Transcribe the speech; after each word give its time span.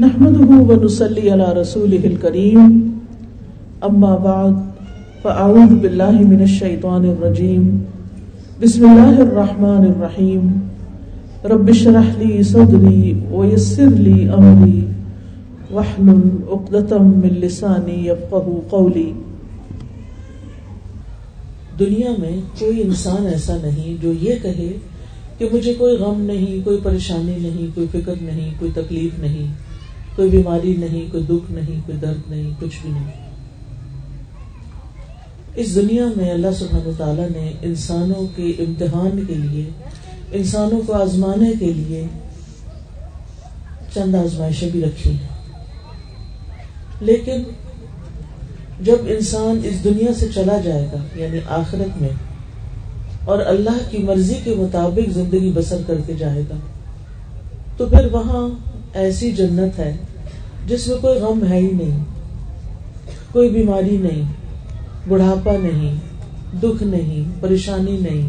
نحمده 0.00 0.62
ونصلي 0.68 1.30
على 1.30 1.44
رسوله 1.44 2.12
الكريم. 2.12 2.80
أما 3.82 4.16
بعد، 4.16 4.52
فأعوذ 5.22 5.74
بالله 5.74 6.28
من 6.28 6.40
الشيطان 6.40 7.04
الرجيم. 7.04 7.78
بسم 8.62 8.84
الله 8.84 9.22
الرحمن 9.22 9.86
الرحيم. 9.86 10.58
رب 11.44 11.68
اشرح 11.68 12.18
لي 12.18 12.42
صدري 12.42 13.12
ويسر 13.30 13.90
لي 13.90 14.28
أمري. 14.36 14.80
واحلل 15.70 16.30
عقدة 16.48 16.98
من 16.98 17.28
لساني 17.28 18.08
يفقه 18.08 18.52
قولي. 18.70 19.12
دنیا 21.78 22.10
میں 22.18 22.40
کوئی 22.58 22.82
انسان 22.82 23.26
ایسا 23.26 23.56
نہیں 23.62 24.02
جو 24.02 24.12
یہ 24.20 24.34
کہے 24.42 24.72
کہ 25.38 25.48
مجھے 25.52 25.74
کوئی 25.74 25.96
غم 25.96 26.20
نہیں، 26.20 26.64
کوئی 26.64 26.78
پریشانی 26.82 27.36
نہیں، 27.42 27.66
کوئی 27.74 27.86
فکر 27.92 28.14
نہیں، 28.22 28.50
کوئی 28.58 28.70
تکلیف 28.74 29.20
نہیں۔ 29.20 29.61
کوئی 30.16 30.30
بیماری 30.30 30.74
نہیں، 30.76 31.10
کوئی 31.12 31.24
دکھ 31.24 31.50
نہیں، 31.52 31.80
کوئی 31.86 31.98
درد 31.98 32.30
نہیں، 32.30 32.50
کچھ 32.60 32.78
بھی 32.82 32.90
نہیں۔ 32.90 33.10
اس 35.54 35.74
دنیا 35.74 36.06
میں 36.16 36.30
اللہ 36.30 36.52
سبحانہ 36.58 36.90
تعالیٰ 36.98 37.28
نے 37.30 37.52
انسانوں 37.62 38.26
کے 38.36 38.52
امتحان 38.58 39.24
کے 39.26 39.34
لیے، 39.34 39.64
انسانوں 40.32 40.80
کو 40.86 40.92
آزمانے 40.92 41.50
کے 41.60 41.72
لیے 41.72 42.04
چند 43.94 44.14
آزمائشیں 44.14 44.68
بھی 44.72 44.84
رکھی 44.84 45.10
ہیں۔ 45.10 45.30
لیکن 47.00 47.42
جب 48.80 48.96
انسان 49.08 49.60
اس 49.64 49.82
دنیا 49.84 50.12
سے 50.14 50.28
چلا 50.34 50.56
جائے 50.64 50.86
گا 50.92 51.02
یعنی 51.14 51.38
آخرت 51.48 52.00
میں، 52.02 52.12
اور 53.24 53.38
اللہ 53.46 53.78
کی 53.90 53.98
مرضی 53.98 54.38
کے 54.44 54.54
مطابق 54.54 55.10
زندگی 55.10 55.52
بسر 55.54 55.82
کر 55.86 56.00
کے 56.06 56.14
جائے 56.14 56.42
گا، 56.50 56.56
تو 57.76 57.86
پھر 57.86 58.12
وہاں 58.12 58.48
ایسی 58.94 59.32
جنت 59.32 59.78
ہے 59.78 59.96
جس 60.66 60.88
میں 60.88 60.96
کوئی 61.00 61.20
غم 61.20 61.46
ہے 61.50 61.56
ہی 61.56 61.70
نہیں، 61.72 62.04
کوئی 63.32 63.50
بیماری 63.50 63.96
نہیں، 63.96 64.32
بڑھاپا 65.08 65.52
نہیں، 65.60 65.94
دکھ 66.60 66.82
نہیں، 66.82 67.42
پریشانی 67.42 67.96
نہیں۔ 68.00 68.28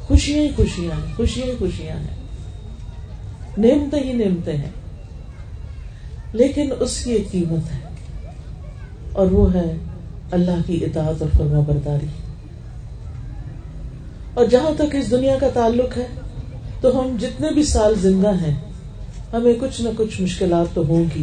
خوشیاں 0.00 0.42
ہی 0.42 0.48
خوشیاں 0.56 1.16
خوشیاں 1.16 1.46
ہی 1.46 1.52
خوشیاں 1.58 1.96
ہیں۔ 1.96 2.16
نعمتیں 3.58 4.02
ہی 4.02 4.12
نعمتیں 4.12 4.56
ہیں۔ 4.56 4.70
لیکن 6.32 6.70
اس 6.80 7.04
کی 7.04 7.12
ایک 7.12 7.30
قیمت 7.30 7.74
ہے، 7.74 7.78
اور 9.12 9.26
وہ 9.26 9.54
ہے 9.54 9.76
اللہ 10.30 10.60
کی 10.66 10.84
اطاعت 10.84 11.22
اور 11.22 11.36
فرما 11.36 11.60
برداری۔ 11.60 12.06
اور 14.34 14.46
جہاں 14.46 14.70
تک 14.74 14.94
اس 14.94 15.10
دنیا 15.10 15.36
کا 15.40 15.48
تعلق 15.54 15.98
ہے، 15.98 16.06
تو 16.80 17.00
ہم 17.00 17.16
جتنے 17.20 17.50
بھی 17.50 17.62
سال 17.62 17.94
زندہ 18.00 18.34
ہیں 18.34 18.65
ہمیں 19.32 19.54
کچھ 19.60 19.80
نہ 19.80 19.88
کچھ 19.96 20.20
مشکلات 20.20 20.74
تو 20.74 20.86
ہوں 20.88 21.04
گی۔ 21.14 21.22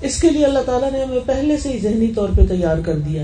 اس 0.00 0.20
کے 0.20 0.30
لیے 0.30 0.44
اللہ 0.44 0.58
تعالیٰ 0.66 0.92
نے 0.92 1.04
ہمیں 1.04 1.20
پہلے 1.26 1.56
سے 1.56 1.68
ہی 1.68 1.78
ذہنی 1.78 2.06
طور 2.06 2.28
پہ 2.36 2.46
تیار 2.46 2.76
کر 2.84 2.98
دیا۔ 2.98 3.22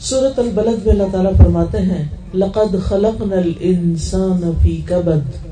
سورت 0.00 0.38
البلد 0.38 0.86
میں 0.86 0.92
اللہ 0.92 1.12
تعالیٰ 1.12 1.32
فرماتے 1.38 1.78
ہیں، 1.78 2.08
لقد 2.34 2.74
خلق 2.84 3.20
نل 3.20 3.52
انسان 3.60 4.40
کبد 4.86 5.46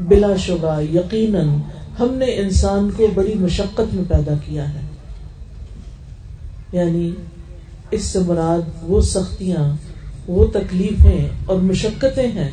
بلا 0.00 0.36
شبہ 0.36 0.80
یقیناً 0.80 1.48
ہم 1.98 2.14
نے 2.14 2.26
انسان 2.26 2.90
کو 2.96 3.06
بڑی 3.14 3.34
مشقت 3.34 3.94
میں 3.94 4.04
پیدا 4.08 4.34
کیا 4.46 4.74
ہے۔ 4.74 4.80
یعنی 6.72 7.10
اس 7.90 8.02
سے 8.02 8.18
مراد 8.18 8.60
وہ 8.82 9.00
سختیاں، 9.00 9.76
وہ 10.28 10.46
تکلیفیں 10.46 11.28
اور 11.46 11.56
مشقتیں 11.56 12.26
ہیں 12.26 12.50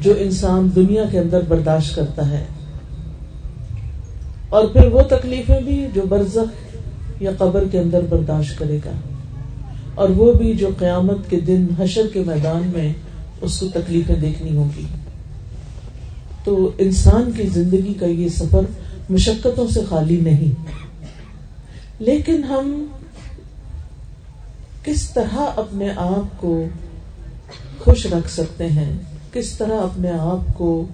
جو 0.00 0.14
انسان 0.18 0.70
دنیا 0.74 1.04
کے 1.10 1.18
اندر 1.18 1.40
برداشت 1.48 1.96
کرتا 1.96 2.30
ہے۔ 2.30 2.44
اور 4.48 4.66
پھر 4.66 4.86
وہ 4.86 5.02
تکلیفیں 5.02 5.60
بھی 5.60 5.86
جو 5.94 6.02
برزخ 6.08 6.66
یا 7.22 7.30
قبر 7.38 7.64
کے 7.70 7.78
اندر 7.78 8.00
برداشت 8.08 8.58
کرے 8.58 8.78
گا۔ 8.84 8.90
اور 9.94 10.08
وہ 10.08 10.32
بھی 10.32 10.54
جو 10.54 10.68
قیامت 10.78 11.30
کے 11.30 11.40
دن 11.40 11.66
حشر 11.78 12.06
کے 12.12 12.22
میدان 12.26 12.70
میں 12.76 12.92
اس 13.40 13.60
کو 13.60 13.68
تکلیفیں 13.68 14.14
دیکھنی 14.14 14.56
ہوگی۔ 14.56 14.86
تو 16.44 16.70
انسان 16.78 17.30
کی 17.36 17.42
زندگی 17.42 17.94
کا 17.94 18.06
یہ 18.06 18.28
سفر 18.28 18.60
مشقتوں 19.10 19.68
سے 19.68 19.80
خالی 19.88 20.20
نہیں۔ 20.20 20.66
لیکن 21.98 22.44
ہم 22.44 22.86
کس 24.84 25.10
طرح 25.10 25.38
اپنے 25.56 25.88
آپ 25.96 26.40
کو 26.40 26.64
خوش 27.78 28.06
رکھ 28.06 28.30
سکتے 28.30 28.66
ہیں؟ 28.66 28.96
کس 29.36 29.50
طرح 29.50 29.80
اپنے 29.80 30.10
آپ 30.10 30.58
کو 30.58 30.84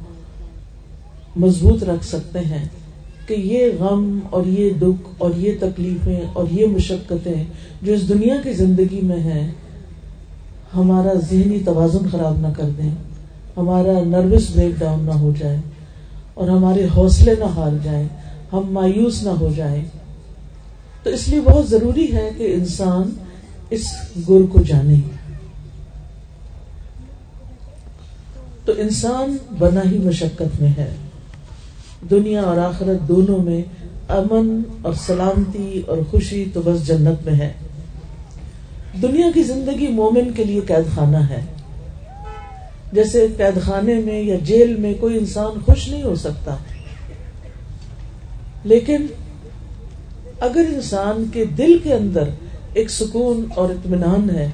مضبوط 1.37 1.85
رکھ 1.85 2.05
سکتے 2.05 2.39
ہیں 2.39 2.65
کہ 3.27 3.35
یہ 3.35 3.67
غم 3.79 4.19
اور 4.31 4.47
یہ 4.47 4.71
دکھ 4.71 5.09
اور 5.19 5.31
یہ 5.37 5.53
تکلیفیں 5.61 6.21
اور 6.33 6.47
یہ 6.51 6.67
مشقتیں 6.67 7.45
جو 7.83 7.93
اس 7.93 8.09
دنیا 8.09 8.35
کی 8.45 8.53
زندگی 8.53 9.01
میں 9.03 9.21
ہیں، 9.21 9.51
ہمارا 10.77 11.15
ذہنی 11.31 11.59
توازن 11.65 12.09
خراب 12.11 12.41
نہ 12.41 12.47
کر 12.57 12.69
دیں، 12.79 12.91
ہمارا 13.57 14.05
نروس 14.05 14.51
بریک 14.57 14.81
ڈاؤن 14.81 15.05
نہ 15.05 15.11
ہو 15.11 15.33
جائے 15.39 15.61
اور 16.35 16.49
ہمارے 16.49 16.87
حوصلے 16.97 17.35
نہ 17.39 17.45
ہار 17.45 17.85
جائیں، 17.85 18.09
ہم 18.53 18.63
مایوس 18.71 19.23
نہ 19.23 19.31
ہو 19.31 19.53
جائیں۔ 19.57 19.85
تو 21.03 21.11
اس 21.11 21.29
لیے 21.29 21.41
بہت 21.41 21.69
ضروری 21.69 22.13
ہے 22.13 22.31
کہ 22.37 22.55
انسان 22.55 23.11
اس 23.71 23.85
گر 24.29 24.47
کو 24.53 24.63
جانے۔ 24.63 24.97
تو 28.65 28.73
انسان 28.79 29.37
بنا 29.59 29.81
ہی 29.91 29.99
مشقت 29.99 30.61
میں 30.61 30.71
ہے۔ 30.79 30.95
دنیا 32.11 32.43
اور 32.43 32.57
آخرت 32.57 33.09
دونوں 33.09 33.39
میں 33.39 33.63
امن 34.09 34.63
اور 34.83 34.93
سلامتی 34.93 35.83
اور 35.87 35.99
خوشی 36.11 36.45
تو 36.55 36.63
بس 36.65 36.87
جنت 36.87 37.27
میں 37.27 37.35
ہے۔ 37.35 37.53
دنیا 39.03 39.27
کی 39.35 39.43
زندگی 39.43 39.89
مومن 39.89 40.33
کے 40.33 40.45
لیے 40.45 40.61
قید 40.61 40.95
خانہ 40.95 41.17
ہے۔ 41.17 41.41
جیسے 42.93 43.27
قید 43.37 43.63
خانے 43.63 43.95
میں 43.95 44.23
یا 44.23 44.37
جیل 44.43 44.77
میں 44.77 44.95
کوئی 45.01 45.19
انسان 45.19 45.61
خوش 45.67 45.89
نہیں 45.89 46.03
ہو 46.03 46.15
سکتا۔ 46.15 46.57
لیکن 48.65 49.07
اگر 50.41 50.65
انسان 50.75 51.25
کے 51.33 51.45
دل 51.45 51.79
کے 51.83 51.95
اندر 51.95 52.25
ایک 52.75 52.91
سکون 52.91 53.45
اور 53.55 53.71
اطمینان 53.71 54.31
ہے، 54.31 54.51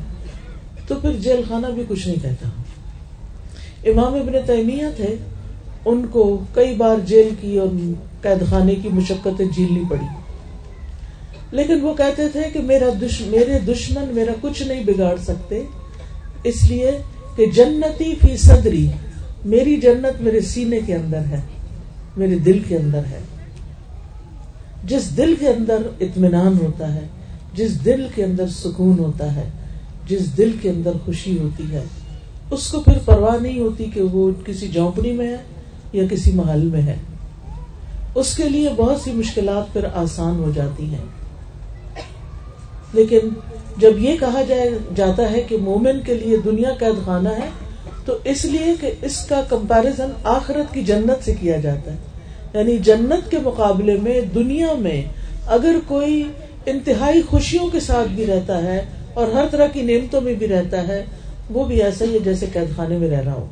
تو 0.86 0.94
پھر 0.94 1.12
جیل 1.12 1.40
خانہ 1.48 1.66
بھی 1.66 1.82
کچھ 1.88 2.08
نہیں 2.08 2.22
کہتا۔ 2.22 2.57
امام 3.84 4.14
ابن 4.14 4.32
تیمیہ 4.46 4.86
تھے، 4.96 5.16
ان 5.84 6.06
کو 6.10 6.44
کئی 6.52 6.74
بار 6.74 6.96
جیل 7.04 7.28
کی 7.40 7.58
اور 7.58 7.68
قید 8.22 8.50
خانے 8.50 8.74
کی 8.74 8.88
مشقتیں 8.92 9.46
جھیلنی 9.54 9.82
پڑی۔ 9.90 10.06
لیکن 11.50 11.80
وہ 11.82 11.94
کہتے 11.94 12.28
تھے 12.28 12.40
کہ 12.52 12.60
میرا 12.60 12.88
میرے 13.20 13.58
دشمن 13.58 14.14
میرا 14.14 14.32
کچھ 14.40 14.62
نہیں 14.62 14.84
بگاڑ 14.84 15.16
سکتے، 15.16 15.62
اس 16.44 16.70
لیے 16.70 16.90
کہ 17.36 17.46
جنتی 17.46 18.14
فی 18.14 18.36
صدری، 18.36 18.88
میری 19.44 19.76
جنت 19.76 20.22
میرے 20.22 20.40
سینے 20.40 20.80
کے 20.86 20.94
اندر 20.94 21.20
ہے، 21.20 21.40
میرے 22.16 22.38
دل 22.38 22.58
کے 22.68 22.76
اندر 22.76 23.02
ہے۔ 23.10 23.20
جس 24.84 25.16
دل 25.16 25.34
کے 25.40 25.48
اندر 25.48 25.76
اطمینان 26.00 26.58
ہوتا 26.62 26.94
ہے، 26.94 27.06
جس 27.54 27.84
دل 27.84 28.06
کے 28.14 28.24
اندر 28.24 28.48
سکون 28.48 28.98
ہوتا 28.98 29.36
ہے، 29.36 29.48
جس 30.06 30.36
دل 30.36 30.52
کے 30.62 30.70
اندر 30.70 30.90
خوشی 31.04 31.38
ہوتی 31.38 31.64
ہے 31.72 31.84
اس 32.50 32.68
کو 32.68 32.80
پھر 32.80 32.98
پرواہ 33.04 33.42
نہیں 33.42 33.60
ہوتی 33.60 33.84
کہ 33.84 34.02
وہ 34.02 34.30
کسی 34.46 34.68
جھونپڑی 34.68 35.12
میں 35.12 35.28
ہے 35.28 35.36
یا 35.92 36.04
کسی 36.10 36.32
محل 36.32 36.62
میں 36.62 36.82
ہے۔ 36.82 36.96
اس 38.14 38.36
کے 38.36 38.48
لیے 38.48 38.68
بہت 38.76 39.00
سی 39.00 39.12
مشکلات 39.12 39.72
پھر 39.72 39.84
آسان 39.94 40.36
ہو 40.36 40.50
جاتی 40.54 40.84
ہیں۔ 40.84 41.04
لیکن 42.92 43.18
جب 43.76 43.98
یہ 43.98 44.16
کہا 44.20 44.42
جائے، 44.48 44.70
جاتا 44.96 45.30
ہے 45.30 45.40
کہ 45.40 45.56
مومن 45.56 46.00
کے 46.00 46.14
لیے 46.14 46.36
دنیا 46.36 46.70
قید 46.78 47.04
خانہ 47.04 47.28
ہے، 47.28 47.48
تو 48.04 48.18
اس 48.24 48.44
لیے 48.44 48.74
کہ 48.80 48.92
اس 49.02 49.26
کا 49.26 49.42
کمپیرزن 49.48 50.10
آخرت 50.24 50.74
کی 50.74 50.82
جنت 50.82 51.24
سے 51.24 51.34
کیا 51.34 51.56
جاتا 51.56 51.92
ہے۔ 51.92 51.96
یعنی 52.54 52.78
جنت 52.78 53.30
کے 53.30 53.38
مقابلے 53.44 53.96
میں 54.02 54.20
دنیا 54.20 54.72
میں 54.78 55.02
اگر 55.46 55.76
کوئی 55.86 56.22
انتہائی 56.66 57.22
خوشیوں 57.22 57.68
کے 57.68 57.80
ساتھ 57.80 58.08
بھی 58.08 58.26
رہتا 58.26 58.62
ہے 58.62 58.82
اور 59.14 59.28
ہر 59.28 59.46
طرح 59.50 59.66
کی 59.66 59.82
نعمتوں 59.82 60.20
میں 60.20 60.34
بھی 60.34 60.48
رہتا 60.48 60.88
ہے 60.88 61.04
وہ 61.50 61.64
بھی 61.64 61.82
ایسا 61.82 62.04
ہی 62.04 62.14
ہے 62.14 62.18
جیسے 62.18 62.46
قید 62.52 62.76
خانے 62.76 62.98
میں 62.98 63.10
رہ 63.10 63.20
رہا 63.20 63.32
ہو۔ 63.32 63.46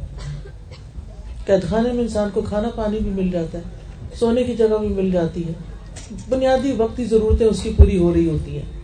قید 1.47 1.63
خانے 1.63 1.93
میں 1.93 2.03
انسان 2.03 2.29
کو 2.33 2.41
کھانا 2.41 2.69
پانی 2.75 2.99
بھی 2.99 3.11
مل 3.11 3.31
جاتا 3.31 3.59
ہے، 3.59 3.63
سونے 4.15 4.43
کی 4.43 4.55
جگہ 4.55 4.79
بھی 4.81 4.89
مل 4.89 5.11
جاتی 5.11 5.49
ہے۔ 5.49 5.53
بنیادی 6.29 6.73
وقتی 6.73 7.05
ضرورتیں 7.05 7.47
اس 7.47 7.63
کی 7.63 7.73
پوری 7.77 7.99
ہو 7.99 8.15
رہی 8.15 8.29
ہوتی 8.29 8.57
ہیں۔ 8.57 8.81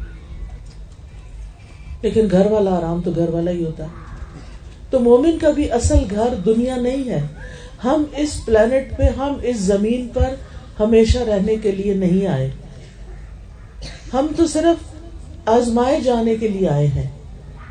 لیکن 2.03 2.27
گھر 2.31 2.47
والا 2.51 2.71
آرام 2.71 3.01
تو 3.05 3.11
گھر 3.17 3.29
والا 3.29 3.51
ہی 3.51 3.65
ہوتا 3.65 3.85
ہے۔ 3.85 3.89
تو 4.91 5.01
مومن 5.01 5.39
کا 5.39 5.51
بھی 5.51 5.71
اصل 5.71 5.99
گھر 6.11 6.35
دنیا 6.47 6.77
نہیں 6.77 7.09
ہے۔ 7.09 7.21
ہم 7.85 8.05
اس 8.17 8.45
پلانٹ 8.47 8.97
پہ، 8.97 9.03
ہم 9.03 9.33
اس 9.43 9.57
زمین 9.57 10.09
پر 10.15 10.35
ہمیشہ 10.81 11.19
رہنے 11.19 11.57
کے 11.57 11.71
لیے 11.71 11.95
نہیں 11.95 12.27
آئے۔ 12.27 12.51
ہم 14.13 14.27
تو 14.37 14.47
صرف 14.47 14.85
آزمائے 15.49 16.01
جانے 16.01 16.37
کے 16.37 16.49
لیے 16.49 16.69
آئے 16.69 16.87
ہیں۔ 16.87 17.22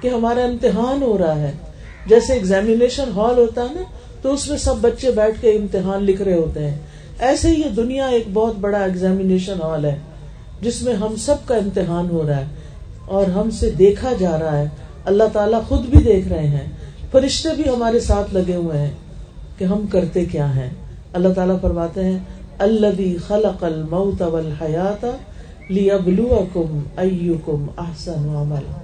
کہ 0.01 0.07
ہمارا 0.07 0.43
امتحان 0.43 1.03
ہو 1.03 1.17
رہا 1.17 1.41
ہے۔ 1.41 1.51
جیسے 2.05 2.33
ایگزامینیشن 2.33 3.09
ہال 3.15 3.37
ہوتا 3.37 3.61
ہے 3.61 3.73
نا، 3.75 3.81
تو 4.21 4.33
اس 4.33 4.49
میں 4.49 4.57
سب 4.57 4.75
بچے 4.81 5.11
بیٹھ 5.11 5.41
کے 5.41 5.51
امتحان 5.51 6.03
لکھ 6.03 6.21
رہے 6.21 6.33
ہوتے 6.33 6.69
ہیں۔ 6.69 6.77
ایسے 7.19 7.49
یہ 7.49 7.69
دنیا 7.75 8.07
ایک 8.07 8.23
بہت 8.33 8.55
بڑا 8.55 8.79
ایگزامینیشن 8.79 9.61
ہال 9.63 9.85
ہے، 9.85 9.99
جس 10.61 10.81
میں 10.81 10.93
ہم 10.93 11.15
سب 11.15 11.35
کا 11.45 11.55
امتحان 11.55 12.09
ہو 12.09 12.27
رہا 12.27 12.37
ہے 12.37 12.45
اور 13.05 13.27
ہم 13.27 13.49
سے 13.49 13.71
دیکھا 13.71 14.09
جا 14.19 14.39
رہا 14.39 14.57
ہے۔ 14.57 14.67
اللہ 15.05 15.23
تعالیٰ 15.33 15.61
خود 15.67 15.81
بھی 15.81 16.03
دیکھ 16.03 16.27
رہے 16.27 16.47
ہیں۔ 16.47 16.67
فرشتے 17.11 17.49
بھی 17.55 17.69
ہمارے 17.69 17.99
ساتھ 17.99 18.33
لگے 18.33 18.55
ہوئے 18.55 18.77
ہیں 18.77 18.91
کہ 19.57 19.65
ہم 19.65 19.87
کرتے 19.87 20.25
کیا 20.25 20.55
ہیں۔ 20.55 20.69
اللہ 21.13 21.29
تعالیٰ 21.29 21.61
فرماتے 21.61 22.03
ہیں 22.03 22.19
اللہ 22.59 23.27
خلق 23.27 23.63
الموت 23.63 24.21
والحیات 24.21 25.05
لیبلوکم 25.71 26.79
ایوکم 26.97 27.65
احسن 27.77 28.35
عمل۔ 28.35 28.80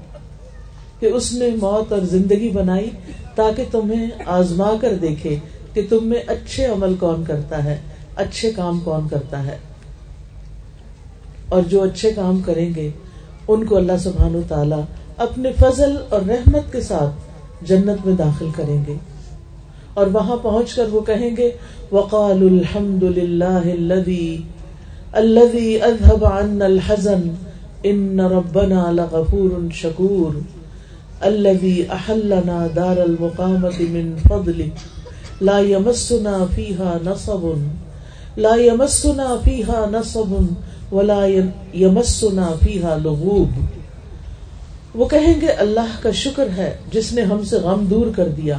کہ 1.00 1.06
اس 1.06 1.34
نے 1.34 1.50
موت 1.62 1.92
اور 1.92 2.02
زندگی 2.02 2.50
بنائی 2.50 2.90
تاکہ 3.36 3.64
تمہیں 3.72 4.10
آزما 4.26 4.72
کر 4.82 4.94
دیکھے 5.02 5.36
کہ 5.74 5.82
تم 5.90 6.08
میں 6.08 6.22
اچھے 6.28 6.66
عمل 6.66 6.96
کون 7.00 7.24
کرتا 7.28 7.64
ہے، 7.64 7.78
اچھے 8.16 8.52
کام 8.52 8.80
کون 8.84 9.08
کرتا 9.10 9.46
ہے۔ 9.46 9.58
اور 11.50 11.62
جو 11.62 11.84
اچھے 11.84 12.12
کام 12.12 12.40
کریں 12.40 12.76
گے، 12.76 12.90
ان 13.48 13.66
کو 13.66 13.78
اللہ 13.78 13.98
سبحان 14.00 14.36
و 14.36 14.42
تعالی 14.48 14.82
اپنے 15.18 15.52
فضل 15.60 15.96
اور 16.10 16.22
رحمت 16.22 16.72
کے 16.72 16.82
ساتھ 16.82 17.16
جنت 17.62 18.06
میں 18.06 18.16
داخل 18.16 18.48
کریں 18.56 18.84
گے۔ 18.88 18.96
اور 19.94 20.08
وہاں 20.08 20.38
پہنچ 20.42 20.74
کر 20.74 20.88
وہ 20.92 21.02
کہیں 21.02 21.38
گے 21.38 21.52
وقال 21.92 22.48
الحمد 22.52 23.04
للہ 23.04 23.62
الذي 25.12 25.78
اذهب 25.82 26.26
عنا 26.26 26.66
الحزن 26.66 27.30
ان 27.84 28.20
ربنا 28.20 28.92
لغفور 28.92 29.74
شكور۔ 29.74 30.57
الذي 31.22 31.84
احلنا 31.90 32.68
دار 32.76 32.98
المقامه 32.98 33.82
من 33.90 34.16
فضله. 34.30 34.68
لا 35.42 35.60
يمسنا 35.60 36.46
فيها 36.56 36.98
نصب، 37.06 37.46
لا 38.38 38.56
يمسنا 38.56 39.36
فيها 39.44 39.86
نصب، 39.92 40.34
ولا 40.92 41.26
يمسنا 41.74 42.54
فيها 42.64 42.98
لغوب. 43.04 43.50
وہ 44.96 45.06
کہیں 45.06 45.42
گے، 45.42 45.48
اللہ 45.48 46.02
کا 46.02 46.12
شکر 46.12 46.48
ہے 46.58 46.78
جس 46.92 47.14
نے 47.14 47.22
ہم 47.22 47.44
سے 47.44 47.56
غم 47.56 47.86
دور 47.86 48.08
کر 48.16 48.28
دیا۔ 48.28 48.58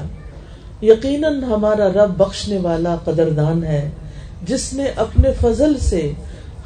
یقیناً 0.82 1.43
ہمارا 1.43 1.88
رب 1.88 2.19
بخشنے 2.19 2.56
والا 2.56 2.96
قدردان 3.04 3.64
ہے، 3.64 3.90
جس 4.43 4.72
نے 4.72 4.84
اپنے 4.96 5.28
فضل 5.40 5.78
سے 5.78 6.12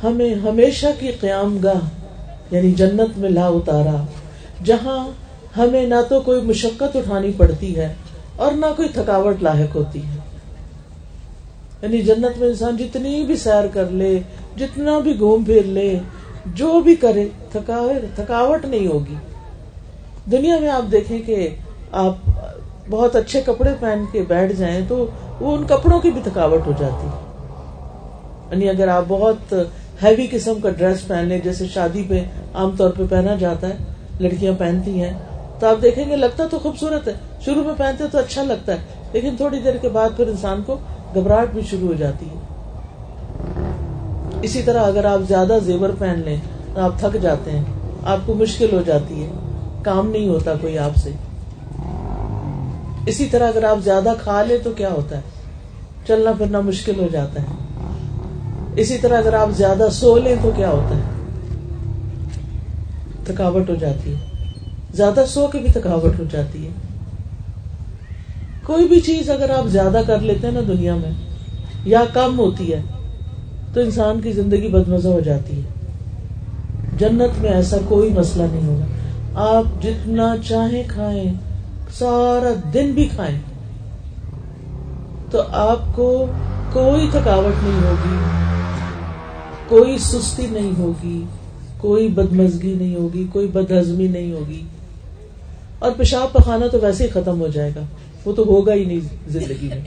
ہمیں 0.03 0.35
ہمیشہ 0.35 0.87
کی 1.01 1.09
قیام 1.21 1.59
گاہ 1.65 1.89
یعنی 2.51 2.73
جنت 2.73 3.19
میں 3.19 3.31
لا 3.31 3.47
اتارا، 3.47 4.05
جہاں 4.65 5.22
ہمیں 5.57 5.87
نہ 5.87 5.95
تو 6.09 6.21
کوئی 6.21 6.41
مشقت 6.41 6.97
اٹھانی 6.97 7.33
پڑتی 7.37 7.77
ہے 7.77 7.95
اور 8.37 8.53
نہ 8.53 8.67
کوئی 8.77 8.89
تھکاوٹ 8.89 9.43
لاحق 9.43 9.77
ہوتی 9.77 9.99
ہے۔ 9.99 10.17
یعنی 11.83 12.03
جنت 12.03 12.39
میں 12.39 12.49
انسان 12.49 12.77
جتنی 12.77 13.25
بھی 13.25 13.37
سیر 13.37 13.67
کر 13.73 13.91
لے، 13.91 14.21
جتنا 14.57 14.99
بھی 14.99 15.19
گھوم 15.19 15.45
پھر 15.45 15.63
لے، 15.65 15.99
جو 16.47 16.81
بھی 16.81 16.97
کرے 16.97 17.29
تھکاوٹ 17.51 18.65
نہیں 18.65 18.87
ہوگی۔ 18.87 19.15
دنیا 20.31 20.59
میں 20.59 20.71
آپ 20.71 20.93
دیکھیں 20.93 21.23
کہ 21.27 21.49
آپ 21.93 22.17
بہت 22.91 23.17
اچھے 23.17 23.43
کپڑے 23.47 23.71
پہن 23.81 24.05
کے 24.13 24.25
بیٹھ 24.29 24.53
جائیں 24.53 24.81
تو 24.89 25.07
وہ 25.41 25.57
ان 25.57 25.65
کپڑوں 25.67 26.01
کی 26.01 26.11
بھی 26.11 26.21
تھکاوٹ 26.25 26.67
ہو 26.67 26.73
جاتی۔ 26.79 27.07
ہے 27.07 27.33
یعنی 28.51 28.69
اگر 28.69 28.89
آپ 28.89 29.05
بہت 29.09 29.55
ہیوی 30.03 30.27
قسم 30.31 30.61
کا 30.63 30.71
ڈریس 30.71 31.07
پہن 31.07 31.25
لیں، 31.25 31.39
جیسے 31.45 31.67
شادی 31.75 32.03
پہ 32.09 32.25
عام 32.55 32.71
طور 32.77 32.91
پہ 32.91 33.03
پہنا 33.11 33.35
جاتا 33.35 33.69
ہے، 33.69 33.77
لڑکیاں 34.21 34.53
پہنتی 34.59 35.03
ہیں 35.03 35.13
تو 35.63 35.69
آپ 35.69 35.83
دیکھیں 35.83 36.11
گے 36.11 36.17
لگتا 36.17 36.45
تو 36.51 36.59
خوبصورت 36.59 37.09
ہے، 37.09 37.13
شروع 37.45 37.65
میں 37.65 37.75
پہنتے 37.79 38.05
تو 38.13 38.19
اچھا 38.19 38.43
لگتا 38.43 38.73
ہے، 38.73 38.79
لیکن 39.13 39.37
تھوڑی 39.37 39.59
دیر 39.59 39.77
کے 39.77 39.89
بعد 39.89 40.11
پھر 40.17 40.27
انسان 40.27 40.63
کو 40.67 40.77
گھبراہٹ 41.15 41.51
بھی 41.53 41.63
شروع 41.63 41.89
ہو 41.89 41.95
جاتی 41.95 42.27
ہے۔ 42.27 42.35
اسی 44.43 44.63
طرح 44.63 44.83
اگر 44.83 45.05
آپ 45.05 45.21
زیادہ 45.29 45.59
زیور 45.65 45.91
پہن 45.99 46.23
لیں 46.25 46.37
تو 46.75 46.81
آپ 46.81 46.99
تھک 46.99 47.17
جاتے 47.23 47.51
ہیں، 47.51 47.65
آپ 48.05 48.19
کو 48.27 48.35
مشکل 48.35 48.67
ہو 48.73 48.83
جاتی 48.87 49.25
ہے، 49.25 49.29
کام 49.83 50.11
نہیں 50.11 50.29
ہوتا 50.29 50.55
کوئی 50.61 50.79
آپ 50.79 50.97
سے۔ 50.97 51.11
اسی 53.07 53.27
طرح 53.27 53.49
اگر 53.49 53.65
آپ 53.65 53.79
زیادہ 53.85 54.13
کھا 54.23 54.43
لیں 54.43 54.59
تو 54.65 54.71
کیا 54.71 54.91
ہوتا 54.91 55.17
ہے؟ 55.17 55.23
چلنا 56.07 56.33
پھرنا 56.39 56.61
مشکل 56.61 57.01
ہو 57.01 57.07
جاتا 57.13 57.43
ہے۔ 57.43 57.47
اسی 58.77 58.99
طرح 58.99 59.19
اگر 59.19 59.35
آپ 59.35 59.49
زیادہ 59.51 59.87
سو 59.93 60.19
لیں 60.19 60.37
تو 60.43 60.51
کیا 60.57 60.71
ہوتا 60.71 60.97
ہے؟ 60.97 61.03
تھکاوٹ 63.25 63.71
ہو 63.71 63.75
جاتی 63.75 64.15
ہے۔ 64.15 64.32
زیادہ 64.95 65.25
سو 65.29 65.47
کے 65.47 65.59
بھی 65.59 65.69
تھکاوٹ 65.69 66.19
ہو 66.19 66.25
جاتی 66.31 66.65
ہے۔ 66.65 66.71
کوئی 68.65 68.89
بھی 68.89 69.01
چیز 69.01 69.31
اگر 69.31 69.51
آپ 69.51 69.69
زیادہ 69.69 70.01
کر 70.07 70.19
لیتے 70.19 70.47
ہیں 70.47 70.55
نا 70.55 70.61
دنیا 70.69 70.95
میں، 70.95 71.11
یا 71.85 72.03
کم 72.13 72.39
ہوتی 72.39 72.73
ہے، 72.73 72.81
تو 73.75 73.81
انسان 73.81 74.21
کی 74.21 74.33
زندگی 74.33 74.69
بدمزہ 74.69 75.09
ہو 75.09 75.21
جاتی 75.21 75.57
ہے۔ 75.57 75.63
جنت 76.99 77.43
میں 77.43 77.51
ایسا 77.51 77.77
کوئی 77.89 78.11
مسئلہ 78.11 78.45
نہیں 78.53 78.67
ہوگا۔ 78.67 78.85
آپ 79.35 79.83
جتنا 79.83 80.35
چاہیں 80.49 80.83
کھائیں، 80.89 81.33
سارا 81.99 82.53
دن 82.75 82.93
بھی 82.93 83.09
کھائیں، 83.15 83.39
تو 85.31 85.43
آپ 85.49 85.97
کو 85.97 86.27
کوئی 86.73 87.09
تھکاوٹ 87.11 87.63
نہیں 87.63 87.81
ہوگی، 87.83 88.17
کوئی 89.69 89.99
سستی 89.99 90.47
نہیں 90.51 90.79
ہوگی، 90.79 91.25
کوئی 91.79 92.09
بدمزگی 92.09 92.75
نہیں 92.75 92.95
ہوگی، 92.95 93.25
کوئی 93.33 93.47
بدہضمی 93.47 94.09
نہیں 94.09 94.33
ہوگی۔ 94.33 94.63
اور 95.83 95.93
پیشاب 95.93 96.33
پخانا 96.33 96.67
تو 96.67 96.79
ویسے 96.83 97.05
ہی 97.05 97.09
ختم 97.09 97.41
ہو 97.41 97.49
جائے 97.49 97.71
گا۔ 97.77 97.81
وہ 98.25 98.33
تو 98.33 98.45
ہوگا 98.45 98.75
ہی 98.75 98.85
نہیں 98.85 99.01
زندگی 99.27 99.69
میں۔ 99.69 99.81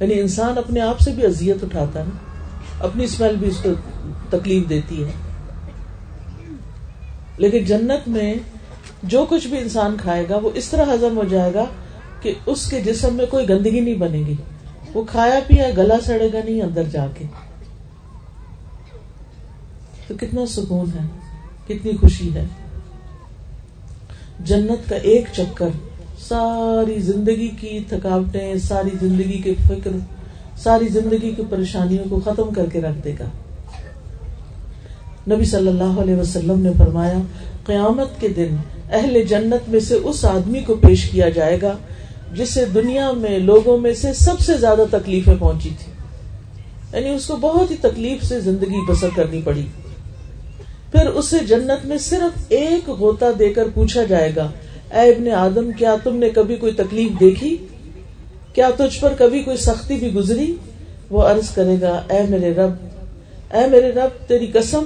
یعنی 0.00 0.20
انسان 0.20 0.58
اپنے 0.58 0.80
آپ 0.80 1.00
سے 1.00 1.12
بھی 1.12 1.26
اذیت 1.26 1.64
اٹھاتا 1.64 2.00
ہے 2.00 2.04
اپنی 2.80 3.04
اسمیل 3.04 3.36
بھی 3.36 3.48
اس 3.48 3.56
کو 3.62 3.68
تکلیف 4.30 4.68
دیتی 4.68 5.04
ہے۔ 5.04 5.10
لیکن 7.36 7.64
جنت 7.64 8.08
میں 8.08 8.34
جو 9.02 9.26
کچھ 9.28 9.46
بھی 9.46 9.58
انسان 9.58 9.96
کھائے 10.00 10.26
گا، 10.30 10.36
وہ 10.36 10.50
اس 10.54 10.68
طرح 10.68 10.94
ہزم 10.94 11.16
ہو 11.16 11.24
جائے 11.24 11.54
گا 11.54 11.64
کہ 12.20 12.34
اس 12.46 12.70
کے 12.70 12.80
جسم 12.80 13.14
میں 13.14 13.26
کوئی 13.26 13.48
گندگی 13.48 13.80
نہیں 13.80 13.94
بنے 13.94 14.18
گی۔ 14.18 14.34
وہ 14.94 15.04
کھایا 15.04 15.40
پیا 15.46 15.70
گلا 15.76 15.96
سڑے 16.06 16.28
گا 16.32 16.38
نہیں 16.44 16.62
اندر 16.62 16.82
جا 16.82 17.06
کے۔ 17.14 17.24
تو 20.08 20.14
کتنا 20.20 20.46
سکون 20.46 20.86
ہے، 20.94 21.06
کتنی 21.68 21.92
خوشی 21.96 22.34
ہے۔ 22.34 22.46
جنت 24.44 24.88
کا 24.90 24.96
ایک 24.96 25.24
چکر، 25.36 25.68
ساری 26.28 27.00
زندگی 27.00 27.48
کی 27.48 27.80
تھکاوٹیں، 27.88 28.54
ساری 28.58 28.90
زندگی 29.00 29.38
کے 29.38 29.54
فکر، 29.68 29.90
ساری 30.62 30.88
زندگی 30.88 31.30
کی 31.30 31.42
پریشانیوں 31.50 32.04
کو 32.10 32.20
ختم 32.24 32.54
کر 32.54 32.66
کے 32.72 32.80
رکھ 32.80 33.04
دے 33.04 33.12
گا۔ 33.18 33.24
نبی 35.34 35.44
صلی 35.44 35.68
اللہ 35.68 36.00
علیہ 36.00 36.16
وسلم 36.16 36.60
نے 36.60 36.70
فرمایا، 36.78 37.18
قیامت 37.66 38.20
کے 38.20 38.28
دن 38.28 38.56
اہل 38.92 39.22
جنت 39.22 39.68
میں 39.68 39.80
سے 39.80 39.94
اس 39.94 40.24
آدمی 40.24 40.60
کو 40.60 40.74
پیش 40.74 41.10
کیا 41.10 41.28
جائے 41.28 41.58
گا 41.62 41.76
جسے 42.32 42.64
دنیا 42.64 43.12
میں 43.12 43.38
لوگوں 43.38 43.78
میں 43.78 43.94
سے 43.94 44.12
سب 44.12 44.40
سے 44.40 44.56
زیادہ 44.56 44.84
تکلیفیں 44.90 45.34
پہنچی 45.38 45.68
تھی 45.68 45.92
یعنی 46.92 47.14
اس 47.14 47.26
کو 47.26 47.36
بہت 47.36 47.70
ہی 47.70 47.76
تکلیف 47.80 48.24
سے 48.24 48.40
زندگی 48.40 48.84
بسر 48.88 49.08
کرنی 49.14 49.40
پڑی۔ 49.44 49.66
پھر 50.92 51.06
اسے 51.06 51.38
جنت 51.38 51.86
میں 51.86 51.98
صرف 51.98 52.46
ایک 52.48 52.90
غوطہ 52.90 53.24
دے 53.38 53.52
کر 53.52 53.68
پوچھا 53.74 54.04
جائے 54.04 54.32
گا، 54.36 54.50
اے 54.92 55.10
ابن 55.10 55.28
آدم، 55.28 55.72
کیا 55.72 55.96
تم 56.04 56.16
نے 56.16 56.30
کبھی 56.30 56.56
کوئی 56.56 56.72
تکلیف 56.72 57.20
دیکھی؟ 57.20 57.56
کیا 58.52 58.70
تجھ 58.76 59.00
پر 59.00 59.12
کبھی 59.18 59.42
کوئی 59.42 59.56
سختی 59.56 59.94
بھی 59.94 60.14
گزری؟ 60.14 60.54
وہ 61.10 61.22
عرض 61.22 61.50
کرے 61.50 61.74
گا، 61.80 62.02
اے 62.10 62.22
میرے 62.28 62.54
رب، 62.54 62.70
اے 63.52 63.66
میرے 63.70 63.92
رب، 63.92 64.28
تیری 64.28 64.46
قسم، 64.46 64.84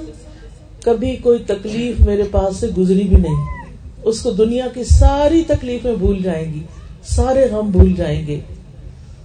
کبھی 0.83 1.17
کوئی 1.17 1.39
تکلیف 1.39 2.01
میرے 2.01 2.23
پاس 2.31 2.57
سے 2.57 2.67
گزری 2.79 3.03
بھی 3.03 3.17
نہیں۔ 3.17 3.67
اس 4.03 4.21
کو 4.21 4.31
دنیا 4.31 4.67
کی 4.75 4.85
ساری 4.85 5.43
تکلیفیں 5.47 5.95
بھول 5.95 6.23
جائیں 6.23 6.55
گی، 6.55 6.63
سارے 7.05 7.47
غم 7.51 7.71
بھول 7.71 7.95
جائیں 7.97 8.27
گے۔ 8.27 8.41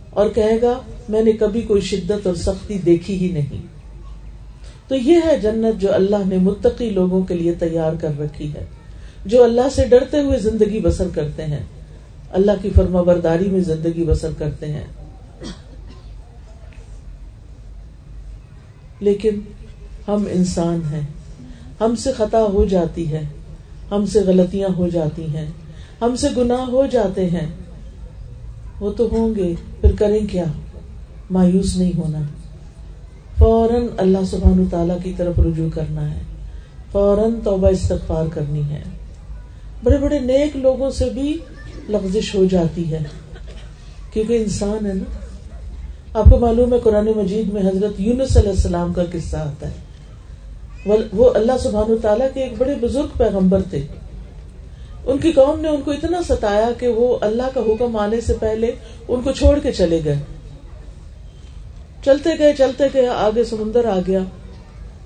اور 0.10 0.30
کہے 0.30 0.62
گا، 0.62 0.80
میں 1.10 1.24
نے 1.24 1.32
کبھی 1.32 1.62
کوئی 1.62 1.82
شدت 1.82 2.28
اور 2.28 2.36
سختی 2.36 2.78
دیکھی 2.78 3.18
ہی 3.18 3.34
نہیں۔ 3.34 3.77
تو 4.88 4.96
یہ 4.96 5.17
ہے 5.25 5.38
جنت 5.38 5.82
جو 5.82 5.94
اللہ 5.94 6.15
نے 6.27 6.38
متقی 6.38 6.89
لوگوں 6.89 7.22
کے 7.22 7.34
لیے 7.34 7.53
تیار 7.53 7.94
کر 8.01 8.20
رکھی 8.20 8.53
ہے، 8.53 8.65
جو 9.25 9.44
اللہ 9.44 9.70
سے 9.75 9.88
ڈرتے 9.88 10.20
ہوئے 10.20 10.39
زندگی 10.39 10.79
بسر 10.79 11.08
کرتے 11.13 11.46
ہیں۔ 11.46 11.63
اللہ 12.32 12.51
کی 12.62 12.70
فرما 12.75 13.01
برداری 13.01 13.50
میں 13.50 13.60
زندگی 13.60 14.03
بسر 14.03 14.29
کرتے 14.38 14.65
ہیں۔ 14.65 14.88
لیکن 19.00 19.39
ہم 20.08 20.24
انسان 20.32 20.79
ہیں۔ 20.91 21.01
ہم 21.82 21.96
سے 21.96 22.12
خطا 22.12 22.44
ہو 22.44 22.65
جاتی 22.65 23.12
ہے۔ 23.12 23.22
ہم 23.91 24.06
سے 24.06 24.20
غلطیاں 24.20 24.70
ہو 24.70 24.88
جاتی 24.88 25.25
ہیں۔ 25.25 25.46
ہم 26.01 26.15
سے 26.15 26.27
گناہ 26.38 26.62
ہو 26.62 26.86
جاتے 26.86 27.29
ہیں۔ 27.29 27.48
وہ 28.79 28.91
تو 28.91 29.10
ہوں 29.12 29.36
گے، 29.36 29.53
پھر 29.82 29.91
کریں 29.96 30.27
کیا؟ 30.32 30.44
مایوس 31.32 31.77
نہیں 31.77 31.98
ہونا۔ 31.98 32.20
فوراً 33.38 33.88
اللہ 33.98 34.17
سبحان 34.32 34.65
تعالی 34.72 34.94
کی 35.03 35.13
طرف 35.17 35.39
رجوع 35.39 35.70
کرنا 35.74 36.15
ہے۔ 36.15 36.20
فوراً 36.91 37.39
توبہ 37.44 37.67
استغفار 37.67 38.25
کرنی 38.34 38.62
ہے۔ 38.70 38.84
بڑے 39.84 39.98
بڑے 39.98 40.20
نیک 40.20 40.58
لوگوں 40.58 40.89
سے 40.89 41.06
بھی 41.06 41.38
لفزش 41.89 42.36
ہو 42.36 42.46
جاتی 42.46 42.91
ہے۔ 42.91 43.00
کیونکہ 44.13 44.38
انسان 44.38 44.86
ہے 44.86 44.94
نا۔ 44.94 45.03
آپ 46.20 46.25
کو 46.25 46.38
معلوم 46.38 46.74
ہے 46.74 46.79
قرآن 46.79 47.10
مجید 47.15 47.53
میں 47.53 47.62
حضرت 47.62 47.94
یونس 47.98 48.38
علیہ 48.38 48.50
السلام 48.50 48.94
کا 48.94 49.03
قصہ 49.12 49.38
آتا 49.38 49.67
ہے۔ 49.67 49.74
وہ 51.13 51.29
اللہ 51.36 51.51
سبحان 51.60 51.96
تعالیٰ 52.01 52.27
کے 52.34 52.44
ایک 52.44 52.53
بڑے 52.58 52.74
بزرگ 52.82 53.17
پیغمبر 53.17 53.62
تھے۔ 53.70 53.82
ان 55.06 55.17
کی 55.17 55.32
قوم 55.32 55.60
نے 55.60 55.67
ان 55.67 55.82
کو 55.82 55.91
اتنا 55.91 56.22
ستایا 56.27 56.70
کہ 56.79 56.88
وہ 56.88 57.17
اللہ 57.22 57.50
کا 57.53 57.60
حکم 57.60 57.96
آنے 57.96 58.22
سے 58.22 58.34
پہلے 58.39 58.72
ان 59.08 59.22
کو 59.22 59.32
چھوڑ 59.32 59.60
کے 59.60 59.72
چلے 59.72 60.01
گئے۔ 60.06 60.15
چلتے 62.08 62.30
گئے 62.40 62.54
چلتے 62.58 62.84
گئے، 62.94 63.08
آگے 63.08 63.44
سمندر 63.44 63.86
آ 63.86 64.00
گیا۔ 64.08 64.20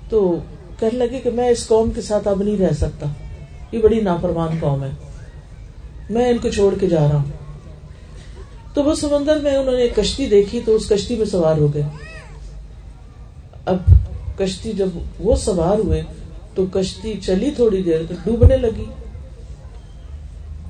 تو 0.08 0.38
کہنے 0.78 0.98
لگے 0.98 1.20
کہ 1.20 1.30
میں 1.30 1.48
اس 1.48 1.66
قوم 1.68 1.90
کے 1.90 2.00
ساتھ 2.00 2.28
اب 2.28 2.42
نہیں 2.42 2.56
رہ 2.56 2.72
سکتا۔ 2.72 3.06
یہ 3.72 3.78
بڑی 3.78 4.00
نافرمان 4.00 4.48
قوم 4.60 4.84
ہے۔ 4.84 4.90
میں 6.10 6.28
ان 6.28 6.38
کو 6.38 6.48
چھوڑ 6.48 6.74
کے 6.80 6.88
جا 6.88 7.00
رہا 7.00 7.16
ہوں۔ 7.16 7.30
تو 8.74 8.84
وہ 8.84 8.94
سمندر 8.94 9.36
میں 9.36 9.56
انہوں 9.56 9.76
نے 9.76 9.82
ایک 9.82 9.96
کشتی 9.96 10.26
دیکھی 10.26 10.60
تو 10.64 10.74
اس 10.74 10.88
کشتی 10.88 11.16
میں 11.16 11.26
سوار 11.26 11.56
ہو 11.56 11.74
گئے۔ 11.74 11.82
اب 13.66 13.76
کشتی 14.38 14.72
جب 14.72 14.88
وہ 15.18 15.36
سوار 15.36 15.78
ہوئے 15.78 16.02
تو 16.54 16.66
کشتی 16.72 17.14
چلی 17.22 17.50
تھوڑی 17.50 17.82
دیر 17.82 18.00
تو 18.08 18.14
ڈوبنے 18.24 18.56
لگی۔ 18.56 18.84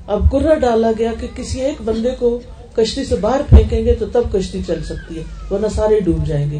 اب 0.07 0.31
کرا 0.31 0.53
ڈالا 0.53 0.91
گیا 0.97 1.11
کہ 1.19 1.27
کسی 1.35 1.61
ایک 1.61 1.81
بندے 1.85 2.11
کو 2.19 2.39
کشتی 2.75 3.05
سے 3.05 3.15
باہر 3.15 3.41
پھینکیں 3.49 3.85
گے 3.85 3.93
تو 3.93 4.05
تب 4.11 4.23
کشتی 4.31 4.61
چل 4.67 4.83
سکتی 4.83 5.17
ہے، 5.17 5.23
ورنہ 5.51 5.67
سارے 5.75 5.99
ڈوب 5.99 6.27
جائیں 6.27 6.51
گے۔ 6.51 6.59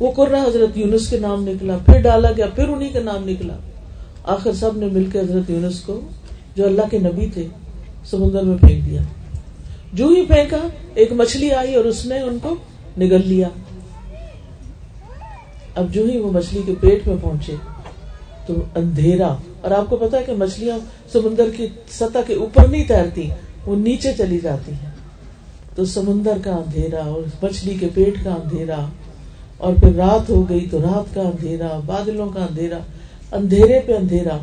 وہ 0.00 0.12
کرا 0.12 0.42
حضرت 0.42 0.78
یونس 0.78 1.08
کے 1.08 1.18
نام 1.18 1.48
نکلا، 1.48 1.78
پھر 1.86 2.00
ڈالا 2.00 2.32
گیا، 2.36 2.46
پھر 2.46 2.68
انہیں 2.68 2.92
کا 2.92 3.00
نام 3.00 3.28
نکلا۔ 3.28 3.56
آخر 4.24 4.52
سب 4.52 4.76
نے 4.76 4.86
مل 4.86 5.06
کے 5.12 5.20
حضرت 5.20 5.50
یونس 5.50 5.80
کو، 5.80 6.00
جو 6.56 6.66
اللہ 6.66 6.82
کے 6.90 6.98
نبی 6.98 7.28
تھے، 7.34 7.46
سمندر 8.04 8.42
میں 8.42 8.58
پھینک 8.58 8.86
دیا۔ 8.86 9.02
جو 9.92 10.08
ہی 10.08 10.24
پھینکا، 10.26 10.68
ایک 10.94 11.12
مچھلی 11.12 11.50
آئی 11.52 11.74
اور 11.74 11.84
اس 11.84 12.06
نے 12.06 12.18
ان 12.18 12.38
کو 12.42 12.56
نگل 12.98 13.28
لیا۔ 13.28 13.48
اب 15.74 15.94
جو 15.94 16.04
ہی 16.04 16.18
وہ 16.18 16.32
مچھلی 16.32 16.62
کے 16.66 16.74
پیٹ 16.80 17.06
میں 17.08 17.16
پہنچے، 17.22 17.54
تو 18.46 18.54
اندھیرا۔ 18.74 19.36
اور 19.60 19.70
آپ 19.70 19.90
کو 19.90 19.96
پتا 19.96 20.18
ہے 20.18 20.24
کہ 20.24 20.32
مچھلیاں 20.32 20.78
سمندر 21.12 21.46
کی 21.56 21.66
سطح 21.90 22.18
کے 22.26 22.34
اوپر 22.34 22.68
نہیں 22.68 22.84
تیرتی، 22.88 23.30
وہ 23.66 23.76
نیچے 23.76 24.12
چلی 24.18 24.40
جاتی 24.42 24.72
ہیں۔ 24.72 24.97
تو 25.78 25.84
سمندر 25.84 26.38
کا 26.44 26.50
اندھیرا 26.50 27.00
اور 27.04 27.22
مچھلی 27.42 27.74
کے 27.74 27.88
پیٹ 27.94 28.24
کا 28.24 28.30
اندھیرا 28.30 28.86
اور 29.56 29.74
پھر 29.74 29.92
رات 29.94 30.30
ہو 30.30 30.48
گئی 30.48 30.66
تو 30.70 30.78
رات 30.78 31.14
کا 31.14 31.20
اندھیرا، 31.20 31.68
بادلوں 31.86 32.28
کا 32.28 32.40
اندھیرا، 32.40 32.78
اندھیرے 33.32 33.80
پہ 33.86 33.92
اندھیرا۔ 33.92 34.38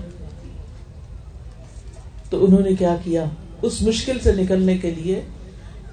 تو 2.30 2.46
انہوں 2.46 2.60
نے 2.60 2.76
کیا 2.80 2.96
کیا؟ 3.04 3.26
اس 3.62 3.82
مشکل 3.82 4.20
سے 4.24 4.32
نکلنے 4.36 4.78
کے 4.78 4.92
لیے 4.92 5.22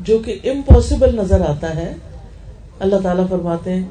جو 0.01 0.19
کہ 0.19 0.39
امپاسبل 0.45 1.17
نظر 1.17 1.41
آتا 1.41 1.75
ہے، 1.77 1.95
اللہ 2.81 2.97
تعالیٰ 3.03 3.29
فرماتے 3.29 3.75
ہیں 3.75 3.85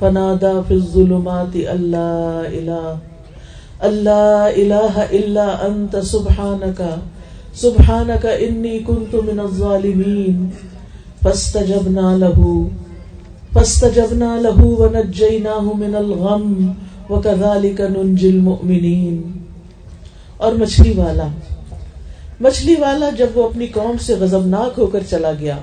فنادا 0.00 0.60
في 0.60 0.74
الظلمات 0.74 1.56
اللہ 1.68 2.42
الہ 2.46 2.94
اللہ 3.80 4.48
الہ 4.56 5.04
الا 5.10 5.46
انت 5.62 5.96
سبحانك 6.04 6.82
سبحانك 7.54 8.26
انی 8.38 8.78
كنت 8.78 9.14
من 9.14 9.40
الظالمین، 9.40 10.48
فاستجبنا 11.22 12.16
له 12.16 12.52
فاستجبنا 13.52 14.30
له 14.36 14.68
ونجيناه 14.78 15.74
من 15.74 15.94
الغم 15.94 16.72
وكذلك 17.10 17.80
ننجي 17.80 18.28
المؤمنين 18.28 19.20
اور 20.36 20.52
مچھلی 20.52 20.92
والا 20.96 21.28
مچھلی 22.40 22.74
والا 22.74 23.10
جب 23.18 23.26
وہ 23.34 23.48
اپنی 23.48 23.66
قوم 23.66 23.96
سے 24.06 24.14
غزبناک 24.20 24.78
ہو 24.78 24.86
کر 24.86 25.00
چلا 25.10 25.32
گیا، 25.40 25.56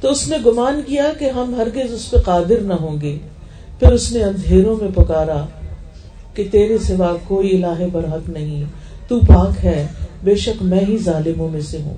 تو 0.00 0.10
اس 0.10 0.28
نے 0.28 0.36
گمان 0.46 0.80
کیا 0.86 1.12
کہ 1.18 1.30
ہم 1.30 1.54
ہرگز 1.58 1.92
اس 1.92 2.10
پہ 2.10 2.16
قادر 2.16 2.60
نہ 2.60 2.74
ہوں 2.74 3.00
گے۔ 3.00 3.16
پھر 3.78 3.92
اس 3.92 4.12
نے 4.12 4.24
اندھیروں 4.24 4.76
میں 4.80 4.90
پکارا۔ 4.94 5.44
کہ 6.34 6.48
تیرے 6.50 6.78
سوا 6.78 7.16
کوئی 7.24 7.64
الہ 7.64 7.86
برحق 7.92 8.28
نہیں، 8.28 8.64
تو 9.08 9.20
پاک 9.20 9.64
ہے، 9.64 9.86
بے 10.24 10.34
شک 10.34 10.62
میں 10.62 10.80
ہی 10.88 10.98
ظالموں 10.98 11.48
میں 11.48 11.60
سے 11.60 11.78
ہوں۔ 11.82 11.94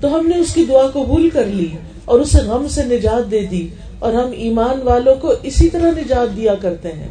تو 0.00 0.14
ہم 0.14 0.26
نے 0.26 0.36
اس 0.36 0.54
کی 0.54 0.64
دعا 0.68 0.86
قبول 0.86 1.30
کر 1.30 1.44
لی 1.44 1.68
اور 2.04 2.20
اسے 2.20 2.38
غم 2.38 2.68
سے 2.68 2.82
نجات 2.82 3.30
دے 3.30 3.40
دی 3.40 3.68
اور 3.98 4.12
ہم 4.12 4.30
ایمان 4.32 4.82
والوں 4.82 5.14
کو 5.14 5.34
اسی 5.42 5.68
طرح 5.68 5.90
نجات 5.90 6.36
دیا 6.36 6.54
کرتے 6.54 6.92
ہیں۔ 6.92 7.08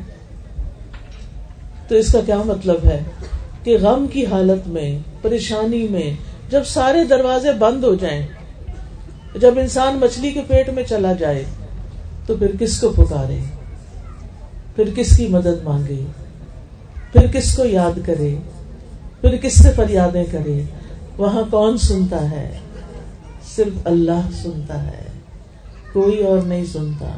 تو 1.88 1.96
اس 1.96 2.12
کا 2.12 2.20
کیا 2.26 2.38
مطلب 2.46 2.78
ہے؟ 2.86 3.04
کہ 3.64 3.78
غم 3.82 4.06
کی 4.14 4.26
حالت 4.26 4.68
میں، 4.68 5.00
پریشانی 5.22 5.88
میں، 5.90 6.14
جب 6.50 6.64
سارے 6.66 7.04
دروازے 7.04 7.52
بند 7.52 7.84
ہو 7.84 7.96
جائیں، 7.96 8.26
جب 9.40 9.60
انسان 9.60 9.96
مچھلی 9.96 10.32
کے 10.32 10.42
پیٹ 10.48 10.70
میں 10.70 10.84
چلا 10.90 11.14
جائے، 11.14 11.44
تو 12.26 12.36
پھر 12.36 12.52
کس 12.60 12.82
کو 12.82 12.90
پکارے 12.90 13.40
پھر 14.76 14.90
کس 14.96 15.18
کی 15.18 15.28
مدد 15.28 15.64
مانگے؟ 15.64 16.06
پھر 17.12 17.28
کس 17.28 17.56
کو 17.56 17.66
یاد 17.66 18.00
کرے؟ 18.06 18.36
پھر 19.22 19.38
کس 19.38 19.64
سے 19.64 19.72
فریادیں 19.76 20.24
کرے؟ 20.32 20.62
وہاں 21.18 21.44
کون 21.52 21.78
سنتا 21.78 22.32
ہے؟ 22.32 22.58
صرف 23.56 23.80
اللہ 23.86 24.30
سنتا 24.44 24.84
ہے۔ 24.84 25.04
کوئی 25.94 26.24
اور 26.24 26.38
نہیں 26.38 26.66
سنتا۔ 26.66 27.18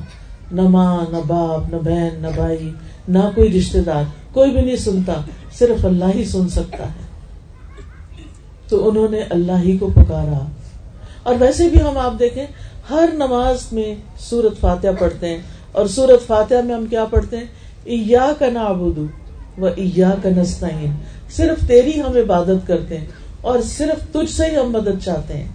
نہ 0.51 0.61
ماں، 0.61 1.05
نہ 1.11 1.17
باپ، 1.27 1.73
نہ 1.73 1.75
بہن، 1.75 2.09
نہ 2.17 2.27
بھائی، 2.35 2.71
نہ 3.07 3.19
کوئی 3.35 3.59
رشتے 3.59 3.81
دار، 3.81 4.03
کوئی 4.33 4.51
بھی 4.51 4.61
نہیں 4.61 4.75
سنتا۔ 4.75 5.13
صرف 5.51 5.85
اللہ 5.85 6.05
ہی 6.15 6.25
سن 6.25 6.49
سکتا 6.49 6.83
ہے۔ 6.83 7.07
تو 8.67 8.89
انہوں 8.89 9.07
نے 9.09 9.19
اللہ 9.29 9.63
ہی 9.63 9.77
کو 9.77 9.87
پکارا۔ 9.95 10.45
اور 11.23 11.35
ویسے 11.39 11.69
بھی 11.69 11.81
ہم 11.81 11.97
آپ 11.97 12.13
دیکھیں، 12.19 12.45
ہر 12.89 13.09
نماز 13.13 13.63
میں 13.71 13.95
سورت 14.19 14.59
فاتحہ 14.59 14.89
پڑھتے 14.99 15.29
ہیں۔ 15.29 15.37
اور 15.77 15.87
سورت 15.87 16.27
فاتحہ 16.27 16.61
میں 16.61 16.75
ہم 16.75 16.85
کیا 16.85 17.05
پڑھتے 17.05 17.37
ہیں؟ 17.37 17.43
ایا 17.83 18.31
کا 18.39 18.49
نابودو 18.49 19.05
و 19.57 19.65
ایا 19.65 20.13
کا 20.23 20.29
نستعین 20.29 20.91
صرف 21.31 21.67
تیری 21.67 22.01
ہم 22.01 22.11
عبادت 22.15 22.67
کرتے 22.67 22.97
ہیں 22.97 23.05
اور 23.41 23.59
صرف 23.61 24.13
تجھ 24.13 24.31
سے 24.31 24.45
ہی 24.45 24.57
ہم 24.57 24.71
مدد 24.71 25.03
چاہتے 25.05 25.37
ہیں۔ 25.37 25.47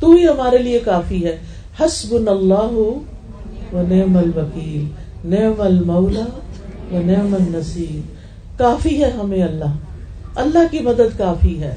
تو 0.00 0.10
ہی 0.10 0.28
ہمارے 0.28 0.58
لیے 0.58 0.78
کافی 0.78 1.24
ہے۔ 1.24 1.38
حسب 1.80 2.14
اللہ 2.14 2.78
و 3.74 3.82
نعم 3.88 4.16
الوکیل، 4.16 4.88
نعم 5.24 5.60
المولا 5.60 6.24
و 6.92 7.00
نعم 7.04 7.34
النصیر۔ 7.34 8.00
کافی 8.58 9.04
ہے 9.04 9.10
ہمیں 9.10 9.42
اللہ۔ 9.42 9.76
اللہ 10.34 10.58
کی 10.70 10.80
مدد 10.80 11.18
کافی 11.18 11.60
ہے۔ 11.60 11.74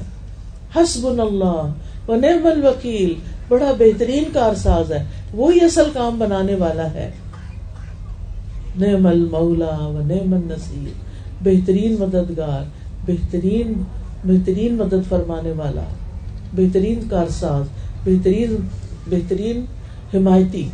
حسب 0.76 1.06
اللہ 1.06 1.72
و 2.08 2.14
نعم 2.14 2.46
الوکیل، 2.46 3.14
بڑا 3.48 3.72
بہترین 3.78 4.24
کارساز 4.32 4.92
ہے۔ 4.92 5.04
وہی 5.34 5.64
اصل 5.64 5.84
کام 5.92 6.18
بنانے 6.18 6.54
والا 6.54 6.94
ہے۔ 6.94 7.10
نعم 8.76 9.06
المولا 9.06 9.78
و 9.78 10.02
نعم 10.06 10.34
النصیر، 10.34 10.92
بہترین 11.44 11.96
مددگار، 12.00 12.64
بہترین 13.06 13.72
بہترین 14.24 14.74
مدد 14.74 15.08
فرمانے 15.08 15.52
والا، 15.52 15.84
بہترین 16.52 16.98
کارساز، 17.10 17.64
بہترین 18.04 18.56
بہترین 19.10 19.64
حمایتی۔ 20.14 20.68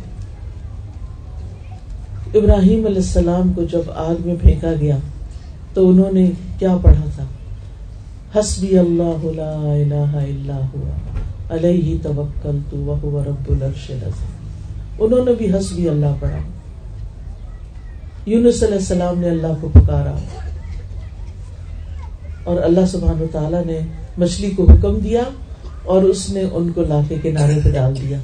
ابراہیم 2.35 2.85
علیہ 2.85 2.95
السلام 2.95 3.53
کو 3.53 3.63
جب 3.63 3.81
آگ 3.95 4.15
میں 4.25 4.35
پھینکا 4.41 4.73
گیا 4.79 4.97
تو 5.73 5.89
انہوں 5.89 6.11
نے 6.11 6.31
کیا 6.59 6.77
پڑھا 6.81 7.05
تھا؟ 7.15 7.23
حسبی 8.39 8.77
اللہ 8.77 9.25
لا 9.35 9.51
الہ 9.51 10.15
الا 10.15 10.59
ہوا، 10.73 10.97
علیہ 11.55 11.97
توکلت 12.03 12.73
وهو 12.73 13.23
رب 13.27 13.51
العرش 13.51 13.91
العظیم۔ 13.91 14.47
انہوں 14.99 15.25
نے 15.25 15.31
بھی 15.33 15.57
حسبی 15.57 15.89
اللہ 15.89 16.15
پڑھا۔ 16.19 16.39
یونس 18.27 18.63
علیہ 18.63 18.75
السلام 18.75 19.19
نے 19.19 19.29
اللہ 19.29 19.47
کو 19.61 19.69
پکارا 19.73 20.15
اور 22.43 22.61
اللہ 22.61 22.85
سبحانہ 22.85 23.23
تعالیٰ 23.31 23.65
نے 23.65 23.79
مچھلی 24.17 24.51
کو 24.51 24.71
حکم 24.71 24.99
دیا 24.99 25.21
اور 25.83 26.03
اس 26.03 26.29
نے 26.29 26.43
ان 26.53 26.71
کو 26.71 26.81
لا 26.81 27.01
کے 27.07 27.15
کنارے 27.23 27.59
پہ 27.63 27.71
ڈال 27.71 27.93
دیا 28.01 28.17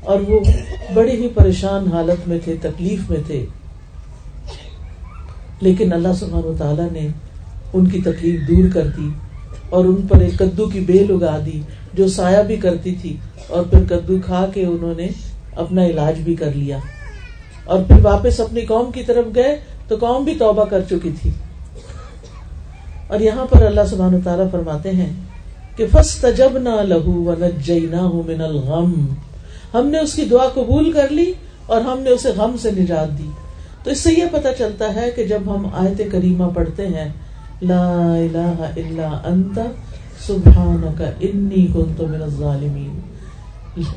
اور 0.00 0.20
وہ 0.20 0.40
بڑی 0.94 1.10
ہی 1.10 1.28
پریشان 1.28 1.92
حالت 1.92 2.28
میں 2.28 2.38
تھے، 2.44 2.54
تکلیف 2.62 3.10
میں 3.10 3.18
تھے۔ 3.26 3.46
لیکن 5.60 5.92
اللہ 5.92 6.12
سبحانہ 6.18 6.46
و 6.46 6.54
تعالیٰ 6.58 6.92
نے 6.92 7.08
ان 7.72 7.86
کی 7.86 8.00
تکلیف 8.00 8.40
دور 8.48 8.64
کر 8.74 8.86
دی 8.86 9.08
اور 9.68 9.84
ان 9.84 10.06
پر 10.06 10.20
ایک 10.20 10.38
کدو 10.38 10.68
کی 10.68 10.80
بیل 10.80 11.06
اگا 11.10 11.38
دی 11.46 11.60
جو 11.94 12.08
سایہ 12.08 12.42
بھی 12.42 12.56
کرتی 12.56 12.94
تھی 12.94 13.16
اور 13.46 13.64
پھر 13.64 13.84
کدو 13.88 14.16
کھا 14.26 14.46
کے 14.54 14.64
انہوں 14.64 14.94
نے 14.96 15.08
اپنا 15.56 15.86
علاج 15.86 16.20
بھی 16.20 16.34
کر 16.34 16.52
لیا۔ 16.54 16.78
اور 17.64 17.78
پھر 17.86 17.96
واپس 18.02 18.40
اپنی 18.40 18.60
قوم 18.60 18.92
کی 18.92 19.02
طرف 19.02 19.24
گئے 19.34 19.58
تو 19.88 19.96
قوم 20.00 20.24
بھی 20.24 20.34
توبہ 20.34 20.64
کر 20.64 20.80
چکی 20.90 21.10
تھی۔ 21.22 21.30
اور 23.08 23.20
یہاں 23.20 23.46
پر 23.46 23.62
اللہ 23.62 23.80
سبحانہ 23.90 24.16
تعالیٰ 24.24 24.50
فرماتے 24.50 24.90
ہیں 24.90 25.12
کہ 25.76 25.86
فس 25.92 26.16
تجب 26.16 26.58
نہ 26.58 26.68
لہو 26.68 27.12
و 27.12 27.34
نہ 27.68 28.02
من 28.02 28.40
الغم۔ 28.40 29.06
ہم 29.74 29.86
نے 29.86 29.98
اس 29.98 30.12
کی 30.12 30.24
دعا 30.24 30.48
قبول 30.54 30.92
کر 30.92 31.08
لی 31.08 31.32
اور 31.66 31.80
ہم 31.80 32.00
نے 32.00 32.10
اسے 32.10 32.30
غم 32.36 32.56
سے 32.62 32.70
نجات 32.70 33.18
دی۔ 33.18 33.30
تو 33.82 33.90
اس 33.90 34.00
سے 34.00 34.10
یہ 34.12 34.24
پتا 34.32 34.54
چلتا 34.54 34.94
ہے 34.94 35.10
کہ 35.10 35.24
جب 35.24 35.40
ہم 35.46 35.66
آیت 35.74 36.02
کریمہ 36.12 36.44
پڑھتے 36.54 36.86
ہیں، 36.86 37.08
لا 37.62 38.14
الہ 38.14 38.62
الا 38.76 39.10
انت، 39.24 39.58
سبحانک 40.26 41.02
انی 41.20 41.66
کنت 41.66 42.00
من 42.00 42.22
الظالمین۔ 42.22 43.00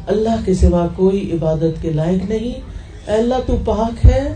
اللہ 0.08 0.36
کے 0.46 0.54
سوا 0.54 0.88
کوئی 0.96 1.32
عبادت 1.34 1.82
کے 1.82 1.90
لائق 1.90 2.30
نہیں 2.30 2.74
اے 3.08 3.14
اللہ 3.14 3.36
تو 3.46 3.58
پاک 3.66 4.06
ہے، 4.06 4.36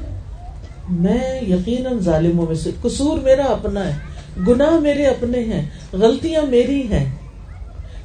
میں 0.89 1.41
یقیناً 1.41 2.00
ظالموں 2.00 2.45
میں 2.45 2.55
سے، 2.55 2.71
قصور 2.81 3.19
میرا 3.19 3.43
اپنا 3.43 3.88
ہے، 3.88 3.95
گناہ 4.47 4.79
میرے 4.79 5.05
اپنے 5.05 5.39
ہیں، 5.39 5.69
غلطیاں 5.93 6.41
میری 6.41 6.83
ہیں۔ 6.83 7.15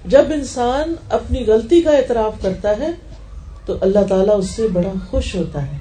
جب 0.06 0.22
انسان 0.34 0.94
اپنی 1.10 1.44
غلطی 1.46 1.80
کا 1.80 1.90
اعتراف 1.90 2.42
کرتا 2.42 2.70
ہے، 2.78 2.88
تو 3.66 3.76
اللہ 3.80 3.98
تعالیٰ 4.08 4.38
اس 4.38 4.50
سے 4.50 4.68
بڑا 4.72 4.92
خوش 5.10 5.34
ہوتا 5.34 5.62
ہے۔ 5.62 5.78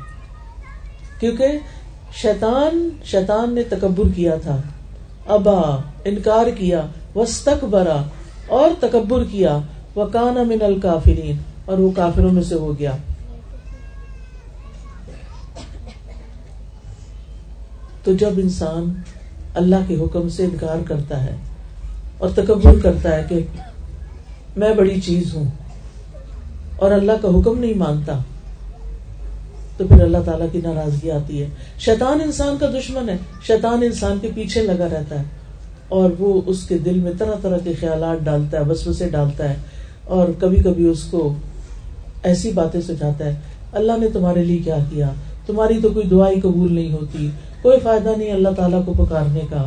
کیونکہ 1.20 1.48
شیطان 2.14 2.90
شیطان 3.06 3.56
نے 3.56 3.64
تکبر 3.64 4.04
کیا 4.16 4.36
تھا۔ 4.36 4.58
ابا، 5.28 5.78
انکار 6.06 6.48
کیا 6.48 6.82
وسط 7.16 7.64
برا 7.64 8.04
اور 8.48 8.70
تکبر 8.80 9.24
کیا۔ 9.24 9.60
وہ 9.96 10.06
کانا 10.06 10.44
من 10.44 10.58
الکافرین، 10.62 11.38
اور 11.66 11.78
وہ 11.78 11.92
کافروں 11.96 12.32
میں 12.32 12.44
سے 12.44 12.56
ہو 12.56 12.80
گیا۔ 12.80 12.92
تو 18.04 18.14
جب 18.14 18.38
انسان 18.38 18.94
اللہ 19.56 19.88
کے 19.88 19.96
حکم 19.96 20.30
سے 20.30 20.44
انکار 20.44 20.88
کرتا 20.88 21.24
ہے 21.24 21.36
اور 22.18 22.30
تکبر 22.36 22.80
کرتا 22.84 23.16
ہے 23.16 23.24
کہ 23.30 23.40
میں 24.58 24.74
بڑی 24.74 25.00
چیز 25.02 25.34
ہوں 25.36 25.50
اور 26.78 26.92
اللہ 26.92 27.22
کا 27.22 27.30
حکم 27.30 27.60
نہیں 27.60 27.78
مانتا، 27.78 28.18
تو 29.78 29.88
پھر 29.88 30.02
اللہ 30.04 30.24
تعالیٰ 30.26 30.48
کی 30.52 30.60
ناراضگی 30.64 31.12
آتی 31.12 31.42
ہے۔ 31.42 31.48
شیطان 31.80 32.22
انسان 32.22 32.58
کا 32.58 32.68
دشمن 32.70 33.10
ہے، 33.10 33.18
شیطان 33.48 33.84
انسان 33.84 34.18
کے 34.22 34.30
پیچھے 34.36 34.62
لگا 34.62 34.88
رہتا 34.92 35.20
ہے 35.20 35.24
اور 35.90 36.10
وہ 36.20 36.42
اس 36.46 36.64
کے 36.68 36.78
دل 36.78 37.00
میں 37.00 37.12
طرح 37.18 37.36
طرح 37.42 37.58
کے 37.64 37.74
خیالات 37.80 38.24
ڈالتا 38.26 38.60
ہے 38.60 38.64
بس 38.64 38.88
بسے 38.88 39.10
ڈالتا 39.10 39.50
ہے 39.50 39.56
اور 40.06 40.28
کبھی 40.40 40.62
کبھی 40.64 40.88
اس 40.88 41.04
کو 41.04 41.34
ایسی 42.24 42.52
باتیں 42.52 42.82
سکھاتا 42.82 43.26
ہے، 43.26 43.34
اللہ 43.74 43.98
نے 44.00 44.08
تمہارے 44.14 44.44
لیے 44.44 44.58
کیا 44.58 44.78
کیا؟ 44.90 45.10
تمہاری 45.46 45.80
تو 45.82 45.90
کوئی 45.90 46.08
دعائی 46.08 46.40
قبول 46.40 46.74
نہیں 46.74 46.92
ہوتی 46.94 47.30
کوئی 47.62 47.80
فائدہ 47.84 48.10
نہیں 48.18 48.32
اللہ 48.32 48.50
تعالیٰ 48.50 48.86
کو 48.86 49.06
پکارنے 49.06 49.42
کا۔ 49.50 49.66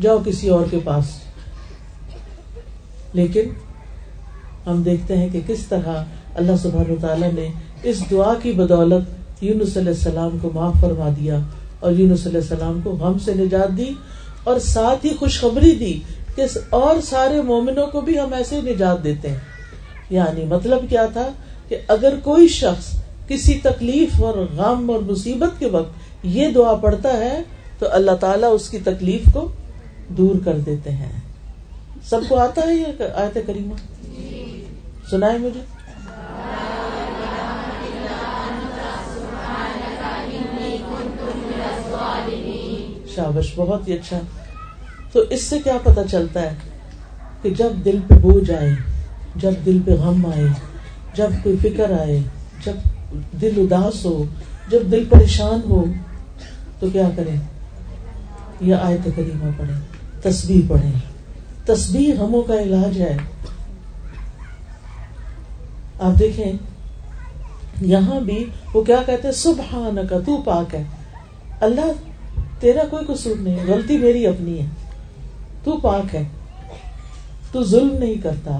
جاؤ 0.00 0.18
کسی 0.26 0.48
اور 0.48 0.66
کے 0.70 0.78
پاس۔ 0.84 1.04
لیکن 3.12 3.48
ہم 4.66 4.82
دیکھتے 4.82 5.16
ہیں 5.16 5.28
کہ 5.32 5.40
کس 5.46 5.66
طرح 5.68 6.04
اللہ 6.34 6.52
سبحانہ 6.62 7.00
تعالیٰ 7.00 7.32
نے 7.32 7.48
اس 7.82 8.02
دعا 8.10 8.34
کی 8.42 8.52
بدولت 8.52 9.04
یونس 9.42 9.76
علیہ 9.76 9.88
السلام 9.88 10.38
کو 10.42 10.50
معاف 10.54 10.74
فرما 10.80 11.08
دیا 11.08 11.38
اور 11.80 11.92
یونس 11.92 12.26
علیہ 12.26 12.40
السلام 12.40 12.80
کو 12.84 13.06
ہم 13.06 13.18
سے 13.18 13.34
نجات 13.34 13.78
دی 13.78 13.90
اور 14.44 14.58
ساتھ 14.58 15.06
ہی 15.06 15.10
خوشخبری 15.14 15.72
دی 15.72 16.00
کہ 16.36 16.42
اور 16.70 17.00
سارے 17.00 17.42
مومنوں 17.42 17.86
کو 17.86 18.00
بھی 18.00 18.20
ہم 18.20 18.32
ایسے 18.32 18.60
نجات 18.60 19.04
دیتے 19.04 19.28
ہیں۔ 19.30 19.38
یعنی 20.10 20.44
مطلب 20.44 20.78
کیا 20.88 21.06
تھا 21.06 21.28
کہ 21.68 21.76
اگر 21.88 22.14
کوئی 22.22 22.48
شخص 22.48 23.00
کسی 23.28 23.58
تکلیف 23.62 24.22
اور 24.22 24.38
غم 24.38 24.90
اور 24.90 25.00
مصیبت 25.00 25.60
کے 25.60 25.66
وقت 25.66 26.03
یہ 26.24 26.48
دعا 26.48 26.74
پڑھتا 26.74 27.16
ہے 27.16 27.42
تو 27.78 27.86
اللہ 27.90 28.10
تعالیٰ 28.10 28.54
اس 28.54 28.70
کی 28.70 28.78
تکلیف 28.78 29.32
کو 29.32 29.52
دور 30.08 30.34
کر 30.44 30.58
دیتے 30.58 30.90
ہیں۔ 30.90 31.12
سب 32.02 32.20
کو 32.28 32.36
آتا 32.36 32.62
ہے 32.66 32.74
یہ 32.74 32.84
آیت 33.14 33.38
کریمہ؟ 33.46 33.74
سنائے 35.10 35.38
مجھے۔ 35.38 35.60
شابش، 43.14 43.52
بہت 43.56 43.88
ہی 43.88 43.92
اچھا۔ 43.92 44.20
تو 45.12 45.20
اس 45.20 45.42
سے 45.42 45.58
کیا 45.58 45.76
پتا 45.82 46.04
چلتا 46.10 46.42
ہے 46.42 46.54
کہ 47.42 47.50
جب 47.50 47.70
دل 47.84 47.98
پہ 48.08 48.14
بوجھ 48.14 48.50
آئے 48.50 48.70
جب 49.36 49.52
دل 49.66 49.78
پہ 49.86 49.90
غم 49.90 50.26
آئے، 50.26 50.44
جب 51.14 51.30
کوئی 51.42 51.56
فکر 51.56 51.90
آئے، 52.00 52.20
جب 52.64 52.72
دل 53.42 53.52
اداس 53.56 54.04
ہو، 54.04 54.24
جب 54.68 54.80
دل 54.92 55.04
پریشان 55.10 55.60
ہو 55.68 55.84
تو 56.80 56.90
کیا 56.92 57.10
کریں؟ 57.16 57.36
یہ 58.60 58.74
آئے 58.74 58.98
کریمہ 59.16 59.50
پڑھیں، 59.58 59.80
تسبیح 60.22 60.62
پڑھیں۔ 60.68 60.92
تسبیح 61.64 62.12
ہموں 62.14 62.42
کا 62.42 62.62
علاج 62.62 63.00
ہے۔ 63.00 63.16
آپ 65.98 66.18
دیکھیں، 66.18 66.52
یہاں 67.80 68.20
بھی 68.20 68.46
وہ 68.74 68.84
کیا 68.84 69.02
کہتے 69.06 69.32
سبحان 69.32 69.98
کا 70.10 70.18
تو 70.26 70.42
پاک 70.42 70.74
ہے۔ 70.74 70.82
اللہ، 71.60 71.92
تیرا 72.60 72.82
کوئی 72.90 73.14
قصور 73.14 73.36
نہیں، 73.36 73.56
غلطی 73.66 73.98
میری 73.98 74.26
اپنی 74.26 74.60
ہے۔ 74.60 74.66
تو 75.64 75.76
پاک 75.76 76.14
ہے۔ 76.14 76.22
تو 77.52 77.64
ظلم 77.64 77.96
نہیں 77.98 78.14
کرتا۔ 78.14 78.58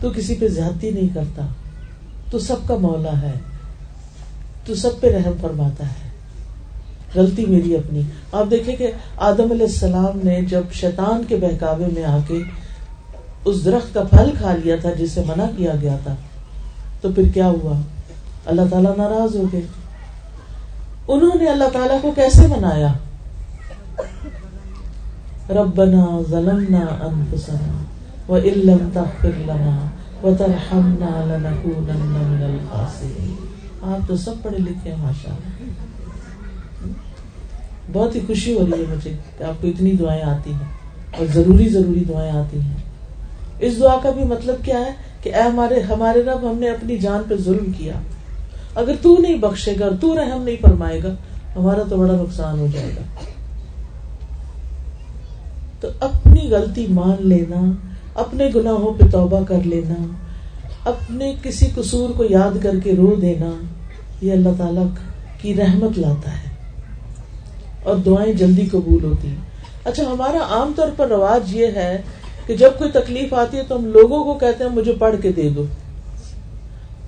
تو 0.00 0.10
کسی 0.10 0.34
پہ 0.34 0.48
زیادتی 0.48 0.90
نہیں 0.90 1.14
کرتا۔ 1.14 1.46
تو 2.30 2.38
سب 2.38 2.56
کا 2.66 2.76
مولا 2.76 3.22
ہے۔ 3.22 3.32
تو 4.64 4.74
سب 4.74 5.00
پہ 5.00 5.06
رحم 5.06 5.32
فرماتا 5.40 5.86
ہے۔ 5.86 6.07
غلطی 7.14 7.46
میری 7.46 7.76
اپنی۔ 7.76 8.02
آپ 8.32 8.50
دیکھیں 8.50 8.76
کہ 8.76 8.90
آدم 9.16 9.50
علیہ 9.50 9.66
السلام 9.66 10.18
نے 10.24 10.40
جب 10.42 10.62
شیطان 10.72 11.22
کے 11.28 11.36
بہکاوے 11.36 11.86
میں 11.92 12.04
آ 12.04 12.18
کے 12.26 12.38
اس 13.44 13.64
درخت 13.64 13.94
کا 13.94 14.02
پھل 14.02 14.30
کھا 14.38 14.54
لیا 14.64 14.76
تھا 14.76 14.90
جسے 14.98 15.22
منع 15.26 15.44
کیا 15.56 15.72
گیا 15.82 15.96
تھا، 16.02 16.14
تو 17.00 17.12
پھر 17.12 17.22
کیا 17.34 17.48
ہوا؟ 17.48 17.80
اللہ 18.46 18.62
تعالیٰ 18.70 18.96
ناراض 18.96 19.36
ہو 19.36 19.42
گئے۔ 19.52 19.60
انہوں 21.08 21.38
نے 21.38 21.48
اللہ 21.48 21.68
تعالیٰ 21.72 22.02
کو 22.02 22.12
کیسے 22.14 22.46
منایا؟ 22.46 22.92
ربنا 25.50 26.20
ظلمنا 26.30 26.78
انفسنا 26.78 27.84
وَإِلَّمْ 28.32 28.78
تَغْفِرْ 28.92 29.38
لَنَا 29.38 29.86
وَتَرْحَمْنَا 30.22 31.24
لَنَكُونَنَّ 31.24 32.28
مِنَ 32.28 32.44
الْخَاسِرِينَ 32.44 33.92
آپ 33.92 34.08
تو 34.08 34.16
سب 34.16 34.34
پڑھے 34.42 34.58
لکھے 34.58 34.90
ہیں 34.90 34.98
ماشاء 34.98 35.30
اللہ 35.30 35.57
بہت 37.92 38.14
ہی 38.14 38.20
خوشی 38.26 38.54
ہو 38.54 38.66
رہی 38.72 38.80
ہے 38.80 38.94
مجھے 38.96 39.12
کہ 39.38 39.44
آپ 39.44 39.62
کو 39.62 39.68
اتنی 39.68 39.92
دعائیں 39.92 40.22
آتی 40.22 40.50
ہیں 40.50 40.78
اور 41.18 41.26
ضروری 41.34 41.68
ضروری 41.68 42.04
دعائیں 42.08 42.32
آتی 42.32 42.60
ہیں۔ 42.60 42.76
اس 43.60 43.78
دعا 43.78 43.96
کا 44.02 44.10
بھی 44.10 44.24
مطلب 44.24 44.54
کیا 44.64 44.80
ہے 44.80 44.90
کہ 45.22 45.34
اے 45.34 45.42
ہمارے 45.42 45.80
ہمارے 45.80 46.22
رب 46.22 46.50
ہم 46.50 46.58
نے 46.58 46.68
اپنی 46.68 46.98
جان 46.98 47.22
پہ 47.28 47.34
ظلم 47.36 47.72
کیا۔ 47.78 47.92
اگر 48.74 48.92
تو 49.02 49.16
نہیں 49.18 49.34
بخشے 49.34 49.74
گا 49.80 49.88
تو 50.00 50.14
رحم 50.14 50.42
نہیں 50.42 50.56
فرمائے 50.62 51.02
گا، 51.02 51.08
ہمارا 51.56 51.82
تو 51.88 51.96
بڑا 51.96 52.12
نقصان 52.12 52.58
ہو 52.58 52.66
جائے 52.72 52.90
گا۔ 52.96 53.02
تو 55.80 55.88
اپنی 56.00 56.48
غلطی 56.50 56.86
مان 56.90 57.16
لینا، 57.20 57.72
اپنے 58.14 58.50
گناہوں 58.54 58.94
پہ 58.98 59.04
توبہ 59.12 59.44
کر 59.48 59.58
لینا، 59.64 60.06
اپنے 60.84 61.34
کسی 61.42 61.66
قصور 61.74 62.10
کو 62.16 62.24
یاد 62.30 62.62
کر 62.62 62.74
کے 62.84 62.96
رو 62.96 63.14
دینا، 63.22 63.50
یہ 64.22 64.32
اللہ 64.32 64.48
تعالی 64.58 64.80
کی 65.40 65.54
رحمت 65.54 65.98
لاتا 65.98 66.30
ہے۔ 66.30 66.47
اور 67.88 67.96
دعائیں 67.96 68.32
جلدی 68.32 68.66
قبول 68.72 69.04
ہوتی 69.04 69.28
ہیں۔ 69.28 69.36
اچھا 69.84 70.02
ہمارا 70.02 70.38
عام 70.50 70.72
طور 70.76 70.88
پر 70.96 71.08
رواج 71.08 71.56
یہ 71.56 71.66
ہے 71.66 72.02
کہ 72.46 72.56
جب 72.56 72.70
کوئی 72.78 72.90
تکلیف 72.90 73.34
آتی 73.34 73.56
ہے 73.56 73.62
تو 73.68 73.76
ہم 73.76 73.86
لوگوں 73.86 74.24
کو 74.24 74.34
کہتے 74.34 74.64
ہیں، 74.64 74.70
مجھے 74.70 74.92
پڑھ 74.92 75.16
کے 75.22 75.32
دے 75.32 75.48
دو۔ 75.48 75.64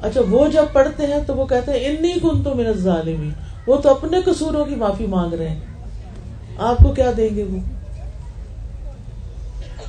اچھا 0.02 0.20
وہ 0.30 0.46
جب 0.46 0.64
پڑھتے 0.72 1.06
ہیں 1.06 1.18
تو 1.26 1.34
وہ 1.34 1.46
کہتے 1.46 1.72
ہیں، 1.72 1.86
انی 1.86 2.12
کن 2.22 2.42
تو 2.42 2.54
میرا 2.54 2.72
ظالمی 2.72 3.30
وہ 3.66 3.76
تو 3.76 3.90
اپنے 3.90 4.18
قصوروں 4.24 4.64
کی 4.64 4.74
معافی 4.74 5.06
مانگ 5.06 5.32
رہے 5.32 5.48
ہیں۔ 5.48 5.60
آپ 6.58 6.78
کو 6.78 6.88
کیا 6.88 7.10
دیں 7.16 7.28
گے 7.36 7.42
وہ؟ 7.42 7.58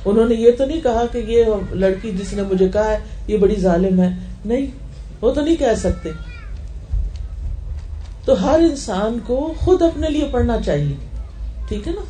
انہوں 0.04 0.28
نے 0.28 0.34
یہ 0.34 0.50
تو 0.58 0.64
نہیں 0.64 0.80
کہا 0.80 1.04
کہ 1.12 1.18
یہ 1.18 1.44
لڑکی 1.70 2.10
جس 2.10 2.32
نے 2.32 2.42
مجھے 2.42 2.68
کہا 2.68 2.90
ہے، 2.90 2.98
یہ 3.26 3.36
بڑی 3.36 3.56
ظالم 3.56 4.02
ہے۔ 4.02 4.08
نہیں، 4.44 4.66
وہ 5.20 5.30
تو 5.30 5.40
نہیں 5.40 5.56
کہہ 5.56 5.74
سکتے۔ 5.76 6.08
تو 8.24 8.44
ہر 8.44 8.58
انسان 8.58 9.18
کو 9.26 9.54
خود 9.58 9.82
اپنے 9.82 10.08
لیے 10.08 10.28
پڑھنا 10.30 10.62
چاہیے۔ 10.66 10.96
ٹھیک 11.68 11.88
ہے 11.88 11.92
نا؟ 11.92 12.00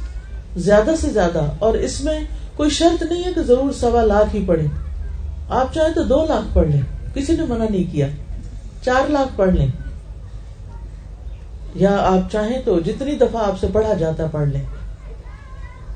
زیادہ 0.56 0.90
سے 1.00 1.10
زیادہ۔ 1.10 1.42
اور 1.58 1.74
اس 1.74 2.00
میں 2.00 2.20
کوئی 2.56 2.70
شرط 2.70 3.02
نہیں 3.02 3.24
ہے 3.24 3.32
کہ 3.32 3.42
ضرور 3.42 3.72
سوا 3.72 4.02
لاکھ 4.02 4.36
ہی 4.36 4.44
پڑھے 4.46 4.66
آپ 5.48 5.74
چاہیں 5.74 5.94
تو 5.94 6.02
دو 6.02 6.26
لاکھ 6.28 6.54
پڑھ 6.54 6.68
لیں۔ 6.68 6.80
کسی 7.14 7.36
نے 7.36 7.42
منع 7.48 7.64
نہیں 7.70 7.92
کیا۔ 7.92 8.06
چار 8.84 9.10
لاکھ 9.10 9.28
پڑھ 9.36 9.50
لیں۔ 9.50 9.66
یا 11.74 11.96
آپ 12.00 12.32
چاہیں 12.32 12.62
تو 12.64 12.80
جتنی 12.80 13.14
دفعہ 13.14 13.46
آپ 13.46 13.60
سے 13.60 13.66
پڑھا 13.72 13.94
جاتا 13.94 14.26
پڑھ 14.26 14.48
لیں۔ 14.48 14.62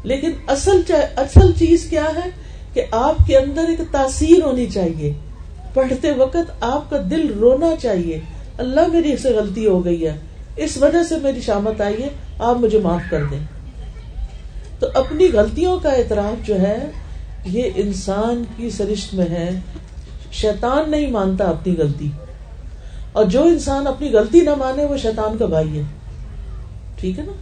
لیکن 0.02 0.30
اصل 0.46 0.80
اصل 1.16 1.52
چیز 1.52 1.86
کیا 1.90 2.04
ہے 2.04 2.30
کہ 2.72 2.82
آپ 2.90 3.26
کے 3.26 3.38
اندر 3.38 3.64
ایک 3.68 3.80
تاثیر 3.90 4.44
ہونی 4.44 4.66
چاہیے۔ 4.66 5.12
پڑھتے 5.74 6.12
وقت 6.12 6.50
آپ 6.60 6.90
کا 6.90 6.96
دل 7.10 7.38
رونا 7.40 7.74
چاہیے۔ 7.82 8.20
اللہ 8.58 8.86
میری 8.92 9.16
سے 9.16 9.28
غلطی 9.28 9.66
ہو 9.66 9.84
گئی 9.84 10.06
ہے۔ 10.06 10.16
اس 10.56 10.76
وجہ 10.76 11.04
سے 11.08 11.14
میری 11.22 11.40
شامت 11.40 11.80
آئی 11.80 12.02
ہے۔ 12.02 12.08
آپ 12.38 12.56
مجھے 12.56 12.78
معاف 12.78 13.10
کر 13.10 13.24
دیں۔ 13.24 13.38
تو 14.78 14.86
اپنی 14.94 15.28
غلطیوں 15.32 15.80
کا 15.80 15.88
اعتراف 15.88 16.46
جو 16.46 16.60
ہے، 16.60 16.90
یہ 17.44 17.70
انسان 17.76 18.44
کی 18.56 18.70
سرشت 18.70 19.14
میں 19.14 19.26
ہے۔ 19.26 19.50
شیطان 20.32 20.90
نہیں 20.90 21.10
مانتا 21.10 21.44
اپنی 21.44 21.74
غلطی۔ 21.78 22.10
اور 23.12 23.24
جو 23.24 23.42
انسان 23.42 23.86
اپنی 23.86 24.12
غلطی 24.12 24.40
نہ 24.40 24.54
مانے، 24.54 24.84
وہ 24.84 24.96
شیطان 24.96 25.38
کا 25.38 25.46
بھائی 25.46 25.78
ہے۔ 25.78 25.82
ٹھیک 26.96 27.18
ہے 27.18 27.24
نا؟ 27.24 27.32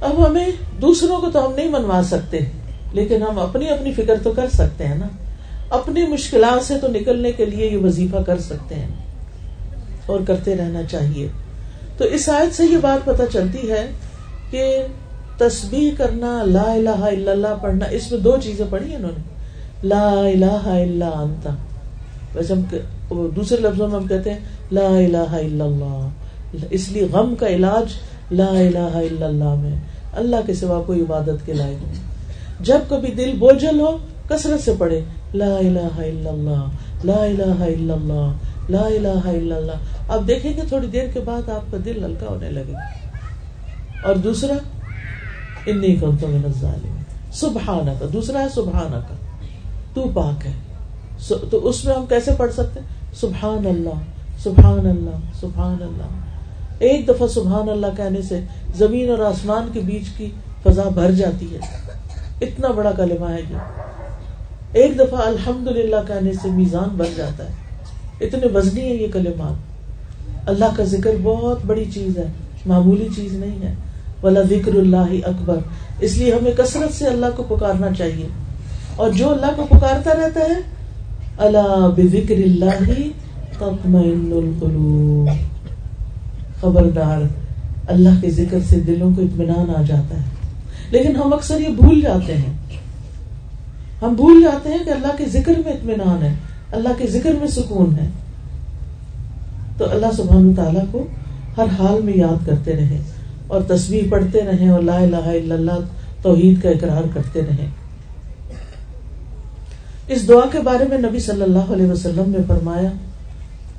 اب 0.00 0.26
ہمیں 0.26 0.48
دوسروں 0.82 1.20
کو 1.20 1.30
تو 1.30 1.46
ہم 1.46 1.52
نہیں 1.52 1.68
منوا 1.68 2.02
سکتے، 2.04 2.38
لیکن 2.92 3.22
ہم 3.22 3.38
اپنی 3.38 3.68
اپنی 3.68 3.92
فکر 3.92 4.14
تو 4.22 4.32
کر 4.32 4.48
سکتے 4.48 4.86
ہیں 4.86 4.98
نا۔ 4.98 5.06
اپنی 5.70 6.06
مشکلات 6.06 6.64
سے 6.64 6.78
تو 6.78 6.88
نکلنے 6.88 7.32
کے 7.32 7.44
لیے 7.44 7.70
یہ 7.70 7.76
وظیفہ 7.76 8.16
کر 8.16 8.38
سکتے 8.38 8.74
ہیں۔ 8.74 9.09
اور 10.10 10.20
کرتے 10.26 10.56
رہنا 10.56 10.82
چاہیے۔ 10.82 11.28
تو 11.98 12.04
اس 12.04 12.28
آیت 12.28 12.54
سے 12.54 12.64
یہ 12.64 12.76
بات 12.80 13.04
پتہ 13.04 13.22
چلتی 13.32 13.70
ہے 13.70 13.90
کہ 14.50 14.86
تسبیح 15.38 15.90
کرنا، 15.98 16.42
لا 16.46 16.72
الہ 16.72 17.02
الا 17.12 17.32
اللہ 17.32 17.54
پڑھنا، 17.62 17.86
اس 17.90 18.12
میں 18.12 18.20
دو 18.20 18.36
چیزیں 18.42 18.64
پڑھی 18.70 18.94
انہوں 18.94 19.10
نے۔ 19.10 19.22
لا 19.88 20.10
الہ 20.10 20.68
الا 20.68 21.08
انتا 21.08 21.50
ویسے 22.34 22.54
ہم 22.54 22.62
دوسرے 23.36 23.60
لفظوں 23.60 23.88
میں 23.88 24.00
ہم 24.00 24.06
کہتے 24.06 24.30
ہیں، 24.30 24.38
لا 24.72 24.86
الہ 24.86 25.32
الا 25.44 25.64
اللہ۔ 25.64 26.08
اس 26.70 26.88
لیے 26.88 27.06
غم 27.12 27.34
کا 27.34 27.46
علاج 27.46 27.92
لا 28.34 28.46
الہ 28.46 28.94
الا 28.94 29.26
اللہ 29.26 29.54
میں 29.54 29.76
اللہ 30.12 30.36
کے 30.46 30.54
سوا 30.54 30.82
کوئی 30.86 31.00
عبادت 31.00 31.46
کے 31.46 31.52
لائق 31.52 31.82
نہیں۔ 31.82 32.02
جب 32.60 32.78
کبھی 32.88 33.12
دل 33.12 33.32
بوجھل 33.38 33.80
ہو، 33.80 33.96
کثرت 34.28 34.64
سے 34.64 34.72
پڑھے 34.78 35.00
لا 35.34 35.56
الہ 35.56 35.96
الا 35.96 36.30
اللہ، 36.30 36.64
لا 37.04 37.24
الہ 37.24 37.62
الا 37.62 37.94
اللہ۔ 37.94 38.32
لا 38.70 38.86
الہ 38.86 39.18
الا 39.24 39.56
اللہ۔ 39.56 39.72
آپ 40.08 40.28
دیکھیں 40.28 40.52
گے 40.56 40.62
تھوڑی 40.68 40.86
دیر 40.86 41.04
کے 41.14 41.20
بعد 41.20 41.48
آپ 41.48 41.72
کا 41.72 41.76
دل 41.84 42.04
ہلکا 42.04 42.26
ہونے 42.26 42.50
لگے۔ 42.50 42.72
اور 44.02 44.14
دوسرا، 44.14 44.54
انی 45.66 45.96
کنتو 45.96 46.26
من 46.26 46.40
الظالمین۔ 46.44 47.02
سبحانہ 47.32 47.90
کا 48.00 48.06
دوسرا 48.12 48.40
ہے 48.40 48.46
سبحانہ 48.54 48.96
کا 48.96 49.14
تو 49.94 50.04
پاک 50.14 50.46
ہے۔ 50.46 50.52
تو 51.50 51.68
اس 51.68 51.84
میں 51.84 51.94
ہم 51.94 52.06
کیسے 52.06 52.30
پڑھ 52.38 52.52
سکتے 52.52 52.80
سبحان 53.14 53.66
اللہ 53.66 54.00
سبحان 54.38 54.86
اللہ 54.86 55.16
سبحان 55.40 55.76
اللہ۔ 55.80 56.06
ایک 56.78 57.08
دفعہ 57.08 57.26
سبحان 57.26 57.68
اللہ 57.68 57.86
کہنے 57.96 58.22
سے 58.22 58.40
زمین 58.76 59.10
اور 59.10 59.18
آسمان 59.18 59.68
کے 59.72 59.80
بیچ 59.80 60.08
کی 60.16 60.30
فضا 60.62 60.88
بھر 60.94 61.10
جاتی 61.10 61.54
ہے۔ 61.54 61.58
اتنا 62.40 62.68
بڑا 62.68 62.92
کلمہ 62.92 63.26
ہے 63.30 63.40
یہ۔ 63.50 63.56
ایک 64.72 64.98
دفعہ 64.98 65.20
الحمد 65.20 65.68
للہ 65.68 65.96
کہنے 66.06 66.32
سے 66.32 66.48
میزان 66.50 66.88
بن 66.96 67.12
جاتا 67.16 67.44
ہے۔ 67.44 67.69
اتنے 68.20 68.46
وزنی 68.54 68.80
ہے 68.80 68.94
یہ 68.94 69.06
کلمات۔ 69.12 69.70
اللہ 70.48 70.64
کا 70.76 70.84
ذکر 70.84 71.10
بہت 71.22 71.58
بڑی 71.66 71.84
چیز 71.94 72.18
ہے، 72.18 72.26
معمولی 72.66 73.08
چیز 73.16 73.32
نہیں 73.32 73.62
ہے۔ 73.62 73.74
ولا 74.22 74.42
ذکر 74.42 74.74
اللہ 74.74 75.12
اکبر 75.24 75.58
اس 76.00 76.16
لیے 76.16 76.32
ہمیں 76.32 76.52
کثرت 76.52 76.94
سے 76.94 77.06
اللہ 77.06 77.26
کو 77.36 77.42
پکارنا 77.42 77.86
چاہیے۔ 77.98 78.26
اور 78.96 79.10
جو 79.10 79.30
اللہ 79.30 79.46
کو 79.56 79.66
پکارتا 79.70 80.10
رہتا 80.14 80.40
ہے 80.40 80.80
اللہ 81.38 81.88
بکر 81.96 82.34
اللہ 82.34 82.90
خبردار، 86.60 87.20
اللہ 87.86 88.08
کے 88.20 88.30
ذکر 88.30 88.58
سے 88.68 88.80
دلوں 88.80 89.14
کو 89.16 89.22
اطمینان 89.22 89.70
آ 89.76 89.82
جاتا 89.82 90.16
ہے۔ 90.16 90.24
لیکن 90.90 91.16
ہم 91.16 91.32
اکثر 91.32 91.60
یہ 91.60 91.68
بھول 91.68 92.00
جاتے 92.00 92.36
ہیں۔ 92.36 92.52
ہم 94.02 94.14
بھول 94.14 94.42
جاتے 94.42 94.68
ہیں 94.68 94.84
کہ 94.84 94.90
اللہ 94.90 95.16
کے 95.18 95.24
ذکر 95.24 95.52
میں 95.64 95.72
اطمینان 95.72 96.22
ہے۔ 96.22 96.34
اللہ 96.72 96.88
کے 96.98 97.06
ذکر 97.06 97.32
میں 97.38 97.48
سکون 97.48 97.94
ہے۔ 97.98 98.08
تو 99.78 99.90
اللہ 99.90 100.06
سبحان 100.16 100.54
تعالیٰ 100.54 100.84
کو 100.90 101.06
ہر 101.56 101.66
حال 101.78 102.02
میں 102.02 102.12
یاد 102.16 102.46
کرتے 102.46 102.72
رہے 102.72 102.98
اور 103.46 103.60
تصویر 103.60 104.10
پڑھتے 104.10 104.40
رہے 104.40 104.68
اور 104.68 104.82
لا 104.82 104.96
الہ 104.96 105.16
الا 105.16 105.54
اللہ 105.54 105.78
توحید 106.22 106.62
کا 106.62 106.70
اقرار 106.70 107.02
کرتے 107.14 107.40
رہے۔ 107.40 107.66
اس 110.08 110.28
دعا 110.28 110.46
کے 110.52 110.60
بارے 110.60 110.84
میں 110.88 110.98
نبی 110.98 111.18
صلی 111.18 111.42
اللہ 111.42 111.72
علیہ 111.72 111.86
وسلم 111.86 112.30
نے 112.30 112.38
فرمایا، 112.46 112.88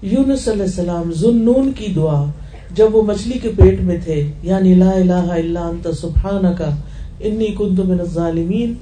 یونس 0.01 0.47
علیہ 0.47 0.63
السلام 0.63 1.11
ذنون 1.11 1.71
کی 1.71 1.93
دعا 1.95 2.23
جب 2.75 2.95
وہ 2.95 3.03
مچھلی 3.03 3.39
کے 3.39 3.49
پیٹ 3.55 3.81
میں 3.81 3.97
تھے 4.03 4.31
یعنی 4.43 4.73
لا 4.73 4.89
الہ 4.89 5.25
الا 5.31 5.67
انت 5.67 5.87
سبحانک، 6.01 6.61
انی 7.19 7.47
کنت 7.57 7.79
من 7.79 7.99
الظالمین، 7.99 8.73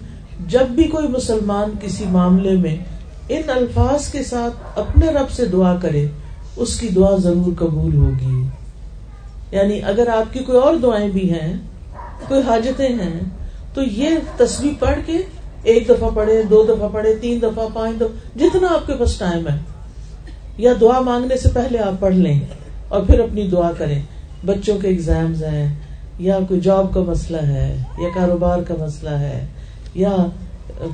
جب 0.48 0.68
بھی 0.76 0.84
کوئی 0.84 1.08
مسلمان 1.08 1.72
کسی 1.82 2.06
معاملے 2.10 2.56
میں 2.56 2.76
ان 3.30 3.42
الفاظ 3.48 4.08
کے 4.08 4.24
ساتھ 4.24 4.80
اپنے 4.80 5.08
رب 5.08 5.30
سے 5.32 5.46
دعا 5.46 5.76
کرے، 5.82 6.06
اس 6.56 6.80
کی 6.80 6.88
دعا 6.88 7.16
ضرور 7.16 7.52
قبول 7.58 7.96
ہوگی۔ 7.96 8.48
یعنی 9.52 9.84
اگر 9.84 10.08
آپ 10.08 10.34
کی 10.34 10.40
کوئی 10.40 10.58
اور 10.58 10.76
دعائیں 10.76 11.10
بھی 11.10 11.34
ہیں، 11.34 11.54
کوئی 12.28 12.42
حاجتیں 12.42 12.90
ہیں، 12.90 13.20
تو 13.74 13.82
یہ 13.84 14.10
تصویر 14.38 14.74
پڑھ 14.80 15.00
کے 15.06 15.18
ایک 15.64 15.90
دفعہ 15.90 16.10
پڑھے، 16.10 16.44
دو 16.44 16.64
دفعہ 16.64 16.90
پڑھے، 16.90 17.16
تین 17.16 17.42
دفعہ، 17.42 17.68
پانچ 17.74 17.96
دفعہ، 17.96 18.38
جتنا 18.40 18.68
آپ 18.68 18.88
کے 18.88 18.94
پاس 19.00 19.18
ٹائم 19.18 19.48
ہے۔ 19.48 19.58
یا 20.58 20.74
دعا 20.82 21.00
مانگنے 21.00 21.38
سے 21.38 21.50
پہلے 21.54 21.80
آپ 21.80 22.00
پڑھ 22.00 22.16
لیں 22.16 22.40
اور 22.88 23.04
پھر 23.04 23.20
اپنی 23.20 23.48
دعا 23.48 23.72
کریں۔ 23.78 24.02
بچوں 24.46 24.80
کے 24.80 24.88
ایگزامز 24.88 25.44
ہیں، 25.44 25.76
یا 26.20 26.40
کوئی 26.48 26.60
جاب 26.60 26.94
کا 26.94 27.00
مسئلہ 27.00 27.42
ہے، 27.42 27.84
یا 27.98 28.10
کاروبار 28.16 28.60
کا 28.60 28.74
مسئلہ 28.80 29.10
ہے، 29.10 29.46
یا 29.94 30.16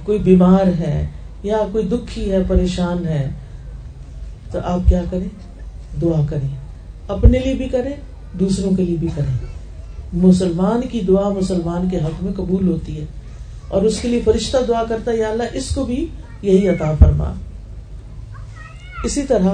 کوئی 0.04 0.20
بیمار 0.20 0.68
ہے 0.68 1.08
یا 1.46 1.58
کوئی 1.72 1.84
دکھی 1.84 2.32
ہے، 2.32 2.38
پریشان 2.48 3.06
ہے، 3.06 3.30
تو 4.52 4.60
آپ 4.64 4.80
کیا 4.90 5.02
کریں؟ 5.10 5.30
دعا 6.02 6.22
کریں۔ 6.30 6.50
اپنے 7.08 7.40
لیے 7.40 7.54
بھی 7.54 7.70
کریں، 7.70 7.94
دوسروں 8.40 8.76
کے 8.76 8.84
لیے 8.84 8.98
بھی 8.98 9.08
کریں۔ 9.16 9.46
مسلمان 10.14 10.82
کی 10.88 11.02
دعا 11.08 11.30
مسلمان 11.30 11.90
کے 11.90 11.98
حق 11.98 12.24
میں 12.24 12.34
قبول 12.34 12.68
ہوتی 12.68 13.00
ہے۔ 13.00 13.06
اور 13.68 13.82
اس 13.82 14.00
کے 14.00 14.08
لیے 14.08 14.22
فرشتہ 14.26 14.58
دعا 14.68 14.84
کرتا 14.90 15.12
ہے، 15.12 15.18
یا 15.18 15.30
اللہ، 15.30 15.44
اس 15.54 15.76
کو 15.76 15.86
بھی 15.86 16.08
یہی 16.42 16.70
عطا 16.70 16.92
فرما۔ 17.00 17.34
اسی 19.04 19.24
طرح 19.24 19.50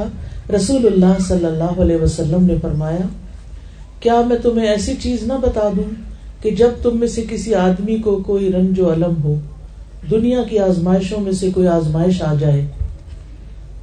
رسول 0.56 0.86
اللہ 0.86 1.24
صلی 1.28 1.46
اللہ 1.46 1.82
علیہ 1.82 1.98
وسلم 1.98 2.46
نے 2.46 2.56
فرمایا، 2.62 3.08
کیا 4.00 4.22
میں 4.28 4.38
تمہیں 4.38 4.68
ایسی 4.68 4.94
چیز 5.00 5.24
نہ 5.24 5.34
بتا 5.34 5.70
دوں 5.78 5.92
کہ 6.42 6.52
جب 6.52 6.70
تم 6.82 7.00
میں 7.00 7.08
سے 7.08 7.24
کسی 7.30 7.56
آدمی 7.56 7.98
کو 7.98 8.24
کوئی 8.26 8.54
رنج 8.54 8.80
و 8.80 8.94
علم 8.94 9.24
ہو 9.24 9.36
دنیا 10.10 10.44
کی 10.50 10.60
آزمائشوں 10.60 11.20
میں 11.20 11.32
سے 11.32 11.52
کوئی 11.52 11.68
آزمائش 11.68 12.22
آ 12.22 12.34
جائے 12.40 12.68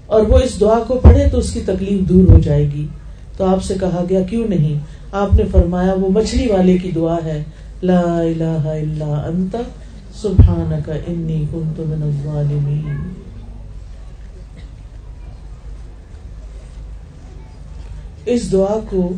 اور 0.06 0.20
وہ 0.20 0.38
اس 0.38 0.60
دعا 0.60 0.78
کو 0.86 1.00
پڑھے 1.02 1.28
تو 1.32 1.38
اس 1.38 1.52
کی 1.52 1.60
تکلیف 1.66 2.08
دور 2.08 2.28
ہو 2.28 2.38
جائے 2.38 2.70
گی۔ 2.74 2.86
تو 3.36 3.44
آپ 3.44 3.62
سے 3.62 3.74
کہا 3.80 4.04
گیا، 4.08 4.22
کیوں 4.22 4.48
نہیں؟ 4.48 4.78
آپ 5.12 5.34
نے 5.34 5.42
فرمایا، 5.52 5.94
وہ 5.94 6.08
مچھلی 6.08 6.46
والے 6.46 6.78
کی 6.78 6.90
دعا 6.90 7.16
ہے۔ 7.24 7.44
لا 7.82 8.00
الہ 8.00 8.60
الا 8.64 9.22
انت، 9.26 9.56
سبحانک 10.14 10.90
انی 11.06 11.44
کنت 11.52 11.80
من 11.80 12.02
الظالمین۔ 12.02 13.12
اس 18.26 18.52
دعا 18.52 18.78
کو 18.90 19.12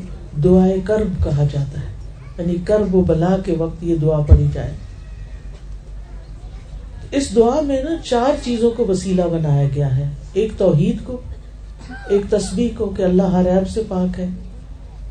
دعائے 0.44 0.76
کرب 0.84 1.24
کہا 1.24 1.44
جاتا 1.52 1.80
ہے۔ 1.80 1.90
یعنی 2.38 2.54
کرب 2.64 2.94
و 2.94 3.00
بلا 3.00 3.36
کے 3.44 3.52
وقت 3.52 3.84
یہ 3.84 3.96
دعا 3.96 4.20
پڑھی 4.20 4.46
جائے۔ 4.52 4.72
اس 7.12 7.34
دعا 7.36 7.60
میں 7.60 7.82
نا 7.82 7.90
چار 8.04 8.44
چیزوں 8.44 8.70
کو 8.70 8.84
وسیلہ 8.86 9.22
بنایا 9.22 9.68
گیا 9.74 9.96
ہے۔ 9.96 10.08
ایک 10.32 10.52
توحید 10.58 11.04
کو، 11.04 11.20
ایک 12.08 12.30
تصویر 12.30 12.76
کو 12.78 12.86
کہ 12.86 13.02
اللہ 13.02 13.32
ہر 13.32 13.48
عیب 13.50 13.68
سے 13.68 13.82
پاک 13.88 14.18
ہے، 14.20 14.26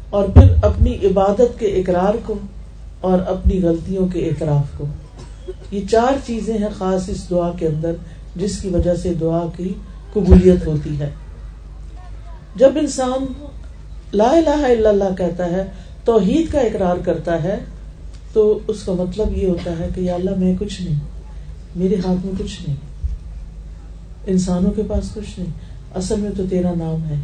اور 0.09 0.27
پھر 0.27 0.53
اپنی 0.61 0.95
عبادت 1.03 1.59
کے 1.59 1.67
اقرار 1.79 2.13
کو 2.25 2.35
اور 3.01 3.19
اپنی 3.27 3.61
غلطیوں 3.63 4.07
کے 4.07 4.25
اعتراف 4.25 4.77
کو۔ 4.77 4.85
یہ 5.71 5.81
چار 5.91 6.13
چیزیں 6.25 6.57
ہیں 6.57 6.69
خاص 6.77 7.09
اس 7.09 7.29
دعا 7.29 7.51
کے 7.57 7.67
اندر، 7.67 7.93
جس 8.35 8.57
کی 8.61 8.69
وجہ 8.69 8.95
سے 8.95 9.13
دعا 9.13 9.45
کی 9.57 9.73
قبولیت 10.13 10.65
ہوتی 10.67 10.99
ہے۔ 10.99 11.09
جب 12.55 12.77
انسان 12.81 13.25
لا 14.13 14.29
الہ 14.29 14.59
الا 14.65 14.89
اللہ 14.89 15.15
کہتا 15.17 15.49
ہے، 15.51 15.63
توحید 16.05 16.51
کا 16.51 16.59
اقرار 16.59 17.05
کرتا 17.05 17.43
ہے، 17.43 17.57
تو 18.33 18.59
اس 18.67 18.83
کا 18.83 18.93
مطلب 18.93 19.37
یہ 19.37 19.47
ہوتا 19.47 19.71
ہے 19.79 19.87
کہ 19.95 20.01
یا 20.01 20.15
اللہ 20.15 20.39
میں 20.39 20.53
کچھ 20.59 20.81
نہیں۔ 20.81 20.99
میرے 21.79 21.95
ہاتھ 21.95 22.25
میں 22.25 22.33
کچھ 22.39 22.61
نہیں۔ 22.67 22.77
انسانوں 24.27 24.71
کے 24.71 24.81
پاس 24.87 25.11
کچھ 25.13 25.39
نہیں۔ 25.39 25.49
اصل 25.95 26.19
میں 26.19 26.29
تو 26.37 26.43
تیرا 26.49 26.71
نام 26.77 27.09
ہے۔ 27.09 27.15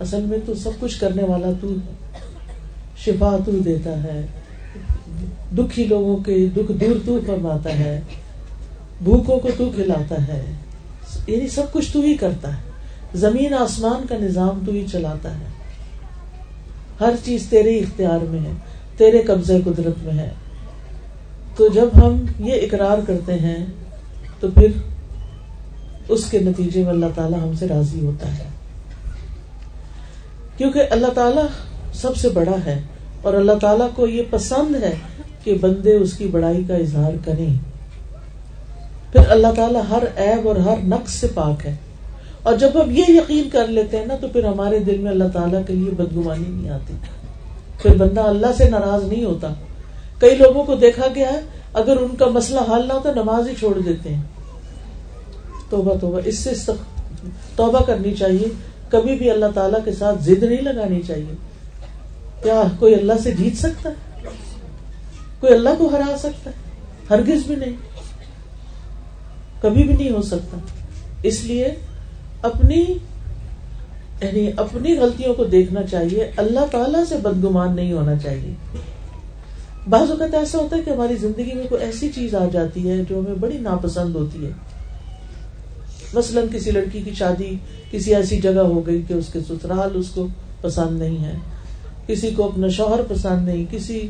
اصل 0.00 0.20
میں 0.22 0.38
تو 0.46 0.54
سب 0.54 0.70
کچھ 0.80 1.00
کرنے 1.00 1.22
والا 1.22 1.48
تو 1.60 1.70
ہے 1.70 1.92
شفا 2.96 3.36
تو 3.46 3.52
دیتا 3.52 4.02
ہے۔ 4.02 4.26
دکھی 5.58 5.84
لوگوں 5.84 6.16
کے 6.16 6.46
دکھ 6.56 6.72
دور 6.72 6.96
تو 7.06 7.18
فرماتا 7.26 7.78
ہے۔ 7.78 8.00
بھوکوں 9.04 9.40
کو 9.40 9.48
تو 9.56 9.70
کھلاتا 9.74 10.28
ہے۔ 10.28 10.44
یعنی 11.26 11.48
سب 11.48 11.72
کچھ 11.72 11.92
تو 11.92 12.00
ہی 12.00 12.14
کرتا 12.14 12.56
ہے۔ 12.56 12.62
زمین 13.14 13.54
آسمان 13.54 14.06
کا 14.06 14.14
نظام 14.20 14.60
تو 14.66 14.72
ہی 14.72 14.86
چلاتا 14.92 15.40
ہے۔ 15.40 15.44
ہر 17.00 17.12
چیز 17.24 17.46
تیرے 17.48 17.78
اختیار 17.78 18.20
میں 18.20 18.40
ہے، 18.40 18.52
تیرے 18.96 19.22
قبضے 19.22 19.58
قدرت 19.64 20.04
میں 20.04 20.14
ہے۔ 20.14 20.30
تو 21.56 21.68
جب 21.68 21.88
ہم 21.94 22.24
یہ 22.38 22.52
اقرار 22.52 22.98
کرتے 23.06 23.34
ہیں، 23.34 23.66
تو 24.40 24.48
پھر 24.54 24.68
اس 26.08 26.30
کے 26.30 26.38
نتیجے 26.38 26.82
میں 26.82 26.90
اللہ 26.90 27.06
تعالیٰ 27.14 27.40
ہم 27.40 27.52
سے 27.58 27.68
راضی 27.68 28.06
ہوتا 28.06 28.38
ہے۔ 28.38 28.44
کیونکہ 30.56 30.82
اللہ 30.90 31.06
تعالیٰ 31.06 31.46
سب 31.94 32.16
سے 32.16 32.28
بڑا 32.28 32.56
ہے 32.64 32.80
اور 33.22 33.34
اللہ 33.34 33.52
تعالیٰ 33.60 33.88
کو 33.94 34.06
یہ 34.06 34.22
پسند 34.30 34.82
ہے 34.82 34.94
کہ 35.44 35.58
بندے 35.60 35.96
اس 35.96 36.12
کی 36.12 36.26
بڑائی 36.26 36.62
کا 36.68 36.74
اظہار 36.74 37.12
کریں۔ 37.24 37.54
پھر 39.12 39.30
اللہ 39.30 39.46
تعالیٰ 39.56 39.82
ہر 39.90 40.02
عیب 40.16 40.48
اور 40.48 40.56
ہر 40.56 40.76
نقص 40.84 41.12
سے 41.12 41.26
پاک 41.34 41.66
ہے۔ 41.66 41.76
اور 42.42 42.56
جب 42.56 42.70
ہم 42.74 42.90
یہ 42.90 43.04
یقین 43.08 43.48
کر 43.52 43.66
لیتے 43.66 43.96
ہیں 43.96 44.06
نا، 44.06 44.16
تو 44.16 44.28
پھر 44.28 44.44
ہمارے 44.44 44.78
دل 44.78 44.98
میں 44.98 45.10
اللہ 45.10 45.28
تعالیٰ 45.32 45.62
کے 45.66 45.74
لیے 45.74 45.90
بدگمانی 45.90 46.44
نہیں 46.48 46.70
آتی۔ 46.70 46.94
پھر 47.82 47.96
بندہ 47.96 48.20
اللہ 48.20 48.46
سے 48.56 48.68
ناراض 48.68 49.04
نہیں 49.04 49.24
ہوتا۔ 49.24 49.48
کئی 50.18 50.36
لوگوں 50.36 50.64
کو 50.64 50.74
دیکھا 50.74 51.06
گیا 51.14 51.32
ہے، 51.32 51.40
اگر 51.72 51.96
ان 51.96 52.16
کا 52.16 52.26
مسئلہ 52.26 52.60
حل 52.60 52.88
نہ 52.88 52.92
ہوتا، 52.92 53.12
نماز 53.12 53.48
ہی 53.48 53.54
چھوڑ 53.54 53.78
دیتے 53.78 54.14
ہیں۔ 54.14 54.22
توبہ 55.70 55.94
توبہ، 55.94 56.20
اس 56.24 56.38
سے 56.38 56.72
توبہ 57.56 57.82
کرنی 57.82 58.14
چاہیے۔ 58.14 58.48
کبھی 58.88 59.16
بھی 59.16 59.30
اللہ 59.30 59.46
تعالیٰ 59.54 59.84
کے 59.84 59.92
ساتھ 59.92 60.22
ضد 60.22 60.42
نہیں 60.42 60.62
لگانی 60.62 61.00
چاہیے۔ 61.06 61.34
کیا 62.42 62.62
کوئی 62.78 62.94
اللہ 62.94 63.12
سے 63.22 63.30
جیت 63.30 63.56
سکتا 63.56 63.90
ہے؟ 63.90 63.94
کوئی 65.40 65.54
اللہ 65.54 65.68
کو 65.78 65.88
ہرا 65.88 66.16
سکتا 66.18 66.50
ہے؟ 66.50 66.54
ہرگز 67.10 67.46
بھی 67.46 67.56
نہیں۔ 67.56 67.72
کبھی 69.62 69.82
بھی 69.84 69.94
نہیں 69.94 70.10
ہو 70.10 70.22
سکتا۔ 70.22 70.56
اس 71.22 71.44
لیے 71.44 71.74
اپنی 72.42 72.84
یعنی 74.22 74.50
اپنی 74.56 74.98
غلطیوں 74.98 75.34
کو 75.34 75.44
دیکھنا 75.44 75.82
چاہیے۔ 75.82 76.30
اللہ 76.36 76.60
تعالیٰ 76.70 77.04
سے 77.08 77.16
بدگمان 77.16 77.76
نہیں 77.76 77.92
ہونا 77.92 78.16
چاہیے۔ 78.16 78.54
بعض 79.88 80.10
اوقات 80.10 80.34
ایسا 80.34 80.58
ہوتا 80.58 80.76
ہے 80.76 80.82
کہ 80.82 80.90
ہماری 80.90 81.16
زندگی 81.16 81.54
میں 81.54 81.66
کوئی 81.68 81.84
ایسی 81.84 82.08
چیز 82.14 82.34
آ 82.34 82.44
جاتی 82.52 82.90
ہے 82.90 83.02
جو 83.10 83.18
ہمیں 83.18 83.34
بڑی 83.34 83.58
ناپسند 83.58 84.14
ہوتی 84.14 84.46
ہے۔ 84.46 84.50
مثلاً 86.14 86.44
کسی 86.52 86.70
لڑکی 86.70 87.00
کی 87.00 87.10
شادی 87.14 87.56
کسی 87.90 88.14
ایسی 88.14 88.40
جگہ 88.40 88.60
ہو 88.60 88.86
گئی 88.86 89.02
کہ 89.08 89.12
اس 89.12 89.26
کے 89.32 89.40
سسرال 89.40 89.90
اس 89.94 90.08
کو 90.08 90.26
پسند 90.60 90.98
نہیں 90.98 91.24
ہے، 91.24 91.34
کسی 92.06 92.30
کو 92.30 92.48
اپنا 92.48 92.68
شوہر 92.68 93.00
پسند 93.08 93.48
نہیں، 93.48 93.64
کسی 93.70 94.08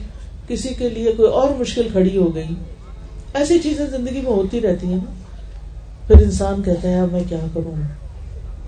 کسی 0.49 0.69
کے 0.69 0.89
لیے 0.89 1.13
کوئی 1.13 1.33
اور 1.33 1.49
مشکل 1.59 1.89
کھڑی 1.93 2.17
ہو 2.17 2.35
گئی۔ 2.35 2.55
ایسی 3.35 3.59
چیزیں 3.59 3.87
زندگی 3.87 4.21
میں 4.21 4.33
ہوتی 4.33 4.61
رہتی 4.61 4.87
ہیں 4.87 4.97
نا۔ 4.97 5.13
پھر 6.07 6.23
انسان 6.23 6.63
کہتا 6.63 6.89
ہے، 6.89 7.01
اب 7.01 7.13
میں 7.13 7.23
کیا 7.29 7.41
کروں؟ 7.55 7.83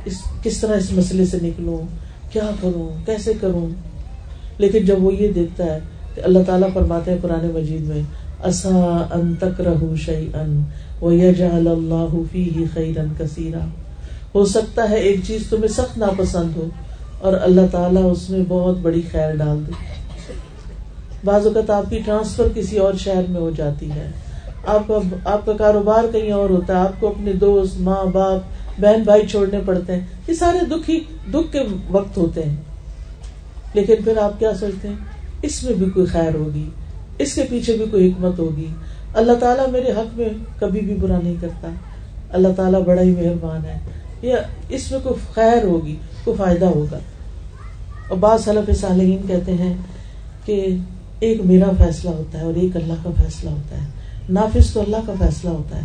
اس، 0.04 0.14
کس 0.42 0.60
طرح 0.60 0.76
اس 0.76 0.92
مسئلے 0.92 1.26
سے 1.26 1.38
نکلوں؟ 1.42 1.78
کیا 2.32 2.50
کروں؟ 2.60 3.06
کیسے 3.06 3.32
کروں؟ 3.40 3.68
لیکن 4.58 4.84
جب 4.84 5.02
وہ 5.02 5.14
یہ 5.14 5.32
دیکھتا 5.32 5.64
ہے 5.64 5.78
اللہ 6.22 6.38
تعالیٰ 6.46 6.68
فرماتے 6.74 7.10
ہیں 7.10 7.18
پرانے 7.22 7.48
مجید 7.52 7.80
میں 7.80 8.02
اصا 8.42 9.06
ان 9.14 9.34
تک 9.38 9.60
رہ 9.60 9.96
شعی 9.96 10.26
ان 10.34 10.64
وہ 11.00 11.10
اللہ 11.10 12.14
فی 12.32 12.64
خیرن 12.74 13.08
کثیرا۔ 13.18 13.64
ہو 14.34 14.44
سکتا 14.44 14.90
ہے 14.90 14.96
ایک 14.96 15.20
چیز 15.26 15.46
تمہیں 15.50 15.68
سخت 15.68 15.98
ناپسند 15.98 16.56
ہو 16.56 16.68
اور 17.20 17.32
اللہ 17.42 17.60
تعالیٰ 17.72 18.12
اس 18.12 18.30
میں 18.30 18.40
بہت 18.48 18.76
بڑی 18.78 19.02
خیر 19.12 19.34
ڈال 19.34 19.66
دے۔ 19.66 19.72
بعض 21.24 21.46
اوقات 21.46 21.70
آپ 21.70 21.90
کی 21.90 21.98
ٹرانسفر 21.98 22.44
کسی 22.54 22.78
اور 22.78 22.94
شہر 22.94 23.22
میں 23.28 23.40
ہو 23.40 23.50
جاتی 23.56 23.90
ہے۔ 23.90 24.10
آپ 24.66 24.88
کا 24.88 24.98
آپ 25.24 25.46
کا 25.46 25.52
کاروبار 25.52 26.04
کہیں 26.12 26.32
اور 26.32 26.50
ہوتا 26.50 26.74
ہے، 26.74 26.78
آپ 26.78 27.00
کو 27.00 27.08
اپنے 27.08 27.32
دوست، 27.32 27.80
ماں 27.80 28.04
باپ، 28.04 28.38
بہن 28.80 29.02
بھائی 29.02 29.26
چھوڑنے 29.26 29.60
پڑتے 29.66 29.92
ہیں۔ 29.92 30.00
یہ 30.28 30.34
سارے 30.34 30.58
دکھ 30.66 30.90
ہی 30.90 31.00
دکھ 31.30 31.52
کے 31.52 31.60
وقت 31.90 32.16
ہوتے 32.16 32.42
ہیں۔ 32.42 32.56
لیکن 33.74 33.94
پھر 34.04 34.16
آپ 34.16 34.38
کیا 34.38 34.54
سوچتے 34.54 34.88
ہیں؟ 34.88 35.15
اس 35.42 35.62
میں 35.62 35.72
بھی 35.72 35.86
کوئی 35.90 36.06
خیر 36.06 36.34
ہوگی، 36.34 36.70
اس 37.18 37.34
کے 37.34 37.42
پیچھے 37.50 37.76
بھی 37.76 37.84
کوئی 37.90 38.08
حکمت 38.08 38.38
ہوگی۔ 38.38 38.66
اللہ 39.14 39.32
تعالیٰ 39.32 39.68
میرے 39.68 39.92
حق 39.92 40.18
میں 40.18 40.28
کبھی 40.58 40.80
بھی 40.80 40.94
برا 40.94 41.18
نہیں 41.22 41.34
کرتا۔ 41.40 41.68
اللہ 42.30 42.48
تعالیٰ 42.56 42.80
بڑا 42.80 43.02
ہی 43.02 43.10
مہربان 43.10 43.64
ہے۔ 43.64 43.78
یا 44.22 44.36
اس 44.68 44.92
میں 44.92 45.00
کوئی 45.02 45.20
خیر 45.34 45.64
ہوگی، 45.64 45.96
کوئی 46.24 46.36
فائدہ 46.36 46.64
ہوگا۔ 46.64 46.98
اور 48.08 48.18
بعض 48.18 48.48
حلف 48.48 48.80
صالحین 48.80 49.18
کہتے 49.26 49.52
ہیں 49.52 49.76
کہ 50.44 50.76
ایک 51.20 51.40
میرا 51.44 51.70
فیصلہ 51.84 52.10
ہوتا 52.10 52.38
ہے 52.38 52.44
اور 52.44 52.54
ایک 52.54 52.76
اللہ 52.76 52.92
کا 53.04 53.10
فیصلہ 53.22 53.50
ہوتا 53.50 53.82
ہے۔ 53.82 53.86
نافذ 54.28 54.72
تو 54.72 54.80
اللہ 54.80 54.96
کا 55.06 55.12
فیصلہ 55.18 55.50
ہوتا 55.50 55.76
ہے۔ 55.76 55.82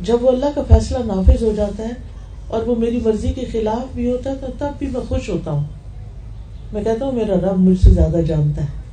جب 0.00 0.16
وہ 0.20 0.28
اللہ 0.28 0.46
کا 0.54 0.62
فیصلہ 0.68 0.98
نافذ 0.98 1.42
ہو 1.42 1.52
جاتا 1.56 1.82
ہے 1.82 1.92
اور 2.48 2.62
وہ 2.62 2.74
میری 2.76 3.00
مرضی 3.04 3.32
کے 3.32 3.46
خلاف 3.52 3.94
بھی 3.94 4.10
ہوتا 4.10 4.30
ہے، 4.30 4.36
تو 4.40 4.46
تب 4.58 4.68
بھی 4.78 4.86
میں 4.86 5.00
خوش 5.08 5.28
ہوتا 5.28 5.50
ہوں۔ 5.50 5.64
میں 6.72 6.84
کہتا 6.84 7.04
ہوں 7.04 7.12
میرا 7.12 7.34
رب 7.34 7.58
مجھ 7.58 7.80
سے 7.80 7.90
زیادہ 7.90 8.16
جانتا 8.26 8.62
ہے۔ 8.62 8.83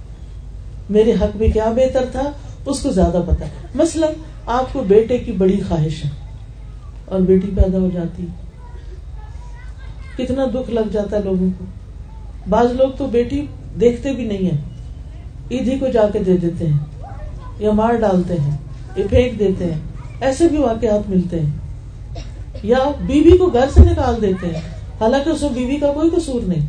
میرے 0.91 1.11
حق 1.11 1.35
میں 1.35 1.47
کیا 1.51 1.71
بہتر 1.75 2.05
تھا؟ 2.11 2.31
اس 2.65 2.79
کو 2.79 2.89
زیادہ 2.89 3.21
پتا 3.27 3.45
ہے 3.45 3.49
مثلاً، 3.75 4.11
آپ 4.45 4.73
کو 4.73 4.83
بیٹے 4.87 5.17
کی 5.17 5.31
بڑی 5.31 5.61
خواہش 5.67 6.05
ہے 6.05 6.09
اور 7.05 7.19
بیٹی 7.19 7.47
پیدا 7.47 7.77
ہو 7.77 7.89
جاتی 7.93 8.25
کتنا 10.17 10.45
دکھ 10.45 10.71
لگ 10.71 10.89
جاتا 10.91 11.17
ہے 11.17 11.21
لوگوں 11.23 11.49
کو۔ 11.59 11.65
بعض 12.49 12.71
لوگ 12.71 12.89
تو 12.97 13.07
بیٹی 13.07 13.45
دیکھتے 13.79 14.13
بھی 14.13 14.25
نہیں 14.25 14.45
ہے 14.45 14.57
عید 15.51 15.67
ہی 15.67 15.79
کو 15.79 15.87
جا 15.87 16.03
کے 16.13 16.19
دے 16.19 16.37
دیتے 16.37 16.67
ہیں، 16.67 16.77
یا 17.59 17.71
مار 17.71 17.93
ڈالتے 17.93 18.33
ہیں 18.33 18.57
یہ 18.95 19.03
پھینک 19.09 19.39
دیتے 19.39 19.65
ہیں۔ 19.65 19.79
ایسے 20.21 20.47
بھی 20.47 20.57
واقعات 20.57 21.09
ملتے 21.09 21.39
ہیں۔ 21.39 21.49
یا 22.63 22.77
بیوی 23.07 23.37
کو 23.37 23.45
گھر 23.45 23.65
سے 23.73 23.81
نکال 23.81 24.21
دیتے 24.21 24.47
ہیں۔ 24.47 24.61
حالانکہ 25.01 25.29
اس 25.29 25.41
میں 25.41 25.49
بیوی 25.49 25.77
کا 25.77 25.93
کوئی 25.93 26.09
قصور 26.09 26.41
نہیں۔ 26.41 26.65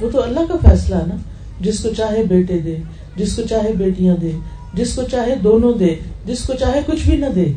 وہ 0.00 0.10
تو 0.10 0.22
اللہ 0.22 0.40
کا 0.48 0.70
فیصلہ 0.70 0.94
ہے 0.94 1.06
نا۔ 1.06 1.16
جس 1.60 1.78
کو 1.80 1.88
چاہے 1.96 2.22
بیٹے 2.22 2.58
دے، 2.58 2.76
جس 3.16 3.36
کو 3.36 3.42
چاہے 3.42 3.72
بیٹیاں 3.72 4.16
دے، 4.16 4.30
جس 4.74 4.94
کو 4.94 5.02
چاہے 5.10 5.34
دونوں 5.34 5.72
دے، 5.72 5.94
جس 6.26 6.42
کو 6.42 6.54
چاہے 6.54 6.80
کچھ 6.86 7.08
بھی 7.08 7.16
نہ 7.16 7.26
دے۔ 7.34 7.52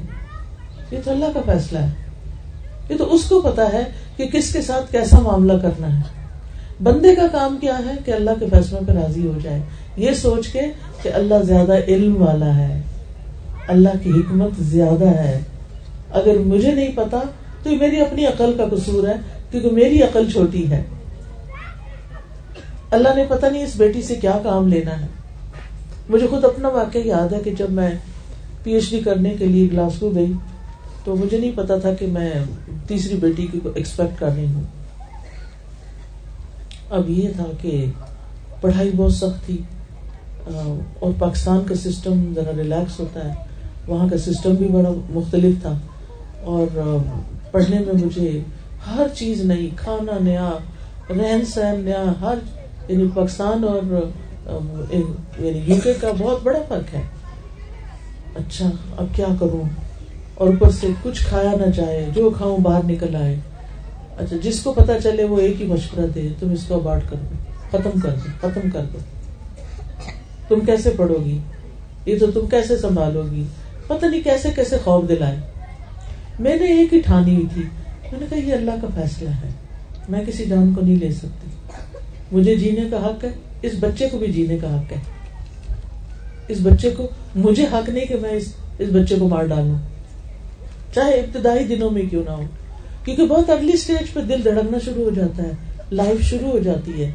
یہ 0.91 0.97
تو 1.03 1.11
اللہ 1.11 1.25
کا 1.33 1.41
فیصلہ 1.45 1.79
ہے۔ 1.79 1.89
یہ 2.89 2.95
تو 2.97 3.13
اس 3.13 3.23
کو 3.23 3.41
پتا 3.41 3.73
ہے 3.73 3.83
کہ 4.17 4.27
کس 4.27 4.53
کے 4.53 4.61
ساتھ 4.61 4.91
کیسا 4.91 5.19
معاملہ 5.19 5.53
کرنا 5.53 5.97
ہے۔ 5.97 6.03
بندے 6.83 7.15
کا 7.15 7.27
کام 7.31 7.57
کیا 7.61 7.77
ہے 7.77 7.91
کہ 8.05 8.11
اللہ 8.11 8.31
کے 8.39 8.45
فیصلوں 8.51 8.81
پہ 8.87 8.91
راضی 8.91 9.27
ہو 9.27 9.37
جائے۔ 9.43 9.59
یہ 9.97 10.11
سوچ 10.11 10.47
کے 10.47 10.61
کہ 11.01 11.09
اللہ 11.13 11.35
زیادہ 11.43 11.75
علم 11.87 12.21
والا 12.21 12.57
ہے۔ 12.57 12.81
اللہ 13.67 13.89
کی 14.03 14.09
حکمت 14.09 14.61
زیادہ 14.61 15.07
ہے۔ 15.07 15.39
اگر 16.11 16.37
مجھے 16.37 16.71
نہیں 16.71 16.91
پتا 16.95 17.19
تو 17.63 17.69
یہ 17.69 17.77
میری 17.79 18.01
اپنی 18.01 18.25
عقل 18.25 18.53
کا 18.57 18.65
قصور 18.71 19.07
ہے، 19.07 19.13
کیونکہ 19.51 19.69
میری 19.69 20.01
عقل 20.01 20.31
چھوٹی 20.31 20.71
ہے۔ 20.71 20.83
اللہ 22.91 23.09
نے 23.15 23.25
پتا 23.29 23.49
نہیں 23.49 23.63
اس 23.63 23.75
بیٹی 23.77 24.01
سے 24.01 24.15
کیا 24.15 24.39
کام 24.43 24.67
لینا 24.67 25.01
ہے۔ 25.01 25.07
مجھے 26.09 26.27
خود 26.27 26.43
اپنا 26.45 26.67
واقعہ 26.67 26.99
یاد 26.99 27.33
ہے 27.33 27.39
کہ 27.43 27.51
جب 27.51 27.71
میں 27.71 27.91
پی 28.63 28.73
ایچ 28.73 28.89
ڈی 28.89 28.99
کرنے 28.99 29.29
کے 29.29 29.45
لیے 29.45 29.67
گلاسکو 29.71 30.11
گئی 30.15 30.33
تو 31.03 31.15
مجھے 31.15 31.37
نہیں 31.37 31.51
پتا 31.55 31.77
تھا 31.77 31.93
کہ 31.93 32.07
میں 32.07 32.31
تیسری 32.87 33.15
بیٹی 33.15 33.47
کی 33.51 33.59
ایکسپیکٹ 33.75 34.19
کر 34.19 34.29
رہی 34.35 34.45
ہوں۔ 34.45 34.63
اب 36.89 37.09
یہ 37.09 37.29
تھا 37.35 37.45
کہ 37.61 37.85
پڑھائی 38.61 38.91
بہت 38.95 39.13
سخت 39.13 39.45
تھی 39.45 39.57
اور 40.99 41.11
پاکستان 41.19 41.63
کا 41.65 41.75
سسٹم 41.75 42.33
ذرا 42.35 42.51
ریلیکس 42.57 42.99
ہوتا 42.99 43.29
ہے۔ 43.29 43.33
وہاں 43.87 44.09
کا 44.09 44.17
سسٹم 44.17 44.51
بھی 44.51 44.67
بڑا 44.67 44.89
مختلف 45.09 45.61
تھا۔ 45.61 45.77
اور 46.41 46.67
پڑھنے 47.51 47.79
میں 47.79 48.05
مجھے 48.05 48.39
ہر 48.87 49.07
چیز 49.15 49.41
نئی، 49.41 49.69
کھانا 49.75 50.11
نیا، 50.21 50.51
رہن 51.09 51.45
سہن 51.45 51.79
نیا، 51.79 52.03
ہر 52.21 52.35
یعنی 52.91 53.07
پاکستان 53.13 53.63
اور 53.63 54.09
یعنی 55.39 55.61
یو 55.67 55.75
کے 55.83 55.93
کا 56.01 56.11
بہت 56.17 56.43
بڑا 56.43 56.59
فرق 56.67 56.95
ہے۔ 56.95 57.01
اچھا 58.35 58.69
اب 58.97 59.05
کیا 59.15 59.25
کروں؟ 59.39 59.69
اور 60.33 60.47
اوپر 60.47 60.69
سے 60.69 60.87
کچھ 61.01 61.27
کھایا 61.27 61.51
نہ 61.65 61.71
جائے، 61.71 62.05
جو 62.15 62.29
کھاؤں 62.37 62.57
باہر 62.57 62.83
نکل 62.83 63.15
آئے۔ 63.15 63.35
اچھا 64.17 64.35
جس 64.43 64.63
کو 64.63 64.73
پتا 64.73 65.01
چلے 65.01 65.23
وہ 65.23 65.39
ایک 65.39 65.61
ہی 65.61 65.65
مشورہ 65.67 66.05
دے، 66.07 66.27
تم 66.39 66.51
اس 66.51 66.65
کو 66.67 66.75
اباٹ 66.75 67.01
کر 67.09 67.15
دو۔ 67.15 67.35
ختم 67.69 67.99
کر 67.99 68.09
دو، 68.09 68.29
ختم 68.41 68.69
کر 68.73 68.81
دو۔ 68.93 68.97
تم 70.47 70.59
کیسے 70.59 70.89
پڑھو 70.97 71.17
گی؟ 71.25 71.39
یہ 72.05 72.19
تو 72.19 72.31
تم 72.31 72.47
کیسے 72.47 72.77
سنبھالو 72.77 73.23
گی؟ 73.31 73.43
پتہ 73.87 74.05
نہیں 74.05 74.21
کیسے 74.21 74.49
کیسے 74.55 74.77
خوف 74.83 75.09
دلائے۔ 75.09 75.35
میں 76.39 76.55
نے 76.55 76.65
ایک 76.65 76.93
ہی 76.93 77.01
ٹھانی 77.01 77.35
ہوئی 77.35 77.45
تھی۔ 77.53 77.63
میں 78.11 78.19
نے 78.19 78.25
کہا، 78.29 78.37
یہ 78.37 78.53
اللہ 78.53 78.71
کا 78.81 78.87
فیصلہ 78.95 79.29
ہے۔ 79.29 79.49
میں 80.09 80.25
کسی 80.25 80.45
جان 80.45 80.73
کو 80.73 80.85
نہیں 80.85 80.95
لے 80.95 81.11
سکتی۔ 81.11 81.47
مجھے 82.31 82.55
جینے 82.55 82.81
کا 82.91 83.05
حق 83.05 83.23
ہے، 83.23 83.29
اس 83.61 83.71
بچے 83.79 84.07
کو 84.11 84.17
بھی 84.17 84.27
جینے 84.27 84.57
کا 84.57 84.79
حق 84.79 84.91
ہے۔ 84.91 84.97
اس 86.47 86.57
بچے 86.63 86.89
کو، 86.89 87.07
مجھے 87.35 87.65
حق 87.73 87.89
نہیں 87.89 88.05
کہ 88.05 88.15
میں 88.21 88.31
اس 88.31 88.53
اس 88.79 88.89
بچے 88.89 89.15
کو 89.19 89.27
مار 89.27 89.43
ڈالوں۔ 89.43 89.75
چاہے 90.95 91.13
ابتدائی 91.13 91.63
دنوں 91.63 91.89
میں 91.89 92.01
کیوں 92.09 92.23
نہ 92.25 92.29
ہو، 92.29 92.43
کیونکہ 93.05 93.25
بہت 93.25 93.49
ارلی 93.49 93.73
اسٹیج 93.73 94.13
پہ 94.13 94.19
دل 94.19 94.43
دھڑکنا 94.43 94.77
شروع 94.85 95.03
ہو 95.03 95.09
جاتا 95.09 95.43
ہے 95.43 95.51
لائف 95.91 96.21
شروع 96.21 96.49
ہو 96.49 96.59
جاتی 96.59 97.05
ہے۔ 97.05 97.11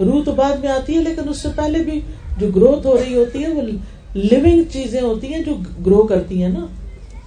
روح 0.00 0.24
تو 0.24 0.32
بعد 0.32 0.56
میں 0.56 0.68
آتی 0.68 0.94
ہے، 0.94 1.02
لیکن 1.02 1.28
اس 1.28 1.36
سے 1.36 1.48
پہلے 1.56 1.78
بھی 1.78 2.00
جو 2.38 2.48
گروتھ 2.48 2.86
ہو 2.86 2.96
رہی 2.96 3.14
ہوتی 3.14 3.42
ہے، 3.42 3.48
وہ 3.48 3.62
لونگ 4.14 4.62
چیزیں 4.72 5.00
ہوتی 5.00 5.34
ہیں 5.34 5.40
جو 5.40 5.56
گرو 5.86 6.02
کرتی 6.02 6.42
ہیں 6.42 6.48
نا۔ 6.48 6.66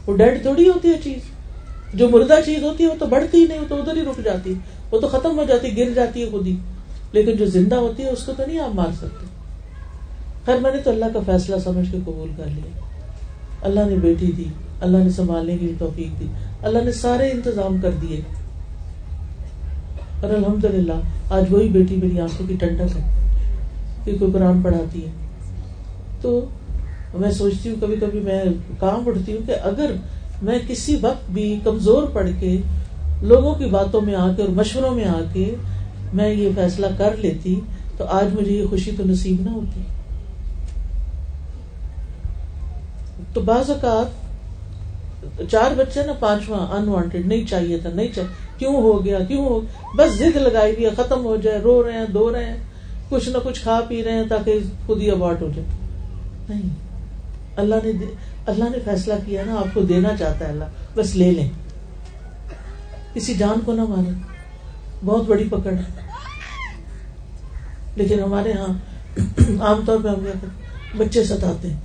وہ 0.08 0.18
ڈیڈ 0.18 0.42
تھوڑی 0.42 0.70
ہوتی 0.70 0.88
ہے 0.88 0.98
چیز۔ 1.04 1.20
جو 1.94 2.10
مردہ 2.10 2.36
چیز 2.46 2.64
ہوتی 2.64 2.84
ہے، 2.84 2.90
وہ 2.90 2.96
تو 3.00 3.06
بڑھتی 3.06 3.40
ہی 3.40 3.48
نہیں، 3.48 3.60
وہ 3.60 3.66
تو 3.68 3.76
ادھر 3.76 3.98
ہی 3.98 4.02
رک 4.02 4.24
جاتی 4.24 4.54
وہ 4.92 5.00
تو 5.00 5.08
ختم 5.08 5.40
ہو 5.40 5.44
جاتی 5.44 5.78
گر 5.78 5.90
جاتی 5.96 6.22
ہے 6.22 6.30
خود 6.32 6.48
ہی۔ 6.48 6.56
لیکن 7.12 7.36
جو 7.36 7.46
زندہ 7.46 7.76
ہوتی 7.76 8.04
ہے 8.04 8.10
اس 8.10 8.24
کو 8.24 8.32
تو 8.38 8.44
نہیں 8.48 8.60
آپ 8.60 8.76
مار 8.76 8.96
سکتے۔ 8.98 9.26
خیر، 10.46 10.56
میں 10.62 10.72
نے 10.72 10.82
تو 10.82 10.90
اللہ 10.90 11.06
کا 11.14 11.20
فیصلہ 11.26 11.56
سمجھ 11.64 11.92
کے 11.92 11.98
قبول 12.06 12.30
کر 12.38 12.46
لیا۔ 12.46 12.80
اللہ 13.62 13.80
نے 13.80 13.96
بیٹی 13.96 14.32
دی، 14.32 14.44
اللہ 14.82 14.98
نے 14.98 15.10
سنبھالنے 15.10 15.58
کی 15.58 15.74
توفیق 15.80 16.20
دی، 16.20 16.26
اللہ 16.62 16.80
نے 16.84 16.92
سارے 16.92 17.32
انتظام 17.32 17.78
کر 17.82 17.92
دیے۔ 18.02 18.22
اور 20.22 20.30
الحمد 20.30 20.66
للہ 20.66 20.94
آج 21.30 21.44
وہی 21.50 21.70
بیٹی 21.70 21.96
میری 21.96 22.20
آنکھوں 22.20 22.48
کی 22.48 22.56
ٹنڈک 22.60 22.98
ہے 22.98 23.22
کہ 24.04 24.18
کوئی 24.18 24.32
قرآن 24.32 24.62
پڑھاتی 24.62 25.06
ہے۔ 25.06 25.12
تو 26.22 26.46
میں 27.14 27.32
سوچتی 27.32 27.70
ہوں 27.70 27.76
کبھی 27.82 27.96
کبھی 27.96 28.20
میں 28.20 28.44
کام 28.80 29.08
اٹھتی 29.08 29.32
ہوں 29.32 29.48
کہ 29.48 29.56
اگر 29.64 29.92
میں 30.42 30.60
کسی 30.68 30.98
وقت 31.02 31.32
بھی 31.32 31.60
کمزور 31.64 32.04
پڑھ 32.04 32.30
کے 32.40 32.62
لوگوں 33.22 33.56
کی 33.56 33.66
باتوں 33.66 34.02
میں 34.02 34.16
آ 34.16 34.34
کے 34.36 34.42
اور 34.42 34.50
مشوروں 34.50 34.96
میں 34.96 35.06
آ 35.06 35.20
کے 35.34 35.56
میں 36.14 36.34
یہ 36.34 36.50
فیصلہ 36.56 36.88
کر 36.98 37.16
لیتی 37.18 37.60
تو 37.98 38.06
آج 38.06 38.42
مجھے 38.42 38.52
یہ 38.52 38.66
خوشی 38.66 38.92
تو 38.98 39.04
نصیب 39.06 39.42
نہ 39.42 39.50
ہوتی۔ 39.50 39.82
تو 43.34 43.42
بعض 43.42 43.70
اوقات 43.70 44.28
چار 45.52 45.72
بچے 45.78 46.04
نا 46.06 46.14
پانچواں 46.14 46.68
انوانٹیڈ 46.72 47.28
نہیں 47.28 47.46
چاہیے 47.46 47.78
تھا، 47.78 47.90
نہیں 47.94 48.08
چاہیے۔ 48.16 48.30
کیوں 48.58 48.74
ہو 48.74 49.06
گیا؟ 49.06 49.20
کیوں 49.20 49.46
ہو؟ 49.46 49.62
بس 49.98 50.14
ضد 50.18 50.36
لگائی 50.36 50.74
ہوئی 50.74 50.90
ختم 50.98 51.26
ہو 51.26 51.36
جائے، 51.36 51.60
رو 51.60 51.84
رہے 51.84 51.92
ہیں، 51.92 52.06
دو 52.06 52.32
رہے 52.32 52.46
ہیں، 52.46 52.58
کچھ 53.10 53.30
نہ 53.30 53.38
کچھ 53.44 53.62
کھا 53.62 53.82
پی 53.88 54.04
رہے 54.04 54.12
ہیں 54.12 54.24
تاکہ 54.30 54.60
خود 54.86 55.02
ہی 55.02 55.12
ابارٹ 55.12 55.42
ہو 55.42 55.50
جائے۔ 55.56 55.68
نہیں۔ 56.50 56.76
اللہ 57.56 57.76
نے 57.84 58.06
اللہ 58.46 58.64
نے 58.64 58.78
فیصلہ 58.86 59.14
کیا 59.26 59.44
نا، 59.46 59.56
آپ 59.56 59.68
کو 59.74 59.82
دینا 59.82 60.10
چاہتا 60.20 60.46
ہے 60.46 60.52
اللہ، 60.52 60.66
بس 60.96 61.16
لے 61.16 61.32
لیں۔ 61.32 61.50
کسی 63.14 63.34
جان 63.34 63.60
کو 63.66 63.74
نہ 63.74 63.82
مارے 63.82 64.37
بہت 65.06 65.24
بڑی 65.26 65.44
پکڑ۔ 65.52 65.74
ہے 65.74 66.08
لیکن 67.96 68.20
ہمارے 68.20 68.50
یہاں 68.50 68.74
عام 69.62 69.82
طور 69.86 69.98
پہ 70.04 70.08
ہم 70.08 70.16
کیا 70.16 70.32
کرتے 70.42 70.98
بچے 70.98 71.24
ستاتے 71.24 71.70
ہیں۔ 71.70 71.78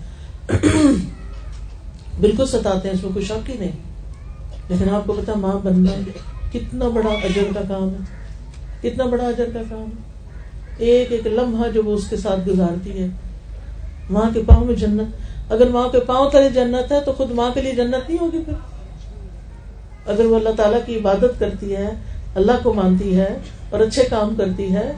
بالکل 2.20 2.46
ستاتے 2.46 2.88
ہیں، 2.88 2.94
اس 2.94 3.04
میں 3.04 3.12
کوئی 3.12 3.24
شک 3.24 3.50
ہی 3.50 3.56
نہیں۔ 3.58 3.72
لیکن 4.68 4.88
آپ 4.88 5.06
کو 5.06 5.12
پتا 5.12 5.32
ماں 5.36 5.58
بننا 5.64 6.10
کتنا 6.52 6.88
بڑا 6.88 7.08
اجر 7.08 7.42
کا 7.54 7.60
کام 7.68 7.88
ہے۔ 7.88 8.04
کتنا 8.82 9.04
بڑا 9.04 9.24
اجر 9.24 9.50
کا 9.54 9.60
کام 9.70 9.82
ہے۔ 9.82 10.02
ایک 10.76 11.12
ایک 11.12 11.26
لمحہ 11.26 11.68
جو 11.68 11.82
وہ 11.82 11.94
اس 11.94 12.08
کے 12.10 12.16
ساتھ 12.16 12.48
گزارتی 12.48 13.02
ہے۔ 13.02 13.08
ماں 14.10 14.30
کے 14.34 14.42
پاؤں 14.46 14.64
میں 14.64 14.74
جنت 14.74 15.16
اگر 15.52 15.68
ماں 15.68 15.88
کے 15.88 16.00
پاؤں 16.00 16.30
تلے 16.30 16.50
جنت 16.50 16.92
ہے 16.92 17.00
تو 17.00 17.12
خود 17.12 17.30
ماں 17.30 17.50
کے 17.54 17.62
لیے 17.62 17.72
جنت 17.72 18.10
نہیں 18.10 18.18
ہوگی 18.20 18.38
پھر۔ 18.44 18.54
اگر 20.06 20.24
وہ 20.24 20.36
اللہ 20.36 20.48
تعالیٰ 20.56 20.78
کی 20.86 20.96
عبادت 20.96 21.38
کرتی 21.38 21.76
ہے 21.76 21.90
اللہ 22.34 22.52
کو 22.62 22.72
مانتی 22.72 23.20
ہے 23.20 23.38
اور 23.70 23.80
اچھے 23.80 24.02
کام 24.10 24.34
کرتی 24.38 24.74
ہے۔ 24.74 24.92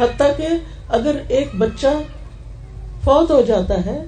حتیٰ 0.00 0.36
کہ 0.36 0.48
اگر 0.88 1.16
ایک 1.28 1.48
بچہ 1.58 1.86
فوت 3.04 3.30
ہو 3.30 3.42
جاتا 3.42 3.86
ہے 3.86 4.04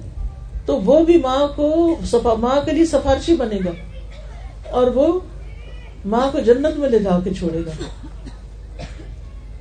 تو 0.65 0.81
وہ 0.81 1.05
بھی 1.05 1.17
ماں 1.17 1.47
کو 1.55 1.95
ماں 2.35 2.65
کے 2.65 2.71
لیے 2.71 2.85
سفارشی 2.85 3.35
بنے 3.35 3.59
گا 3.65 3.71
اور 4.69 4.87
وہ 4.87 5.19
ماں 6.05 6.31
کو 6.31 6.39
جنت 6.39 6.79
میں 6.79 6.89
لے 6.89 6.99
جا 6.99 7.19
کے 7.23 7.33
چھوڑے 7.33 7.59
گا۔ 7.65 7.71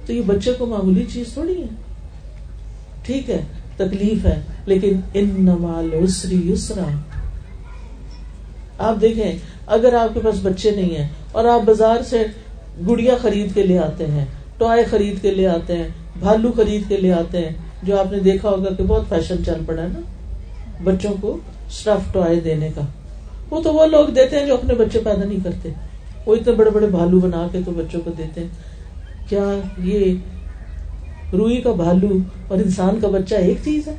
تو 0.06 0.12
یہ 0.12 0.22
بچے 0.26 0.52
کو 0.52 0.66
معمولی 0.66 1.04
چیز 1.12 1.32
تھوڑی 1.32 1.62
ہے۔ 1.62 1.66
ٹھیک 3.02 3.30
ہے، 3.30 3.40
تکلیف 3.76 4.26
ہے، 4.26 4.40
لیکن 4.66 5.00
ان 5.14 5.30
نمال 5.38 5.90
اسری 5.92 6.52
یسرا۔ 6.52 6.84
آپ 8.78 9.00
دیکھیں، 9.00 9.32
اگر 9.66 9.94
آپ 9.94 10.14
کے 10.14 10.20
پاس 10.20 10.34
بچے 10.42 10.70
نہیں 10.70 10.96
ہیں 10.96 11.08
اور 11.32 11.44
آپ 11.44 11.60
بازار 11.60 12.02
سے 12.02 12.24
گڑیا 12.88 13.14
خرید 13.22 13.54
کے 13.54 13.62
لے 13.62 13.78
آتے 13.78 14.06
ہیں، 14.06 14.24
ٹوائے 14.58 14.84
خرید 14.84 15.22
کے 15.22 15.30
لے 15.30 15.46
آتے 15.46 15.76
ہیں، 15.76 15.88
بھالو 16.18 16.52
خرید 16.56 16.82
کے 16.88 16.96
لے 16.96 17.12
آتے 17.12 17.38
ہیں، 17.38 17.52
جو 17.82 18.00
آپ 18.00 18.12
نے 18.12 18.18
دیکھا 18.18 18.48
ہوگا 18.48 18.74
کہ 18.74 18.82
بہت 18.82 19.02
فیشن 19.08 19.44
چل 19.46 19.60
پڑا 19.66 19.82
ہے 19.82 19.88
نا، 19.88 20.00
بچوں 20.84 21.14
کو 21.20 21.36
اسٹف 21.68 22.12
ٹوائے 22.12 22.40
دینے 22.40 22.68
کا۔ 22.74 22.80
وہ 23.50 23.60
تو 23.60 23.72
وہ 23.72 23.86
لوگ 23.86 24.06
دیتے 24.06 24.38
ہیں 24.38 24.46
جو 24.46 24.54
اپنے 24.54 24.74
بچے 24.74 24.98
پیدا 24.98 25.24
نہیں 25.24 25.38
کرتے۔ 25.44 25.68
وہ 26.26 26.34
اتنے 26.34 26.52
بڑے 26.52 26.70
بڑے 26.70 26.86
بھالو 26.86 27.20
بنا 27.20 27.48
کے 27.52 27.58
تو 27.64 27.70
بچوں 27.70 28.00
کو 28.04 28.10
دیتے 28.18 28.40
ہیں۔ 28.40 28.48
کیا 29.28 29.60
یہ 29.78 30.14
روئی 31.32 31.56
کا 31.56 31.72
بھالو 31.72 32.08
اور 32.48 32.58
انسان 32.58 33.00
کا 33.00 33.08
بچہ 33.08 33.34
ایک 33.34 33.56
چیز 33.64 33.88
ہے؟ 33.88 33.94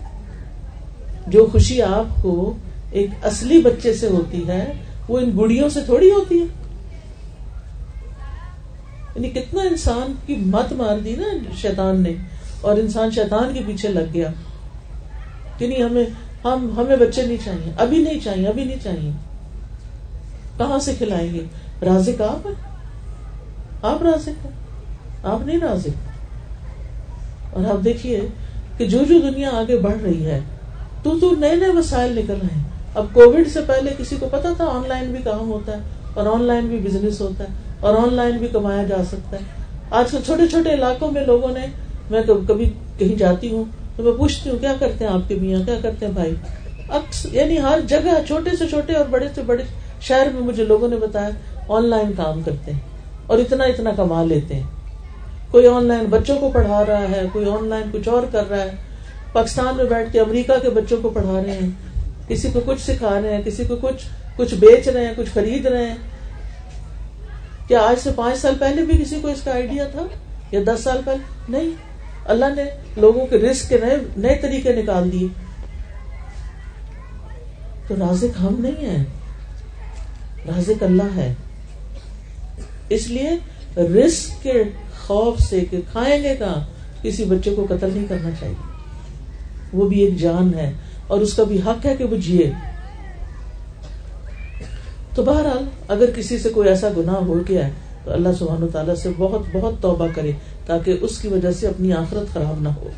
جو 1.28 1.46
خوشی 1.52 1.82
آپ 1.82 2.22
کو 2.22 2.56
ایک 2.92 3.10
اصلی 3.22 3.62
بچے 3.62 3.94
سے 3.94 4.08
ہوتی 4.08 4.48
ہے، 4.48 4.74
وہ 5.08 5.20
ان 5.20 5.32
گڑیوں 5.38 5.70
سے 5.70 5.80
تھوڑی 5.86 6.12
ہوتی 6.12 6.40
ہے۔ 6.40 6.63
یعنی 9.16 9.30
کتنا 9.30 9.62
انسان 9.62 10.14
کی 10.26 10.36
مت 10.36 10.74
مار 10.74 10.98
دی 10.98 11.16
نا 11.16 11.24
شیطان 11.58 12.02
نے 12.02 12.14
اور 12.62 12.78
انسان 12.78 13.12
شیطان 13.12 13.54
کے 13.54 13.60
پیچھے 13.66 13.90
لگ 13.90 14.14
گیا۔ 14.14 14.30
کہ 15.58 15.68
نہیں 15.68 15.84
ہمیں 15.84 16.06
ہم 16.46 16.74
ہمیں 16.78 16.96
بچے 16.96 17.22
نہیں 17.22 17.38
چاہیے، 17.46 17.72
ابھی 17.78 17.98
نہیں 17.98 18.20
چاہیے، 18.24 18.48
ابھی 18.48 18.64
نہیں 18.64 18.80
چاہیے۔ 18.84 19.12
کہاں 20.58 20.80
سے 20.80 20.94
کھلائیں 20.98 21.34
گے؟ 21.34 21.44
رازق 21.82 22.22
آپ 22.22 22.48
ہیں؟ 22.48 22.54
آپ 23.82 24.04
رازق 24.04 24.28
ہیں؟ 24.28 24.52
آپ 25.24 25.40
نہیں 25.46 25.60
رازق۔ 25.60 25.90
اور 27.54 27.66
آپ 27.66 27.86
دیکھیے 27.86 28.22
کہ 28.78 28.88
جو 28.88 28.98
جو 28.98 29.20
دنیا 29.20 29.50
آگے 29.50 29.80
بڑھ 29.80 30.02
رہی 30.04 30.26
ہے، 30.26 30.40
تو 31.04 31.20
تو 31.20 31.36
نئے 31.40 31.56
نئے 31.56 31.70
وسائل 31.70 32.20
نکل 32.20 32.34
رہے 32.34 32.56
ہیں۔ 32.56 32.64
اب 32.96 33.06
کووڈ 33.14 33.48
سے 33.54 33.60
پہلے 33.68 33.92
کسی 33.98 34.16
کو 34.20 34.28
پتا 34.32 34.50
تھا 34.58 34.66
آن 34.66 34.88
لائن 34.88 35.12
بھی 35.12 35.24
کام 35.24 35.50
ہوتا 35.50 35.72
ہے 35.72 35.82
اور 36.14 36.26
آن 36.26 36.42
لائن 36.42 36.68
بھی 36.68 36.78
بزنس 36.78 37.22
ہوتا 37.22 37.44
ہے۔ 37.44 37.63
اور 37.84 37.96
آن 37.96 38.14
لائن 38.14 38.38
بھی 38.38 38.48
کمایا 38.48 38.84
جا 38.84 38.98
سکتا 39.08 39.38
ہے۔ 39.38 39.42
آج 39.92 40.12
کل 40.12 40.18
چھوٹے 40.26 40.48
چھوٹے 40.48 40.74
علاقوں 40.74 41.12
میں 41.12 41.26
لوگوں 41.26 41.50
نے، 41.50 41.66
میں 42.10 42.22
کبھی 42.48 42.74
کہیں 42.98 43.16
جاتی 43.16 43.52
ہوں 43.52 43.64
تو 43.98 44.04
میں 44.04 44.12
پوچھتی 44.12 44.50
ہوں، 44.50 44.58
کیا 44.58 44.74
کرتے 44.80 45.06
ہیں 45.06 45.12
آپ 45.12 45.30
کے 45.30 45.36
میاں؟ 45.36 45.60
کیا 45.66 45.76
کرتے 45.82 46.06
ہیں 46.06 46.14
بھائی؟ 46.14 46.34
اکثر 46.90 47.30
یعنی 47.34 47.62
ہر 47.62 47.80
جگہ 47.88 48.24
چھوٹے 48.28 48.56
سے 48.56 48.68
چھوٹے 48.68 48.94
اور 48.94 49.06
بڑے 49.10 49.28
سے 49.36 49.42
بڑے 49.46 49.64
شہر 50.02 50.28
میں 50.34 50.42
مجھے 50.42 50.66
لوگوں 50.66 50.88
نے 50.88 50.96
بتایا، 50.96 51.30
آن 51.68 51.86
لائن 51.86 52.12
کام 52.18 52.42
کرتے 52.42 52.72
ہیں 52.72 52.80
اور 53.28 53.38
اتنا 53.38 53.64
اتنا 53.64 53.92
کما 53.98 54.24
لیتے 54.24 54.56
ہیں۔ 54.56 54.64
کوئی 55.52 55.68
آن 55.68 55.86
لائن 55.86 56.06
بچوں 56.10 56.38
کو 56.40 56.50
پڑھا 56.54 56.86
رہا 56.86 57.02
ہے، 57.02 57.22
کوئی 57.34 57.46
آن 57.50 57.68
لائن 57.68 57.84
کچھ 57.92 58.10
اور 58.10 58.24
کر 58.32 58.50
رہا 58.50 58.64
ہے۔ 58.64 58.72
پاکستان 59.34 59.76
میں 59.76 59.86
بیٹھ 59.86 60.14
کے 60.14 60.20
امریکہ 60.20 60.54
کے 60.62 60.70
بچوں 60.70 60.98
کو 61.02 61.10
پڑھا 61.10 61.44
رہے 61.46 61.52
ہیں۔ 61.52 61.70
کسی 62.28 62.48
کو 62.54 62.60
کچھ 62.66 62.82
سکھا 62.82 63.20
رہے 63.24 63.36
ہیں، 63.36 63.44
کسی 63.46 63.64
کو 63.66 63.76
کچھ 63.76 64.06
کچھ 64.36 64.54
بیچ 64.54 64.88
رہے 64.88 65.06
ہیں، 65.06 65.14
کچھ 65.18 65.30
خرید 65.34 65.66
رہے 65.66 65.86
ہیں۔ 65.86 65.96
کیا 67.68 67.80
آج 67.82 68.00
سے 68.00 68.10
پانچ 68.16 68.38
سال 68.38 68.54
پہلے 68.60 68.82
بھی 68.82 68.98
کسی 68.98 69.20
کو 69.22 69.28
اس 69.28 69.42
کا 69.42 69.52
آئیڈیا 69.52 69.86
تھا؟ 69.88 70.02
یا 70.52 70.60
دس 70.68 70.84
سال 70.84 70.98
پہلے؟ 71.06 71.24
نہیں. 71.50 71.70
اللہ 72.26 72.46
نے 72.56 72.64
لوگوں 72.98 73.28
کے 73.28 73.38
رسک 73.38 73.70
کے 73.70 73.78
نئے 73.78 73.98
نئے 74.18 74.36
طریقے 74.42 74.76
نکال 74.76 75.12
دیے. 75.12 75.28
تو 77.88 77.96
رازق 77.96 78.42
ہم 78.42 78.56
نہیں 78.60 78.86
ہیں. 78.86 79.04
رازق 80.48 80.84
اللہ 80.84 81.16
ہے. 81.16 81.34
اس 82.90 83.08
لیے 83.08 83.30
رسک 83.78 84.44
کے 84.44 84.64
خوف 85.00 85.40
سے 85.40 85.66
کہ 85.72 85.82
کھائیں 85.92 86.24
گے 86.24 86.36
کہاں؟ 86.36 86.74
کسی 87.04 87.26
بچے 87.26 87.52
کو 87.56 87.66
قتل 87.70 87.90
نہیں 87.94 88.06
کرنا 88.10 88.30
چاہیے. 88.40 88.56
وہ 89.74 89.90
بھی 89.90 90.00
ایک 90.00 90.18
جان 90.18 90.54
ہے 90.54 90.72
اور 91.08 91.22
اس 91.22 91.34
کا 91.34 91.44
بھی 91.44 91.60
حق 91.60 91.86
ہے 91.86 91.96
کہ 91.96 92.04
وہ 92.04 92.16
جیے. 92.16 92.52
تو 95.16 95.24
بہرحال 95.24 95.64
اگر 95.88 96.12
کسی 96.16 96.38
سے 96.38 96.50
کوئی 96.50 96.70
ایسا 96.70 96.88
گناہ 96.98 97.16
ہو 97.16 97.40
گیا 97.50 97.68
ہے، 97.68 97.72
تو 98.06 98.12
اللہ 98.12 98.30
سبحانہ 98.40 98.66
تعالیٰ 98.66 98.96
سے 98.96 99.10
بہت 99.18 99.42
بہت 99.52 99.74
توبہ 99.82 100.08
کرے 100.16 100.32
تاکہ 100.66 100.98
اس 101.02 101.20
کی 101.20 101.28
وجہ 101.28 101.52
سے 101.52 101.68
اپنی 101.68 101.94
آخرت 101.94 102.34
خراب 102.34 102.62
نہ 102.62 102.70
ہو۔ 102.70 102.90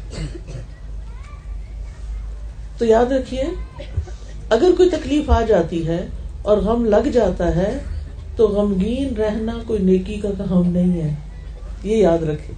تو 2.77 2.85
یاد 2.85 3.11
رکھیے، 3.11 3.43
اگر 4.49 4.71
کوئی 4.77 4.89
تکلیف 4.89 5.29
آ 5.29 5.41
جاتی 5.41 5.87
ہے 5.87 6.07
اور 6.41 6.57
غم 6.57 6.85
لگ 6.85 7.07
جاتا 7.13 7.55
ہے، 7.55 7.77
تو 8.35 8.47
غمگین 8.47 9.15
رہنا 9.15 9.53
کوئی 9.67 9.79
نیکی 9.79 10.13
کا 10.13 10.29
کام 10.37 10.69
نہیں 10.69 11.01
ہے۔ 11.01 11.15
یہ 11.83 11.97
یاد 11.97 12.23
رکھے 12.23 12.53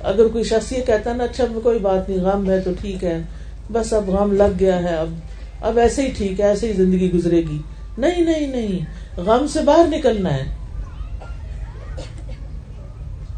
اگر 0.00 0.28
کوئی 0.28 0.44
شخص 0.44 0.72
یہ 0.72 0.82
کہتا 0.86 1.12
نا 1.16 1.24
اچھا 1.24 1.44
کوئی 1.62 1.78
بات 1.78 2.08
نہیں، 2.08 2.18
غم 2.18 2.50
ہے 2.50 2.60
تو 2.60 2.70
ٹھیک 2.80 3.04
ہے۔ 3.04 3.22
بس 3.72 3.92
اب 3.92 4.08
غم 4.08 4.32
لگ 4.32 4.58
گیا 4.60 4.82
ہے، 4.82 4.94
اب 4.96 5.08
اب 5.60 5.78
ایسے 5.78 6.02
ہی 6.02 6.10
ٹھیک 6.16 6.40
ہے، 6.40 6.48
ایسے 6.48 6.68
ہی 6.68 6.72
زندگی 6.72 7.12
گزرے 7.12 7.42
گی۔ 7.50 7.58
نہیں 7.98 8.22
نہیں 8.22 8.46
نہیں. 8.48 8.84
غم 9.18 9.46
سے 9.46 9.60
باہر 9.64 9.88
نکلنا 9.88 10.34
ہے. 10.34 10.44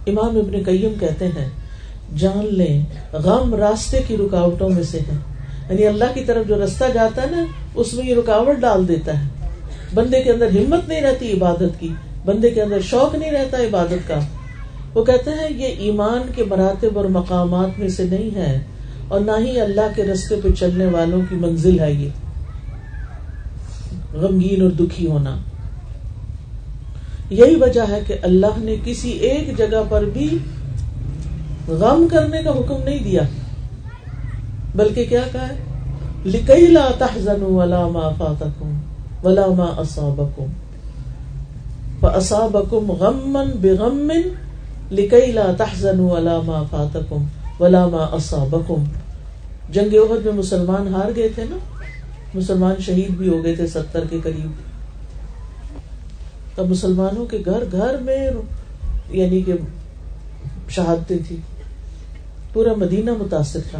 امام 0.06 0.36
ابن 0.38 0.62
قیم 0.66 0.98
کہتے 1.00 1.28
ہیں، 1.28 1.48
جان 2.16 2.46
لیں، 2.54 2.78
غم 3.24 3.54
راستے 3.54 4.00
کی 4.08 4.16
رکاوٹوں 4.16 4.68
میں 4.70 4.82
سے 4.82 4.98
ہے. 5.08 5.16
یعنی 5.68 5.86
اللہ 5.86 6.12
کی 6.14 6.24
طرف 6.24 6.46
جو 6.48 6.64
رستہ 6.64 6.84
جاتا 6.94 7.22
ہے 7.22 7.30
نا، 7.30 7.44
اس 7.74 7.92
میں 7.94 8.06
یہ 8.06 8.14
رکاوٹ 8.14 8.56
ڈال 8.60 8.86
دیتا 8.88 9.18
ہے. 9.20 9.28
بندے 9.94 10.22
کے 10.22 10.30
اندر 10.32 10.50
ہمت 10.50 10.88
نہیں 10.88 11.00
رہتی 11.02 11.32
عبادت 11.32 11.80
کی، 11.80 11.92
بندے 12.24 12.50
کے 12.50 12.62
اندر 12.62 12.80
شوق 12.80 13.14
نہیں 13.14 13.30
رہتا 13.30 13.58
عبادت 13.58 14.08
کا. 14.08 14.18
وہ 14.94 15.04
کہتے 15.04 15.30
ہیں، 15.30 15.48
یہ 15.52 15.82
ایمان 15.86 16.30
کے 16.34 16.44
مراتب 16.44 16.96
اور 16.98 17.04
مقامات 17.12 17.78
میں 17.78 17.88
سے 17.88 18.04
نہیں 18.04 18.36
ہے، 18.36 18.58
اور 19.08 19.20
نہ 19.20 19.32
ہی 19.38 19.60
اللہ 19.60 19.92
کے 19.96 20.04
رستے 20.04 20.40
پہ 20.42 20.50
چلنے 20.50 20.86
والوں 20.92 21.20
کی 21.28 21.36
منزل 21.36 21.80
ہے 21.80 21.92
یہ. 21.92 22.08
غمگین 24.16 24.62
اور 24.62 24.70
دکھی 24.70 25.06
ہونا۔ 25.06 25.36
یہی 27.30 27.56
وجہ 27.56 27.80
ہے 27.88 28.00
کہ 28.06 28.14
اللہ 28.22 28.58
نے 28.58 28.76
کسی 28.84 29.10
ایک 29.10 29.58
جگہ 29.58 29.82
پر 29.88 30.04
بھی 30.12 30.38
غم 31.68 32.06
کرنے 32.10 32.42
کا 32.42 32.50
حکم 32.50 32.82
نہیں 32.84 32.98
دیا۔ 32.98 33.22
بلکہ 34.74 35.04
کیا 35.08 35.20
کہا 35.32 35.48
ہے؟ 35.48 35.54
لکئی 36.26 36.66
لا 36.66 36.88
تحزن 36.98 37.42
ولا 37.42 37.88
ما 37.88 38.08
فاتکم 38.18 38.78
ولا 39.22 39.46
ما 39.46 39.64
اصابکم۔ 39.64 40.44
فاصابکم 42.00 42.92
غمن 42.92 43.50
بغم 43.60 44.12
لکئی 44.90 45.32
لا 45.32 45.52
تحزن 45.58 46.00
ولا 46.00 46.40
ما 46.46 46.62
فاتکم 46.70 47.24
ولا 47.60 47.86
ما 47.86 48.04
اصابکم۔ 48.12 48.84
جنگ 49.72 49.94
احد 49.94 50.26
میں 50.26 50.32
مسلمان 50.32 50.88
ہار 50.88 51.10
گئے 51.16 51.28
تھے 51.28 51.44
نا؟ 51.50 51.56
مسلمان 52.36 52.74
شہید 52.80 53.10
بھی 53.10 53.28
ہو 53.28 53.44
گئے 53.44 53.54
تھے 53.54 53.66
ستر 53.66 54.04
کے 54.10 54.18
قریب۔ 54.22 54.50
تب 56.54 56.66
مسلمانوں 56.66 57.26
کے 57.26 57.38
گھر 57.44 57.64
گھر 57.72 57.96
میں 57.98 58.30
یعنی 59.10 59.42
کہ 59.42 59.52
شہادتیں 60.68 61.18
تھی 61.28 61.36
پورا 62.52 62.72
مدینہ 62.76 63.10
متاثر 63.10 63.60
تھا۔ 63.70 63.78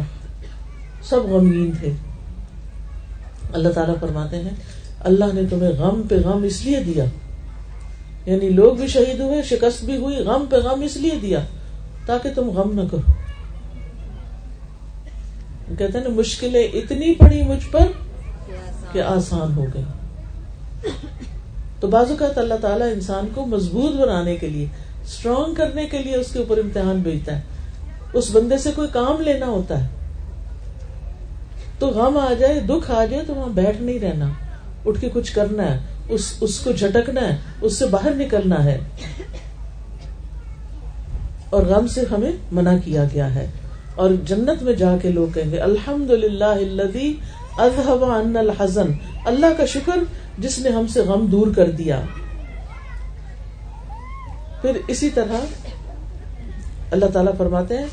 سب 1.01 1.19
غمگین 1.23 1.71
تھے۔ 1.79 1.91
اللہ 3.53 3.69
تعالیٰ 3.69 3.95
فرماتے 3.99 4.35
ہیں، 4.35 4.49
اللہ 4.99 5.25
نے 5.33 5.41
تمہیں 5.49 5.69
غم 5.69 6.01
پہ 6.09 6.15
غم 6.15 6.43
اس 6.43 6.65
لیے 6.65 6.83
دیا۔ 6.83 7.05
یعنی 8.25 8.49
لوگ 8.49 8.75
بھی 8.75 8.87
شہید 8.87 9.19
ہوئے، 9.19 9.41
شکست 9.41 9.85
بھی 9.85 9.97
ہوئی، 9.97 10.17
غم 10.17 10.45
پہ 10.49 10.55
غم 10.55 10.81
اس 10.81 10.97
لیے 10.97 11.19
دیا، 11.21 11.39
تاکہ 12.05 12.29
تم 12.35 12.49
غم 12.49 12.81
نہ 12.81 12.87
کرو۔ 12.91 13.11
کہتے 15.77 15.97
ہیں 15.97 16.07
مشکلیں 16.07 16.63
اتنی 16.63 17.13
پڑی 17.13 17.41
مجھ 17.41 17.71
پر 17.71 18.06
کہ 18.97 19.01
آسان 19.01 19.55
ہو 19.55 19.65
گئی 19.73 19.83
تو 21.79 21.87
بازو 21.87 22.15
کا 22.15 22.27
اللہ 22.35 22.53
تعالیٰ 22.61 22.91
انسان 22.91 23.27
کو 23.35 23.45
مضبوط 23.45 23.95
بنانے 23.95 24.35
کے 24.35 24.47
لیے 24.47 24.65
اسٹرانگ 25.03 25.53
کرنے 25.53 25.87
کے 25.87 25.97
لیے 25.97 26.15
اس 26.15 26.31
کے 26.31 26.39
اوپر 26.39 26.57
امتحان 26.57 26.99
بھیجتا 26.99 27.35
ہے۔ 27.35 27.41
اس 28.13 28.29
بندے 28.31 28.57
سے 28.57 28.71
کوئی 28.75 28.87
کام 28.87 29.21
لینا 29.21 29.45
ہوتا 29.45 29.83
ہے۔ 29.83 29.87
تو 31.79 31.87
غم 31.87 32.17
آ 32.17 32.33
جائے، 32.39 32.59
دکھ 32.59 32.91
آ 32.91 33.05
جائے، 33.05 33.23
تو 33.27 33.35
وہاں 33.35 33.49
بیٹھ 33.49 33.81
نہیں 33.81 33.99
رہنا۔ 33.99 34.29
اٹھ 34.85 35.01
کے 35.01 35.09
کچھ 35.13 35.33
کرنا 35.33 35.73
ہے، 35.73 35.79
اس 36.09 36.33
اس 36.41 36.59
کو 36.59 36.71
جھٹکنا 36.71 37.21
ہے، 37.21 37.37
اس 37.61 37.79
سے 37.79 37.85
باہر 37.85 38.11
نکلنا 38.15 38.63
ہے۔ 38.63 38.77
اور 41.49 41.63
غم 41.63 41.87
سے 41.87 42.01
ہمیں 42.11 42.31
منع 42.51 42.73
کیا 42.85 43.03
گیا 43.13 43.35
ہے۔ 43.35 43.45
اور 43.95 44.09
جنت 44.25 44.63
میں 44.63 44.73
جا 44.73 44.97
کے 45.01 45.11
لوگ 45.11 45.27
کہیں 45.33 45.51
گے 45.51 45.57
الحمد 45.57 46.11
للہ 46.11 46.81
الحزن۔ 47.57 48.91
اللہ 49.25 49.45
کا 49.57 49.65
شکر 49.65 49.97
جس 50.37 50.59
نے 50.59 50.69
ہم 50.69 50.87
سے 50.87 51.01
غم 51.01 51.25
دور 51.25 51.47
کر 51.55 51.71
دیا۔ 51.71 52.01
پھر 54.61 54.71
اسی 54.87 55.09
طرح 55.09 55.45
اللہ 56.91 57.05
تعالیٰ 57.05 57.31
فرماتے 57.37 57.77
ہیں، 57.77 57.85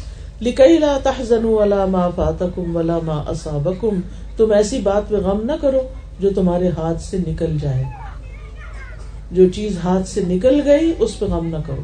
لکئی 0.42 0.78
لا 0.78 0.98
تحزن 1.02 1.44
ولا 1.44 1.86
ما 1.86 2.08
فاتکم 2.10 2.76
ولا 2.76 2.98
ما 3.02 3.22
اصابکم۔ 3.26 4.00
تم 4.36 4.52
ایسی 4.52 4.78
بات 4.78 5.08
پہ 5.08 5.16
غم 5.16 5.40
نہ 5.44 5.52
کرو 5.60 5.80
جو 6.20 6.30
تمہارے 6.34 6.68
ہاتھ 6.68 7.02
سے 7.02 7.18
نکل 7.26 7.58
جائے۔ 7.60 7.84
جو 9.30 9.48
چیز 9.48 9.78
ہاتھ 9.84 10.08
سے 10.08 10.20
نکل 10.28 10.60
گئی، 10.64 10.94
اس 10.98 11.18
پہ 11.18 11.26
غم 11.26 11.46
نہ 11.46 11.56
کرو۔ 11.66 11.82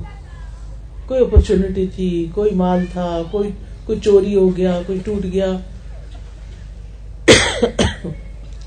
کوئی 1.09 1.21
اپرچونٹی 1.21 1.87
تھی، 1.87 2.29
کوئی 2.35 2.51
مال 2.55 2.85
تھا، 2.93 3.23
کوئی 3.31 3.51
کوئی 3.85 4.01
چوری 4.01 4.35
ہو 4.35 4.57
گیا، 4.57 4.81
کوئی 4.87 4.99
ٹوٹ 5.05 5.25
گیا۔ 5.25 5.53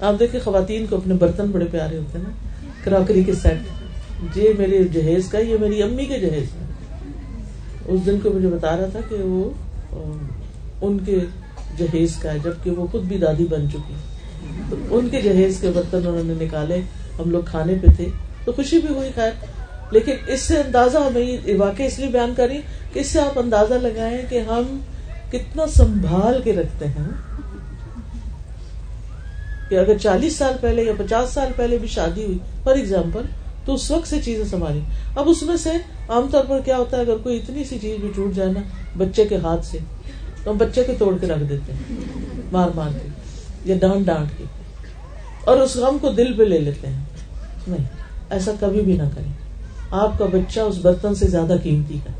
آپ 0.01 0.19
دیکھیں 0.19 0.39
خواتین 0.39 0.85
کو 0.89 0.95
اپنے 0.95 1.13
برتن 1.13 1.45
بڑے 1.45 1.65
پیارے 1.71 1.97
ہوتے 1.97 2.17
ہیں 2.17 2.25
نا، 2.27 2.33
کراکری 2.83 3.23
کے 3.23 3.33
سیٹ 3.33 3.57
جی، 4.35 4.41
یہ 4.41 4.49
میرے 4.57 4.83
جہیز 4.83 5.27
کا، 5.27 5.37
یہ 5.37 5.55
میری 5.59 5.83
امی 5.83 6.05
کے 6.05 6.19
جہیز 6.19 6.49
کا 6.49 6.65
اس 7.85 8.05
دن 8.05 8.19
کو 8.23 8.29
مجھے 8.29 8.47
بتا 8.47 8.77
رہا 8.77 8.85
تھا 8.85 8.99
کہ 9.09 9.15
وہ، 9.15 9.49
ان 10.81 10.97
کے 11.05 11.19
جہیز 11.77 12.15
کا 12.15 12.33
ہے، 12.33 12.39
جبکہ 12.39 12.71
وہ 12.71 12.87
خود 12.87 13.03
بھی 13.03 13.17
دادی 13.17 13.45
بن 13.45 13.69
چکی۔ 13.69 13.93
تو 14.69 14.75
ان 14.89 15.09
کے 15.09 15.21
جہیز 15.21 15.57
کے 15.61 15.71
برتن 15.75 15.97
انہوں 15.97 16.23
نے 16.23 16.45
نکالے، 16.45 16.81
ہم 17.19 17.31
لوگ 17.31 17.41
کھانے 17.45 17.75
پہ 17.81 17.87
تھے۔ 17.95 18.05
تو 18.45 18.51
خوشی 18.51 18.79
بھی 18.79 18.95
ہوئی، 18.95 19.09
خیر۔ 19.15 19.31
لیکن 19.91 20.11
اس 20.27 20.41
سے 20.41 20.57
اندازہ 20.57 20.97
ہمیں 20.97 21.53
واقع 21.57 21.83
اس 21.83 21.99
لیے 21.99 22.07
بیان 22.07 22.33
کری 22.37 22.57
کہ 22.93 22.99
اس 22.99 23.07
سے 23.07 23.19
آپ 23.19 23.39
اندازہ 23.39 23.73
لگائیں 23.73 24.21
کہ 24.29 24.39
ہم 24.39 24.79
کتنا 25.31 25.67
سنبھال 25.67 26.41
کے 26.43 26.53
رکھتے 26.53 26.85
ہیں۔ 26.85 27.32
کہ 29.69 29.79
اگر 29.79 29.97
چالیس 29.97 30.35
سال 30.35 30.53
پہلے 30.61 30.83
یا 30.83 30.93
پچاس 30.97 31.29
سال 31.29 31.51
پہلے 31.55 31.77
بھی 31.77 31.87
شادی 31.87 32.23
ہوئی 32.23 32.37
فار 32.63 32.75
ایگزامپل 32.75 33.25
تو 33.65 33.73
اس 33.73 33.91
وقت 33.91 34.07
سے 34.07 34.21
چیزیں 34.21 34.45
سنبھالی 34.45 34.79
اب 35.15 35.29
اس 35.29 35.43
میں 35.43 35.57
سے 35.57 35.69
عام 36.09 36.27
طور 36.31 36.45
پر 36.45 36.59
کیا 36.65 36.77
ہوتا 36.77 36.97
ہے؟ 36.97 37.01
اگر 37.01 37.17
کوئی 37.17 37.37
اتنی 37.37 37.63
سی 37.63 37.77
چیز 37.79 37.99
بھی 37.99 38.09
ٹوٹ 38.15 38.35
جائے 38.35 38.51
نا، 38.51 38.59
بچے 38.97 39.25
کے 39.25 39.37
ہاتھ 39.37 39.65
سے، 39.65 39.77
تو 40.43 40.51
ہم 40.51 40.57
بچے 40.57 40.83
کے 40.83 40.93
توڑ 40.99 41.17
کے 41.17 41.27
رکھ 41.27 41.43
دیتے 41.43 41.73
ہیں، 41.73 41.95
مار 42.51 42.69
مار 42.75 42.89
کے، 42.93 43.09
یا 43.65 43.75
ڈانٹ 43.79 44.05
ڈانٹ 44.05 44.37
کے، 44.37 44.43
اور 45.45 45.57
اس 45.57 45.75
غم 45.75 45.97
کو 46.01 46.09
دل 46.09 46.33
پہ 46.33 46.43
لے 46.43 46.59
لیتے 46.59 46.87
ہیں۔ 46.87 47.03
نہیں، 47.67 47.85
ایسا 48.29 48.51
کبھی 48.59 48.81
بھی 48.81 48.97
نہ 48.97 49.09
کریں۔ 49.15 49.31
آپ 49.91 50.19
کا 50.19 50.25
بچہ 50.25 50.59
اس 50.59 50.77
برتن 50.77 51.15
سے 51.15 51.27
زیادہ 51.27 51.55
قیمتی 51.63 51.97
ہے۔ 51.97 52.11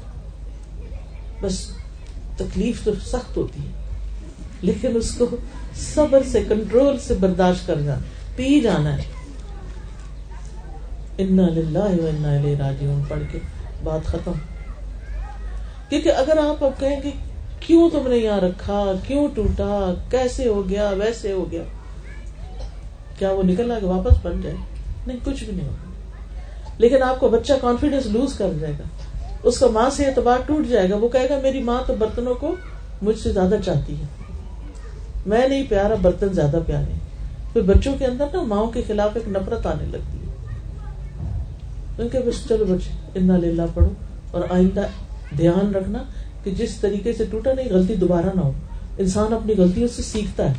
بس 1.41 1.67
تکلیف 2.37 2.83
تو 2.83 2.91
سخت 3.05 3.37
ہوتی 3.37 3.59
ہے، 3.59 3.71
لیکن 4.61 4.95
اس 4.95 5.11
کو 5.11 5.25
صبر 5.75 6.23
سے 6.31 6.43
کنٹرول 6.49 6.99
سے 6.99 7.13
برداشت 7.13 7.67
کر 7.67 7.81
جانا 7.81 7.99
پی 8.35 8.61
جانا 8.61 8.97
ہے۔ 8.97 9.03
راجیون 12.59 13.01
پڑھ 13.07 13.23
کے 13.31 13.39
بات 13.83 14.05
ختم۔ 14.05 14.31
کیونکہ 15.89 16.11
اگر 16.11 16.37
آپ 16.37 16.63
اب 16.63 16.79
کہیں 16.79 17.01
کہ 17.01 17.11
کیوں 17.59 17.89
تم 17.89 18.07
نے 18.07 18.17
یہاں 18.17 18.39
رکھا، 18.39 18.91
کیوں 19.07 19.27
ٹوٹا، 19.35 19.93
کیسے 20.11 20.47
ہو 20.47 20.69
گیا، 20.69 20.89
ویسے 20.89 21.31
ہو 21.31 21.51
گیا، 21.51 21.63
کیا 23.19 23.31
وہ 23.31 23.43
نکل 23.43 23.71
آ 23.71 23.79
کے 23.79 23.85
واپس 23.85 24.13
بن 24.23 24.41
جائے؟ 24.41 24.55
نہیں، 25.07 25.17
کچھ 25.25 25.43
بھی 25.43 25.53
نہیں 25.53 25.67
ہوگا۔ 25.67 25.91
لیکن 26.77 27.03
آپ 27.03 27.19
کو 27.19 27.29
بچہ 27.29 27.53
کانفیڈینس 27.61 28.05
لوز 28.05 28.33
کر 28.33 28.49
جائے 28.59 28.73
گا۔ 28.79 28.83
اس 29.43 29.59
کا 29.59 29.67
ماں 29.67 29.89
سے 29.89 30.05
اعتبار 30.05 30.37
ٹوٹ 30.45 30.67
جائے 30.67 30.89
گا۔ 30.89 30.95
وہ 30.95 31.07
کہے 31.07 31.29
گا، 31.29 31.39
میری 31.43 31.63
ماں 31.63 31.83
تو 31.87 31.93
برتنوں 31.99 32.35
کو 32.35 32.55
مجھ 33.01 33.19
سے 33.19 33.31
زیادہ 33.31 33.55
چاہتی 33.65 33.95
ہے۔ 33.99 34.22
میں 35.25 35.47
نہیں 35.47 35.63
پیارا 35.69 35.95
برتن 36.01 36.27
زیادہ 36.33 36.59
پیارے 36.67 36.93
پھر 37.53 37.61
بچوں 37.61 37.95
کے 37.99 38.05
اندر 38.05 38.25
نا 38.33 38.41
ماؤں 38.41 38.71
کے 38.71 38.81
خلاف 38.87 39.11
ایک 39.13 39.29
نفرت 39.29 39.65
آنے 39.65 39.85
لگتی 39.91 40.17
ہے۔ 40.17 40.23
بس 42.19 42.49
چلو 42.49 42.65
بچے 42.65 42.89
اتنا 43.15 43.37
لیلا 43.37 43.65
پڑھو۔ 43.73 43.89
اور 44.31 44.41
آئندہ 44.49 44.81
دھیان 45.37 45.75
رکھنا 45.75 46.03
کہ 46.43 46.51
جس 46.51 46.75
طریقے 46.75 47.13
سے 47.13 47.25
ٹوٹا 47.31 47.53
نہیں، 47.53 47.69
غلطی 47.69 47.95
دوبارہ 47.95 48.25
نہ 48.35 48.41
ہو۔ 48.41 48.51
انسان 48.97 49.33
اپنی 49.33 49.53
غلطیوں 49.57 49.87
سے 49.95 50.01
سیکھتا 50.01 50.49
ہے۔ 50.49 50.53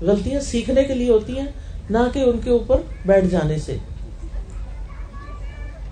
غلطیاں 0.00 0.40
سیکھنے 0.40 0.84
کے 0.84 0.94
لیے 0.94 1.10
ہوتی 1.10 1.38
ہیں، 1.38 1.46
نہ 1.90 1.98
کہ 2.12 2.18
ان 2.18 2.38
کے 2.44 2.50
اوپر 2.50 2.76
بیٹھ 3.06 3.26
جانے 3.26 3.58
سے۔ 3.58 3.76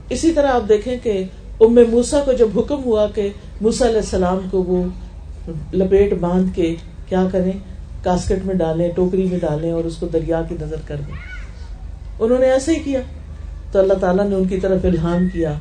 اسی 0.09 0.33
طرح 0.33 0.47
آپ 0.47 0.69
دیکھیں 0.69 0.99
کہ 1.03 1.25
ام 1.61 1.79
موسا 1.91 2.21
کو 2.25 2.33
جب 2.33 2.49
حکم 2.57 2.85
ہوا 2.85 3.07
کہ 3.15 3.29
موسا 3.61 3.87
علیہ 3.87 3.97
السلام 3.97 4.39
کو 4.51 4.63
وہ 4.63 4.85
لپیٹ 5.75 6.13
باندھ 6.13 6.51
کے 6.55 6.75
کیا 7.09 7.27
کریں 7.33 7.53
کاسکٹ 8.05 8.47
میں 8.47 8.55
ڈالیں، 8.55 8.91
ٹوکری 8.97 9.29
میں 9.31 9.39
ڈالیں 9.39 9.73
اور 9.73 9.85
اس 9.85 9.97
کو 9.97 10.07
دریا 10.07 10.43
کی 10.49 10.57
نظر 10.61 10.77
کر 10.87 10.97
دیں۔ 11.07 11.15
انہوں 12.19 12.39
نے 12.39 12.51
ایسے 12.51 12.73
ہی 12.73 12.79
کیا۔ 12.79 13.01
تو 13.73 13.79
اللہ 13.79 13.95
تعالیٰ 13.95 14.25
نے 14.29 14.37
ان 14.37 14.45
کی 14.45 14.61
طرف 14.61 14.85
الہام 14.85 15.29
کیا 15.33 15.53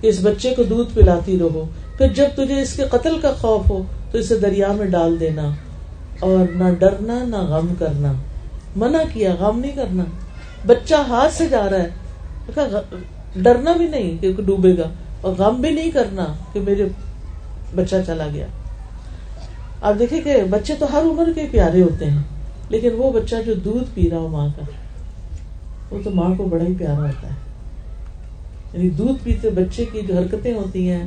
کہ 0.00 0.06
اس 0.06 0.18
بچے 0.22 0.54
کو 0.54 0.62
دودھ 0.62 0.94
پلاتی 0.94 1.38
رہو۔ 1.38 1.64
پھر 1.98 2.08
جب 2.08 2.26
تجھے 2.34 2.60
اس 2.60 2.72
کے 2.72 2.82
قتل 2.90 3.20
کا 3.20 3.32
خوف 3.32 3.70
ہو، 3.70 3.82
تو 4.10 4.18
اسے 4.18 4.38
دریا 4.38 4.72
میں 4.72 4.86
ڈال 4.86 5.20
دینا 5.20 5.50
اور 6.20 6.52
نہ 6.52 6.64
ڈرنا، 6.78 7.24
نہ 7.24 7.36
غم 7.36 7.74
کرنا۔ 7.78 8.12
منع 8.76 8.98
کیا، 9.12 9.34
غم 9.40 9.58
نہیں 9.58 9.72
کرنا۔ 9.72 10.04
بچہ 10.66 10.94
ہاتھ 10.94 11.34
سے 11.34 11.46
جا 11.46 11.70
رہا 11.70 11.78
ہے۔ 11.78 11.88
اچھا، 12.48 12.80
ڈرنا 13.36 13.72
بھی 13.72 13.88
نہیں 13.88 14.22
کہ 14.22 14.32
ڈوبے 14.46 14.78
گا 14.78 14.88
اور 15.20 15.34
غم 15.38 15.60
بھی 15.60 15.70
نہیں 15.70 15.90
کرنا 15.90 16.26
کہ 16.52 16.60
میرے 16.60 16.84
بچہ 17.74 17.96
چلا 18.06 18.26
گیا۔ 18.34 18.46
آپ 19.86 19.94
دیکھیں 19.98 20.20
کہ 20.20 20.42
بچے 20.50 20.74
تو 20.78 20.86
ہر 20.92 21.02
عمر 21.02 21.28
کے 21.34 21.46
پیارے 21.50 21.82
ہوتے 21.82 22.04
ہیں، 22.04 22.18
لیکن 22.68 22.88
وہ 22.96 23.12
بچہ 23.12 23.34
جو 23.46 23.54
دودھ 23.54 23.84
پی 23.94 24.10
رہا 24.10 24.18
ہو 24.18 24.28
ماں 24.28 24.48
کا، 24.56 24.62
وہ 25.90 25.98
تو 26.04 26.10
ماں 26.10 26.34
کو 26.36 26.44
بڑا 26.44 26.64
ہی 26.64 26.74
پیارا 26.78 26.98
ہوتا 26.98 27.28
ہے۔ 27.28 27.34
یعنی 28.72 28.90
دودھ 28.90 29.24
پیتے 29.24 29.50
بچے 29.50 29.84
کی 29.92 30.00
جو 30.08 30.18
حرکتیں 30.18 30.54
ہوتی 30.54 30.90
ہیں 30.90 31.06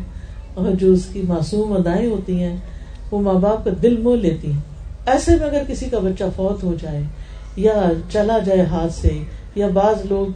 اور 0.53 0.71
جو 0.71 0.91
اس 0.93 1.05
کی 1.13 1.21
معصوم 1.27 1.73
ادائیں 1.73 2.09
ہوتی 2.09 2.43
ہیں، 2.43 2.55
وہ 3.11 3.21
ماں 3.21 3.33
باپ 3.33 3.65
کا 3.65 3.71
دل 3.81 4.01
مو 4.01 4.15
لیتی 4.15 4.51
ہیں۔ 4.51 4.59
ایسے 5.05 5.35
میں 5.35 5.45
اگر 5.45 5.63
کسی 5.67 5.85
کا 5.85 5.99
بچہ 5.99 6.23
فوت 6.35 6.63
ہو 6.63 6.75
جائے 6.81 7.03
یا 7.55 7.91
چلا 8.11 8.39
جائے 8.39 8.61
ہاتھ 8.61 8.93
سے، 8.93 9.17
یا 9.55 9.67
بعض 9.67 10.05
لوگ 10.09 10.27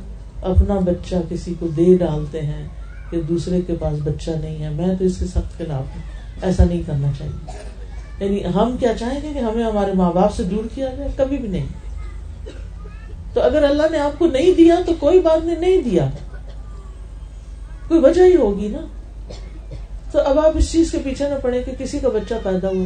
اپنا 0.46 0.80
بچہ 0.80 1.16
کسی 1.30 1.54
کو 1.60 1.68
دے 1.68 1.98
ڈالتے 1.98 2.42
ہیں 2.42 2.68
کہ 3.10 3.22
دوسرے 3.22 3.62
کے 3.68 3.74
پاس 3.80 4.00
بچہ 4.04 4.32
نہیں 4.32 4.64
ہے، 4.64 4.70
میں 4.70 4.96
تو 5.00 5.06
اس 5.06 5.18
کے 5.18 5.26
سخت 5.26 5.58
خلاف 5.58 5.96
ہوں۔ 5.96 6.02
ایسا 6.42 6.64
نہیں 6.64 6.82
کرنا 6.86 7.12
چاہیے۔ 7.18 7.73
یعنی 8.24 8.46
ہم 8.56 8.76
کیا 8.80 8.94
چاہیں 9.00 9.20
گے 9.24 9.28
کہ 9.34 9.40
ہمیں 9.40 9.64
ہمارے 9.64 9.92
ماں 9.94 10.14
باپ 10.14 10.34
سے 10.34 10.44
دور 10.44 10.64
کیا 10.76 10.90
جائے؟ 10.98 11.10
کبھی 11.16 11.38
بھی 11.38 11.48
نہیں۔ 11.48 11.66
تو 13.34 13.42
اگر 13.42 13.64
اللہ 13.64 13.84
نے 13.92 13.98
آپ 13.98 14.20
کو 14.20 14.26
نہیں 14.26 14.54
دیا 14.58 14.76
تو 14.86 14.92
کوئی 15.00 15.20
بات 15.20 15.46
نے 15.46 15.56
نہیں 15.60 15.82
دیا۔ 15.82 16.10
کوئی 17.88 18.00
وجہ 18.00 18.22
ہی 18.24 18.36
ہوگی 18.36 18.68
نا۔ 18.68 18.78
تو 20.12 20.20
اب 20.20 20.40
آپ 20.40 20.58
اس 20.58 20.72
چیز 20.72 20.92
کے 20.92 20.98
پیچھے 21.04 21.30
نہ 21.30 21.36
پڑے 21.42 21.64
کہ 21.64 21.72
کسی 21.80 22.00
کا 22.00 22.08
بچہ 22.10 22.34
پیدا 22.44 22.68
ہو 22.68 22.86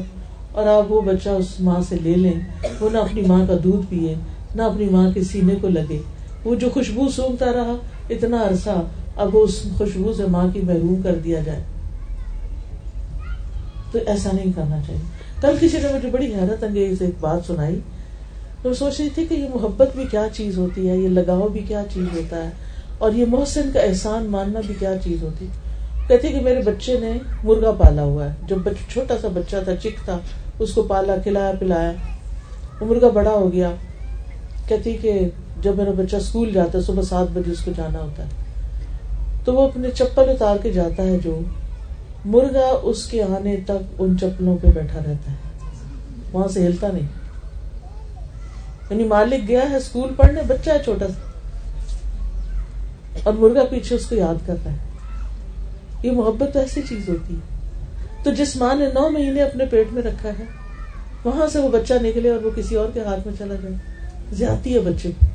اور 0.52 0.68
آپ 0.68 0.92
وہ 0.92 1.02
بچہ 1.02 1.30
اس 1.30 1.60
ماں 1.60 1.82
سے 1.90 1.96
لے 2.04 2.14
لیں۔ 2.14 2.34
وہ 2.80 2.90
نہ 2.90 2.98
اپنی 2.98 3.22
ماں 3.22 3.46
کا 3.48 3.54
دودھ 3.64 3.86
پیے 3.90 4.16
نہ 4.56 4.62
اپنی 4.62 4.86
ماں 4.86 5.12
کے 5.12 5.24
سینے 5.24 5.56
کو 5.62 5.68
لگے۔ 5.68 6.02
وہ 6.46 6.56
جو 6.56 6.70
خوشبو 6.70 7.10
سونگتا 7.10 7.46
رہا، 7.46 7.76
اتنا 8.10 8.44
عرصہ 8.44 8.84
اب 9.16 9.30
اس 9.34 9.64
خوشبو 9.78 10.14
سے 10.14 10.26
ماں 10.26 10.48
کی 10.54 10.62
محروم 10.62 11.02
کر 11.02 11.16
دیا 11.16 11.40
جائے۔ 11.40 11.64
تو 13.92 14.00
ایسا 14.08 14.30
نہیں 14.34 14.52
کرنا 14.56 14.78
چاہیے۔ 14.88 15.17
کل 15.42 15.56
کسی 15.60 15.78
نے 15.78 15.94
مجھے 15.94 16.10
بڑی 16.10 16.34
حیرت 16.34 16.64
انگیز 16.64 17.02
ایک 17.02 17.14
بات 17.20 17.46
سنائی، 17.48 17.80
تو 18.62 18.74
سوچ 18.74 19.00
رہی 19.00 19.10
تھی 19.10 19.26
کہ 19.26 19.34
یہ 19.34 19.48
محبت 19.54 19.96
بھی 19.96 20.06
کیا 20.12 20.26
چیز 20.34 20.58
ہوتی 20.58 20.90
ہے، 20.90 20.98
یہ 20.98 21.08
لگاؤ 21.08 21.48
بھی 21.48 21.62
کیا 21.68 21.84
چیز 21.94 22.18
ہوتا 22.18 22.44
ہے، 22.44 22.50
اور 22.98 23.12
یہ 23.12 23.26
محسن 23.28 23.70
کا 23.74 23.80
احسان 23.80 24.26
ماننا 24.26 24.62
بھی 24.68 24.74
کیا 24.80 24.94
چیز 25.04 25.24
ہوتی 25.24 25.48
کہتی 26.08 26.28
کہ 26.28 26.40
میرے 26.40 26.62
بچے 26.62 27.00
نے 27.00 27.12
مرغا 27.44 27.72
پالا 27.72 28.04
ہوا 28.04 28.26
ہے، 28.26 28.36
جب 28.48 28.58
چھوٹا 28.90 29.16
سا 29.22 29.28
بچہ 29.34 29.56
تھا، 29.64 29.76
چک 29.76 30.06
تھا، 30.06 30.18
اس 30.60 30.74
کو 30.74 30.82
پالا، 30.82 31.16
کھلایا، 31.24 31.52
پلایا۔ 31.60 31.92
وہ 32.82 32.86
مرغا 32.86 33.10
بڑا 33.10 33.32
ہو 33.32 33.52
گیا۔ 33.54 33.72
کہتی 34.68 34.98
کہ 35.02 35.20
جب 35.62 35.78
میرا 35.78 35.92
بچہ 35.98 36.16
اسکول 36.16 36.54
جاتا 36.54 36.78
ہے، 36.78 36.84
صبح 36.84 37.02
سات 37.02 37.28
بجے 37.34 37.52
اس 37.52 37.64
کو 37.66 37.72
جانا 37.78 38.00
ہوتا 38.00 38.24
ہے۔ 38.24 38.30
تو 39.46 39.54
وہ 39.54 39.68
اپنے 39.68 39.90
چپل 39.92 40.30
اتار 40.30 40.58
کے 40.64 40.72
جاتا 40.72 41.04
ہے 41.04 41.18
جو 41.24 41.40
مرغا 42.26 42.80
اس 42.84 43.06
کے 43.06 43.24
آنے 43.24 43.56
تک 43.66 43.96
ان 44.00 44.18
چپلوں 44.18 44.58
پہ 44.62 44.68
بیٹھا 44.68 45.00
رہتا 45.00 45.32
ہے۔ 45.32 45.36
وہاں 46.32 46.48
سے 46.48 46.68
ہلتا 46.68 46.88
نہیں۔ 46.94 47.08
یعنی 48.90 49.04
مالک 49.04 49.48
گیا 49.48 49.70
ہے 49.70 49.76
اسکول 49.76 50.14
پڑھنے، 50.18 50.42
بچہ 50.48 50.70
ہے 50.70 50.78
چھوٹا 50.84 51.08
سا۔ 51.08 51.30
اور 53.24 53.34
مرغا 53.34 53.64
پیچھے 53.66 53.96
اس 53.96 54.06
کو 54.06 54.16
یاد 54.16 54.48
کر 54.48 54.56
رہا 54.66 54.72
ہے۔ 54.72 54.78
یہ 56.04 56.12
محبت 56.12 56.54
تو 56.54 56.60
ایسی 56.60 56.82
چیز 56.90 57.10
ہوتی 57.10 57.36
ہے۔ 57.36 57.58
تو 58.24 58.32
جس 58.32 58.56
ماں 58.56 58.76
نے 58.76 58.86
نو 58.86 59.10
مہینے 59.10 59.42
اپنے 59.42 59.66
پیٹ 59.66 59.88
میں 59.92 60.02
رکھا 60.02 60.30
ہے، 60.30 60.44
وہاں 61.24 61.48
سے 61.48 61.60
وہ 61.60 61.70
بچہ 61.70 61.94
نکلے 62.02 62.30
اور 62.30 62.46
وہ 62.46 62.50
کسی 62.56 62.76
اور 62.76 62.90
کے 62.94 63.00
ہاتھ 63.00 63.28
میں 63.28 63.36
چلا 63.40 63.56
جائے 63.56 63.76
زیادتی 64.32 64.74
ہے 64.74 64.80
بچے 64.80 65.10
کو 65.10 65.26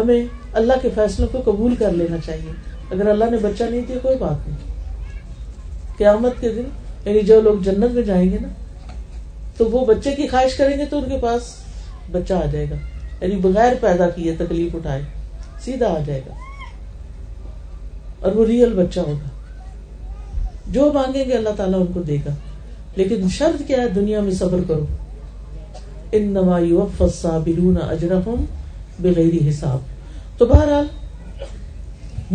ہمیں 0.00 0.26
اللہ 0.52 0.72
کے 0.82 0.88
فیصلوں 0.94 1.28
کو 1.32 1.52
قبول 1.52 1.74
کر 1.74 1.90
لینا 1.90 2.16
چاہیے۔ 2.26 2.52
اگر 2.90 3.08
اللہ 3.08 3.24
نے 3.24 3.36
بچہ 3.36 3.64
نہیں 3.64 3.82
دیا، 3.88 3.96
کوئی 4.02 4.16
بات 4.18 4.48
نہیں۔ 4.48 4.73
قیامت 5.98 6.40
کے 6.40 6.48
دن 6.48 6.62
یعنی 7.04 7.20
جو 7.20 7.40
لوگ 7.40 7.62
جنت 7.62 7.94
میں 7.94 8.02
جائیں 8.02 8.32
گے 8.32 8.38
نا، 8.42 8.48
تو 9.56 9.70
وہ 9.70 9.86
بچے 9.86 10.10
کی 10.10 10.28
خواہش 10.28 10.56
کریں 10.56 10.78
گے 10.78 10.84
تو 10.84 10.98
ان 10.98 11.04
کے 11.08 11.16
پاس 11.22 11.42
بچہ 12.12 12.34
آ 12.34 12.46
جائے 12.52 12.66
گا۔ 12.70 12.74
یعنی 13.20 13.36
بغیر 13.36 13.72
پیدا 13.80 14.08
کیے 14.08 14.34
تکلیف 14.38 14.74
اٹھائے، 14.74 15.02
سیدھا 15.60 15.86
آ 15.86 15.98
جائے 16.06 16.20
گا۔ 16.26 16.34
اور 18.20 18.32
وہ 18.32 18.46
ریئل 18.46 18.72
بچہ 18.72 19.00
ہوگا۔ 19.00 19.28
جو 20.66 20.92
مانگیں 20.92 21.24
گے 21.24 21.32
اللہ 21.32 21.48
تعالیٰ 21.56 21.80
ان 21.80 21.86
کو 21.86 22.02
دے 22.02 22.16
گا۔ 22.26 22.30
لیکن 22.96 23.28
شرط 23.28 23.62
کیا 23.66 23.76
ہے؟ 23.76 23.88
دنیا 23.88 24.20
میں 24.20 24.32
صبر 24.32 24.58
کرو۔ 24.68 24.86
ان 26.12 26.22
نما 26.22 26.56
اجرحم 26.56 28.44
بغیر 28.98 29.48
حساب۔ 29.48 29.78
تو 30.38 30.46
بہرحال 30.46 30.86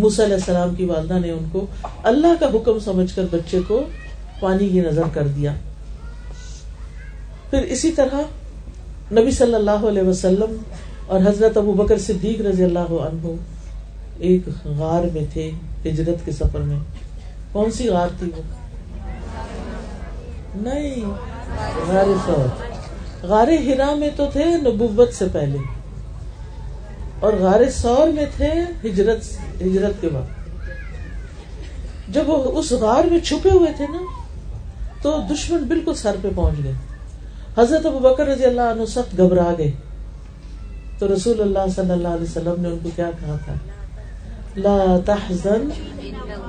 علیہ 0.06 0.34
السلام 0.34 0.76
کی 0.76 0.86
والدہ 0.86 1.20
نے 1.20 1.32
ان 1.32 1.46
کو 1.52 1.66
اللہ 2.04 2.28
کا 2.40 2.46
حکم 2.46 2.80
سمجھ 2.80 3.16
کر 3.16 3.24
بچے 3.32 3.60
کو 3.68 3.84
پانی 4.40 4.70
کی 4.70 4.82
نظر 4.82 5.02
کر 5.14 5.28
دیا۔ 5.28 5.54
پھر 7.50 7.64
اسی 7.64 7.92
طرح 7.92 8.22
نبی 9.12 9.32
صلی 9.32 9.54
اللہ 9.54 9.88
علیہ 9.88 10.04
وسلم 10.04 10.58
اور 11.08 11.20
حضرت 11.20 11.58
ابو 11.58 11.74
بکر 11.74 11.98
صدیق 11.98 12.42
رضی 12.42 12.64
اللہ 12.64 12.80
عنہ 12.80 13.28
ایک 14.20 14.42
غار 14.66 15.04
میں 15.14 15.26
تھے 15.34 15.52
ہجرت 15.86 16.26
کے 16.26 16.32
سفر 16.32 16.60
میں۔ 16.60 16.80
کون 17.52 17.72
سی 17.72 17.88
غار 17.88 18.08
تھی 18.20 18.32
وہ؟ 18.38 18.42
نہیں، 20.56 21.06
غار 21.88 22.06
سور 22.26 22.66
غار 23.26 23.48
ہرا 23.48 23.96
میں 23.96 24.10
تو 24.16 24.26
تھے 24.32 24.46
نبوت 24.46 25.14
سے 25.14 25.26
پہلے۔ 25.32 25.58
اور 27.20 27.34
غار 27.34 27.70
سور 27.70 28.08
میں 28.08 28.26
تھے 28.38 28.54
ہجرت 28.86 29.20
ہجرت 29.62 30.02
کے 30.02 30.08
وقت۔ 30.08 30.40
جب 32.14 32.24
وہ 32.28 32.60
اس 32.60 32.72
غار 32.72 33.04
میں 33.04 33.20
چھپے 33.20 33.50
ہوئے 33.50 33.72
تھے 33.78 33.86
نا، 33.90 34.02
تو 35.02 35.20
دشمن 35.32 35.64
بالکل 35.64 35.94
سر 35.94 36.16
پہ 36.22 36.28
پہنچ 36.36 36.64
گئے۔ 36.64 36.72
حضرت 37.58 37.86
ابو 37.86 38.00
بکر 38.00 38.28
رضی 38.28 38.46
اللہ 38.46 38.62
عنہ 38.62 38.86
سخت 38.86 39.18
گھبرا 39.18 39.54
گئے۔ 39.58 39.72
تو 41.00 41.16
رسول 41.16 41.42
اللہ 41.42 41.72
صلی 41.76 41.92
اللہ 41.92 42.08
علیہ 42.08 42.24
وسلم 42.24 42.62
نے 42.62 42.70
ان 42.70 42.78
کو 42.84 42.90
کیا 42.96 43.12
کہا 43.20 43.36
تھا؟ 43.46 43.54
لا 44.56 44.98
تحزن، 45.06 45.70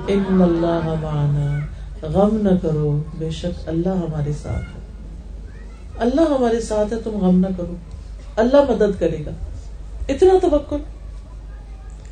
ان 0.09 0.43
اللہ 0.43 0.95
معنا۔ 1.01 1.59
غم 2.03 2.39
نہ 2.43 2.57
کرو، 2.63 3.03
بے 3.19 3.31
شک 3.31 3.69
اللہ 3.69 3.89
ہمارے 3.89 4.33
ساتھ 4.43 4.77
ہے۔ 4.77 4.81
اللہ 5.99 6.21
ہمارے 6.21 6.61
ساتھ 6.61 6.93
ہے، 6.93 6.99
تم 6.99 7.11
غم 7.11 7.39
نہ 7.39 7.47
کرو۔ 7.57 7.75
اللہ 8.37 8.71
مدد 8.71 9.01
کرے 9.01 9.25
گا۔ 9.27 9.31
اتنا 10.11 10.35
توکل 10.43 10.77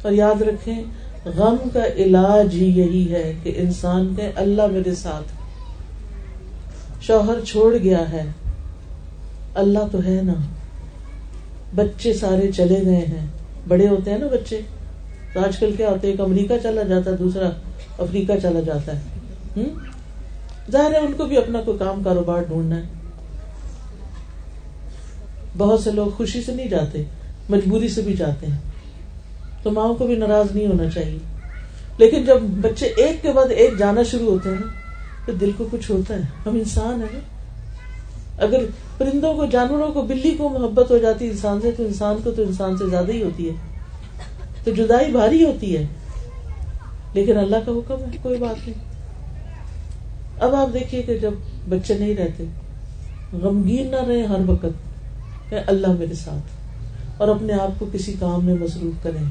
اور 0.03 0.13
یاد 0.13 0.43
رکھیں، 0.43 0.83
غم 1.25 1.57
کا 1.73 1.87
علاج 1.87 2.55
ہی 2.55 2.79
یہی 2.79 3.13
ہے 3.13 3.33
کہ 3.43 3.53
انسان 3.57 4.15
کے 4.17 4.31
اللہ 4.35 4.67
میرے 4.67 4.95
ساتھ۔ 4.95 5.33
شوہر 7.03 7.45
چھوڑ 7.45 7.77
گیا 7.83 8.13
ہے۔ 8.13 8.25
اللہ 9.55 9.79
تو 9.93 9.99
ہے 10.05 10.21
نا۔ 10.23 10.35
بچے 11.75 12.15
سارے 12.15 12.53
چلے 12.53 12.83
گئے 12.87 12.97
ہیں۔ 12.97 13.27
بڑے 13.69 13.89
ہوتے 13.89 14.11
ہیں 14.11 14.19
نا 14.19 14.27
بچے۔ 14.27 14.61
تو 15.33 15.41
آج 15.41 15.59
کل 15.59 15.75
کیا 15.77 15.89
ہوتا 15.89 16.07
ہے، 16.07 16.11
ایک 16.11 16.21
امریکہ 16.21 16.55
چلا 16.63 16.83
جاتا 16.83 17.11
ہے، 17.11 17.17
دوسرا 17.17 17.51
افریقہ 17.99 18.33
چلا 18.43 18.61
جاتا 18.61 18.93
ہے۔ 18.93 19.03
ظاہر 20.71 20.93
ہے، 20.93 20.99
ان 20.99 21.13
کو 21.13 21.25
بھی 21.25 21.37
اپنا 21.37 21.61
کوئی 21.61 21.79
کام 21.79 22.03
کاروبار 22.03 22.43
ڈھونڈنا 22.43 22.77
ہے۔ 22.77 22.83
بہت 25.59 25.81
سے 25.81 25.91
لوگ 25.91 26.07
خوشی 26.17 26.43
سے 26.43 26.55
نہیں 26.55 26.69
جاتے۔ 26.69 27.05
مجبوری 27.49 27.89
سے 27.89 28.03
بھی 28.03 28.13
جاتے 28.13 28.47
ہیں۔ 28.47 28.59
تو 29.63 29.71
ماؤں 29.71 29.95
کو 29.95 30.07
بھی 30.07 30.17
ناراض 30.17 30.57
نہیں 30.57 30.67
ہونا 30.67 30.91
چاہیے۔ 30.91 31.19
لیکن 31.99 32.25
جب 32.25 32.37
بچے 32.41 32.87
ایک 32.87 33.23
کے 33.23 33.33
بعد 33.33 33.51
ایک 33.51 33.79
جانا 33.79 34.03
شروع 34.03 34.31
ہوتے 34.31 34.49
ہیں 34.49 34.57
تو 35.27 35.33
دل 35.33 35.51
کو 35.57 35.69
کچھ 35.71 35.91
ہوتا 35.91 36.15
ہے۔ 36.15 36.21
ہم 36.21 36.55
انسان 36.55 37.03
ہیں۔ 37.13 37.21
اگر 38.39 38.59
پرندوں 38.99 39.35
کو، 39.35 39.47
جانوروں 39.47 39.93
کو، 39.93 40.03
بلی 40.03 40.35
کو 40.39 40.49
محبت 40.49 40.91
ہو 40.91 40.99
جاتی 40.99 41.27
انسان 41.27 41.61
سے، 41.61 41.71
تو 41.71 41.85
انسان 41.85 42.17
کو 42.25 42.31
تو 42.31 42.43
انسان 42.43 42.77
سے 42.77 42.87
زیادہ 42.87 43.13
ہی 43.13 43.23
ہوتی 43.23 43.49
ہے۔ 43.49 43.55
تو 44.65 44.71
جدائی 44.71 45.13
بھاری 45.13 45.45
ہوتی 45.45 45.77
ہے۔ 45.77 45.87
لیکن 47.13 47.39
اللہ 47.39 47.57
کا 47.67 47.73
حکم 47.73 47.97
ہے، 48.01 48.17
کوئی 48.23 48.39
بات 48.39 48.69
نہیں۔ 48.69 48.79
اب 50.41 50.55
آپ 50.55 50.75
دیکھیے 50.75 51.03
کہ 51.03 51.19
جب 51.19 51.31
بچے 51.69 51.99
نہیں 51.99 52.15
رہتے، 52.15 52.45
غمگین 53.33 53.91
نہ 53.91 54.05
رہے 54.09 54.23
ہر 54.23 54.41
وقت 54.47 54.89
اللہ 55.67 55.87
میرے 55.99 56.15
ساتھ۔ 56.15 56.58
اور 57.19 57.29
اپنے 57.29 57.53
آپ 57.53 57.79
کو 57.79 57.87
کسی 57.93 58.15
کام 58.19 58.45
میں 58.45 58.55
مصروف 58.55 59.03
کریں۔ 59.03 59.25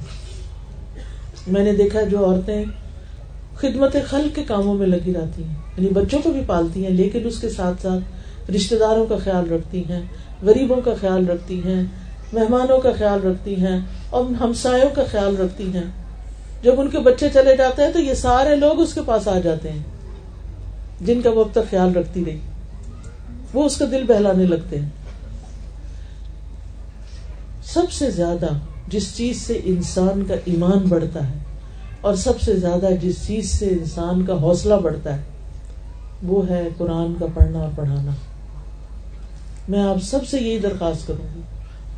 میں 1.47 1.63
نے 1.63 1.73
دیکھا 1.73 2.01
جو 2.01 2.25
عورتیں 2.25 2.65
خدمت 3.55 3.95
خل 4.05 4.29
کے 4.35 4.43
کاموں 4.43 4.73
میں 4.73 4.88
لگی 4.88 5.13
رہتی 5.13 5.43
ہیں 5.43 5.55
یعنی 5.77 5.89
بچوں 5.89 6.19
کو 6.23 6.31
بھی 6.31 6.41
پالتی 6.47 6.83
ہیں، 6.83 6.91
لیکن 6.91 7.19
اس 7.25 7.39
کے 7.39 7.49
ساتھ 7.49 7.81
ساتھ 7.81 8.51
رشتے 8.51 8.75
داروں 8.75 9.05
کا 9.05 9.15
خیال 9.23 9.51
رکھتی 9.51 9.83
ہیں، 9.89 10.01
غریبوں 10.41 10.81
کا 10.81 10.93
خیال 11.01 11.29
رکھتی 11.29 11.61
ہیں، 11.65 11.83
مہمانوں 12.33 12.79
کا 12.79 12.91
خیال 12.97 13.27
رکھتی 13.27 13.55
ہیں 13.55 13.79
اور 14.09 14.25
ہمسایوں 14.25 14.89
کا 14.95 15.03
خیال 15.11 15.38
رکھتی 15.38 15.73
ہیں۔ 15.73 15.83
جب 16.63 16.79
ان 16.79 16.89
کے 16.89 16.99
بچے 16.99 17.29
چلے 17.33 17.55
جاتے 17.57 17.81
ہیں 17.81 17.91
تو 17.91 17.99
یہ 17.99 18.13
سارے 18.13 18.55
لوگ 18.55 18.79
اس 18.79 18.93
کے 18.93 19.01
پاس 19.05 19.27
آ 19.27 19.39
جاتے 19.39 19.71
ہیں، 19.71 19.83
جن 21.01 21.21
کا 21.21 21.29
وہ 21.29 21.43
اب 21.43 21.49
تک 21.51 21.69
خیال 21.69 21.95
رکھتی 21.95 22.25
رہی۔ 22.25 22.39
وہ 23.53 23.63
اس 23.63 23.77
کا 23.77 23.85
دل 23.91 24.03
بہلانے 24.07 24.43
لگتے 24.43 24.79
ہیں۔ 24.79 24.89
سب 27.74 27.91
سے 27.91 28.11
زیادہ 28.11 28.45
جس 28.88 29.15
چیز 29.15 29.41
سے 29.41 29.59
انسان 29.63 30.26
کا 30.28 30.34
ایمان 30.45 30.78
بڑھتا 30.89 31.30
ہے 31.30 31.34
اور 32.01 32.15
سب 32.15 32.41
سے 32.41 32.55
زیادہ 32.55 32.89
جس 33.01 33.28
چیز 33.28 33.51
سے 33.51 33.65
انسان 33.65 34.26
کا 34.26 34.34
حوصلہ 34.34 34.74
بڑھتا 34.74 35.18
ہے، 35.18 35.22
وہ 36.24 36.49
ہے 36.49 36.70
قرآن 36.78 37.13
کا 37.20 37.26
پڑھنا 37.34 37.59
اور 37.59 37.70
پڑھانا۔ 37.76 38.11
میں 39.70 39.84
آپ 39.84 40.03
سب 40.03 40.28
سے 40.28 40.38
یہی 40.39 40.57
درخواست 40.57 41.07
کروں 41.07 41.36
گی، 41.36 41.41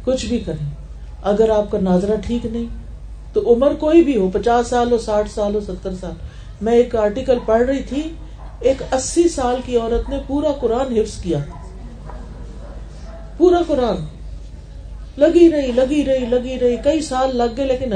کچھ 0.03 0.25
بھی 0.25 0.37
کریں۔ 0.37 0.69
اگر 1.23 1.49
آپ 1.49 1.71
کا 1.71 1.79
ناظرہ 1.79 2.15
ٹھیک 2.15 2.45
نہیں، 2.45 2.65
تو 3.33 3.53
عمر 3.53 3.73
کوئی 3.73 4.03
بھی 4.03 4.17
ہو، 4.17 4.29
پچاس 4.33 4.67
سال 4.67 4.91
ہو، 4.91 4.97
ساٹھ 4.97 5.31
سال 5.31 5.55
ہو، 5.55 5.59
ستر 5.59 5.91
سال۔ 6.01 6.13
میں 6.61 6.73
ایک 6.73 6.95
آرٹیکل 6.95 7.37
پڑھ 7.45 7.61
رہی 7.61 7.83
تھی، 7.83 8.01
ایک 8.59 8.93
اسی 8.93 9.29
سال 9.29 9.55
کی 9.65 9.77
عورت 9.77 10.09
نے 10.09 10.17
پورا 10.27 10.51
قرآن 10.59 10.97
حفظ 10.97 11.21
کیا۔ 11.21 11.39
پورا 13.37 13.59
قرآن۔ 13.67 14.18
لگی 15.19 15.49
رہی 15.51 15.71
لگی 15.71 16.03
رہی 16.05 16.25
لگی 16.25 16.57
رہی۔ 16.59 16.75
کئی 16.83 17.01
سال 17.01 17.35
لگ 17.37 17.55
گئے 17.57 17.65
لیکن 17.65 17.93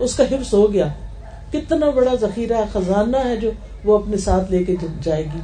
اس 0.00 0.14
کا 0.16 0.24
حفظ 0.24 0.54
ہو 0.54 0.72
گیا۔ 0.72 0.88
کتنا 1.52 1.90
بڑا 1.90 2.14
ذخیرہ 2.20 2.60
خزانہ 2.72 3.16
ہے 3.24 3.36
جو 3.36 3.50
وہ 3.84 3.98
اپنے 3.98 4.16
ساتھ 4.16 4.50
لے 4.50 4.64
کے 4.64 4.76
جائے 5.02 5.24
گی۔ 5.24 5.40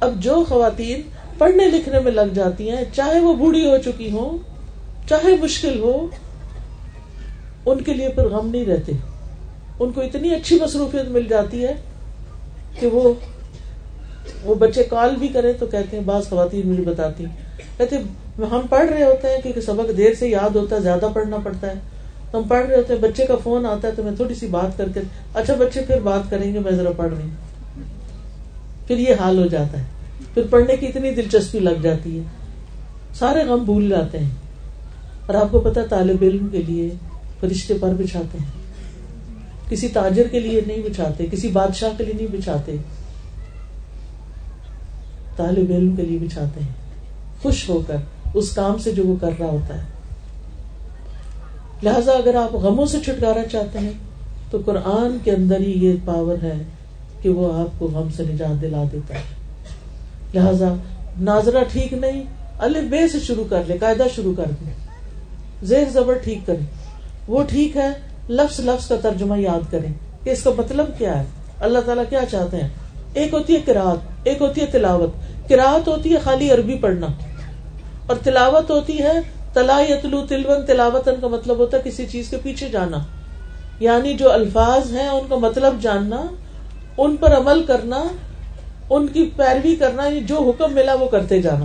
اب 0.00 0.14
جو 0.18 0.44
خواتین 0.48 1.02
پڑھنے 1.38 1.66
لکھنے 1.66 1.98
میں 2.00 2.12
لگ 2.12 2.32
جاتی 2.34 2.70
ہیں، 2.70 2.84
چاہے 2.92 3.20
وہ 3.20 3.34
بوڑھی 3.34 3.66
ہو 3.66 3.76
چکی 3.78 4.10
ہو 4.10 4.36
چاہے 5.08 5.36
مشکل 5.42 5.78
ہو، 5.80 6.06
ان 7.66 7.82
کے 7.82 7.94
لیے 7.94 8.08
پھر 8.08 8.28
غم 8.28 8.50
نہیں 8.50 8.64
رہتے۔ 8.64 8.92
ان 9.78 9.92
کو 9.92 10.00
اتنی 10.00 10.34
اچھی 10.34 10.58
مصروفیت 10.62 11.08
مل 11.08 11.26
جاتی 11.28 11.64
ہے 11.64 11.74
کہ 12.80 12.86
وہ 12.86 13.12
وہ 14.42 14.54
بچے 14.54 14.82
کال 14.82 15.16
بھی 15.16 15.28
کرے 15.28 15.52
تو 15.52 15.66
کہتے 15.66 15.96
ہیں، 15.96 16.04
بعض 16.04 16.28
خواتین 16.28 16.68
مجھے 16.68 16.82
بتاتی 16.82 17.24
کہتے 17.76 17.96
ہم 18.38 18.60
پڑھ 18.70 18.90
رہے 18.90 19.04
ہوتے 19.04 19.28
ہیں 19.28 19.42
کیونکہ 19.42 19.60
سبق 19.60 19.96
دیر 19.96 20.14
سے 20.18 20.28
یاد 20.28 20.56
ہوتا 20.56 20.76
ہے، 20.76 20.80
زیادہ 20.80 21.06
پڑھنا 21.14 21.36
پڑتا 21.44 21.66
ہے۔ 21.66 21.74
تو 22.30 22.38
ہم 22.38 22.48
پڑھ 22.48 22.66
رہے 22.66 22.76
ہوتے 22.76 22.94
ہیں، 22.94 23.00
بچے 23.00 23.26
کا 23.26 23.36
فون 23.44 23.66
آتا 23.66 23.88
ہے 23.88 23.92
تو 23.92 24.02
میں 24.02 24.12
تھوڑی 24.16 24.34
سی 24.34 24.46
بات 24.46 24.78
کر 24.78 24.88
کے 24.94 25.00
اچھا 25.34 25.54
بچے 25.54 25.80
پھر 25.80 26.00
بات 26.00 26.30
کریں 26.30 26.54
گے، 26.54 26.58
میں 26.58 26.72
ذرا 26.72 26.90
پڑھ 26.96 27.14
رہی 27.14 27.22
ہوں۔ 27.22 27.30
پھر 28.86 28.98
یہ 28.98 29.14
حال 29.20 29.38
ہو 29.38 29.46
جاتا 29.46 29.78
ہے۔ 29.78 29.84
پھر 30.34 30.42
پڑھنے 30.50 30.76
کی 30.76 30.86
اتنی 30.86 31.14
دلچسپی 31.14 31.58
لگ 31.58 31.80
جاتی 31.82 32.18
ہے۔ 32.18 32.22
سارے 33.14 33.44
غم 33.44 33.64
بھول 33.64 33.88
جاتے 33.88 34.18
ہیں۔ 34.18 34.30
اور 35.26 35.34
آپ 35.34 35.48
کو 35.50 35.60
پتا 35.60 35.80
طالب 35.90 36.16
علم 36.22 36.48
کے 36.48 36.58
لیے 36.58 36.90
فرشتے 37.40 37.74
پر 37.80 37.92
بچھاتے 37.98 38.38
ہیں۔ 38.38 38.62
کسی 39.68 39.88
تاجر 39.88 40.28
کے 40.30 40.40
لیے 40.40 40.60
نہیں 40.66 40.82
بچھاتے، 40.82 41.26
کسی 41.30 41.48
بادشاہ 41.48 41.90
کے 41.98 42.04
لیے 42.04 42.14
نہیں 42.14 42.40
بچھاتے۔ 42.40 42.76
طالب 45.36 45.70
علم 45.70 45.96
کے 45.96 46.02
لیے 46.02 46.18
بچھاتے 46.18 46.60
ہیں۔ 46.60 46.81
خوش 47.42 47.68
ہو 47.68 47.82
کر 47.86 47.96
اس 48.34 48.50
کام 48.54 48.78
سے 48.78 48.92
جو 48.92 49.04
وہ 49.04 49.16
کر 49.20 49.30
رہا 49.38 49.46
ہوتا 49.46 49.74
ہے۔ 49.74 49.82
لہذا 51.82 52.12
اگر 52.12 52.34
آپ 52.34 52.54
غموں 52.54 52.86
سے 52.86 52.98
چھٹکارا 53.04 53.48
چاہتے 53.52 53.78
ہیں، 53.78 53.92
تو 54.50 54.58
قرآن 54.64 55.18
کے 55.24 55.30
اندر 55.30 55.60
ہی 55.60 55.86
یہ 55.86 55.94
پاور 56.04 56.44
ہے 56.44 56.62
کہ 57.22 57.28
وہ 57.28 57.60
آپ 57.60 57.78
کو 57.78 57.86
غم 57.86 58.08
سے 58.16 58.22
نجات 58.22 58.62
دلا 58.62 58.82
دیتا 58.92 59.14
ہے۔ 59.14 59.22
لہذا 60.34 60.74
ناظرہ 61.20 61.64
ٹھیک 61.72 61.92
نہیں، 61.92 62.22
الف 62.58 62.90
بے 62.90 63.08
سے 63.08 63.20
شروع 63.20 63.44
کر 63.50 63.62
لے، 63.66 63.78
قاعدہ 63.78 64.02
شروع 64.14 64.34
کر 64.36 64.44
دے۔ 64.44 64.70
زیر 65.66 65.84
زبر 65.92 66.14
ٹھیک 66.14 66.38
کرے 66.46 66.64
وہ 67.28 67.44
ٹھیک 67.48 67.76
ہے، 67.76 67.88
لفظ 68.28 68.60
لفظ 68.60 68.88
کا 68.88 68.96
ترجمہ 69.02 69.38
یاد 69.38 69.72
کریں 69.72 69.92
کہ 70.24 70.30
اس 70.30 70.42
کا 70.42 70.50
مطلب 70.58 70.86
کیا 70.98 71.18
ہے۔ 71.18 71.24
اللہ 71.60 71.78
تعالیٰ 71.86 72.04
کیا 72.08 72.20
چاہتے 72.30 72.56
ہیں؟ 72.56 72.68
ایک 73.14 73.34
ہوتی 73.34 73.54
ہے 73.54 73.58
کراط 73.64 74.10
ایک 74.24 74.42
ہوتی 74.42 74.60
ہے 74.60 74.66
تلاوت۔ 74.66 75.10
کراط 75.48 75.88
ہوتی 75.88 76.12
ہے 76.12 76.18
خالی 76.24 76.50
عربی 76.50 76.74
پڑھنا۔ 76.74 77.06
اور 78.06 78.16
تلاوت 78.22 78.70
ہوتی 78.70 78.98
ہے، 78.98 79.12
تلا 79.52 79.80
یتلو 79.88 80.26
تلون 80.26 80.66
تلاوتن 80.66 81.12
کا 81.20 81.28
مطلب 81.28 81.58
ہوتا 81.58 81.76
ہے 81.76 81.90
کسی 81.90 82.06
چیز 82.06 82.28
کے 82.28 82.36
پیچھے 82.42 82.68
جانا۔ 82.68 82.98
یعنی 83.80 84.14
جو 84.14 84.32
الفاظ 84.32 84.92
ہیں، 84.92 85.08
ان 85.08 85.26
کا 85.28 85.36
مطلب 85.36 85.74
جاننا، 85.80 86.22
ان 86.98 87.16
پر 87.16 87.36
عمل 87.36 87.62
کرنا، 87.62 88.04
ان 88.90 89.06
کی 89.06 89.30
پیروی 89.36 89.76
کرنا 89.76 90.06
یعنی 90.06 90.20
جو 90.20 90.38
حکم 90.38 90.72
ملا 90.72 90.94
وہ 90.94 91.06
کرتے 91.06 91.42
جانا۔ 91.42 91.64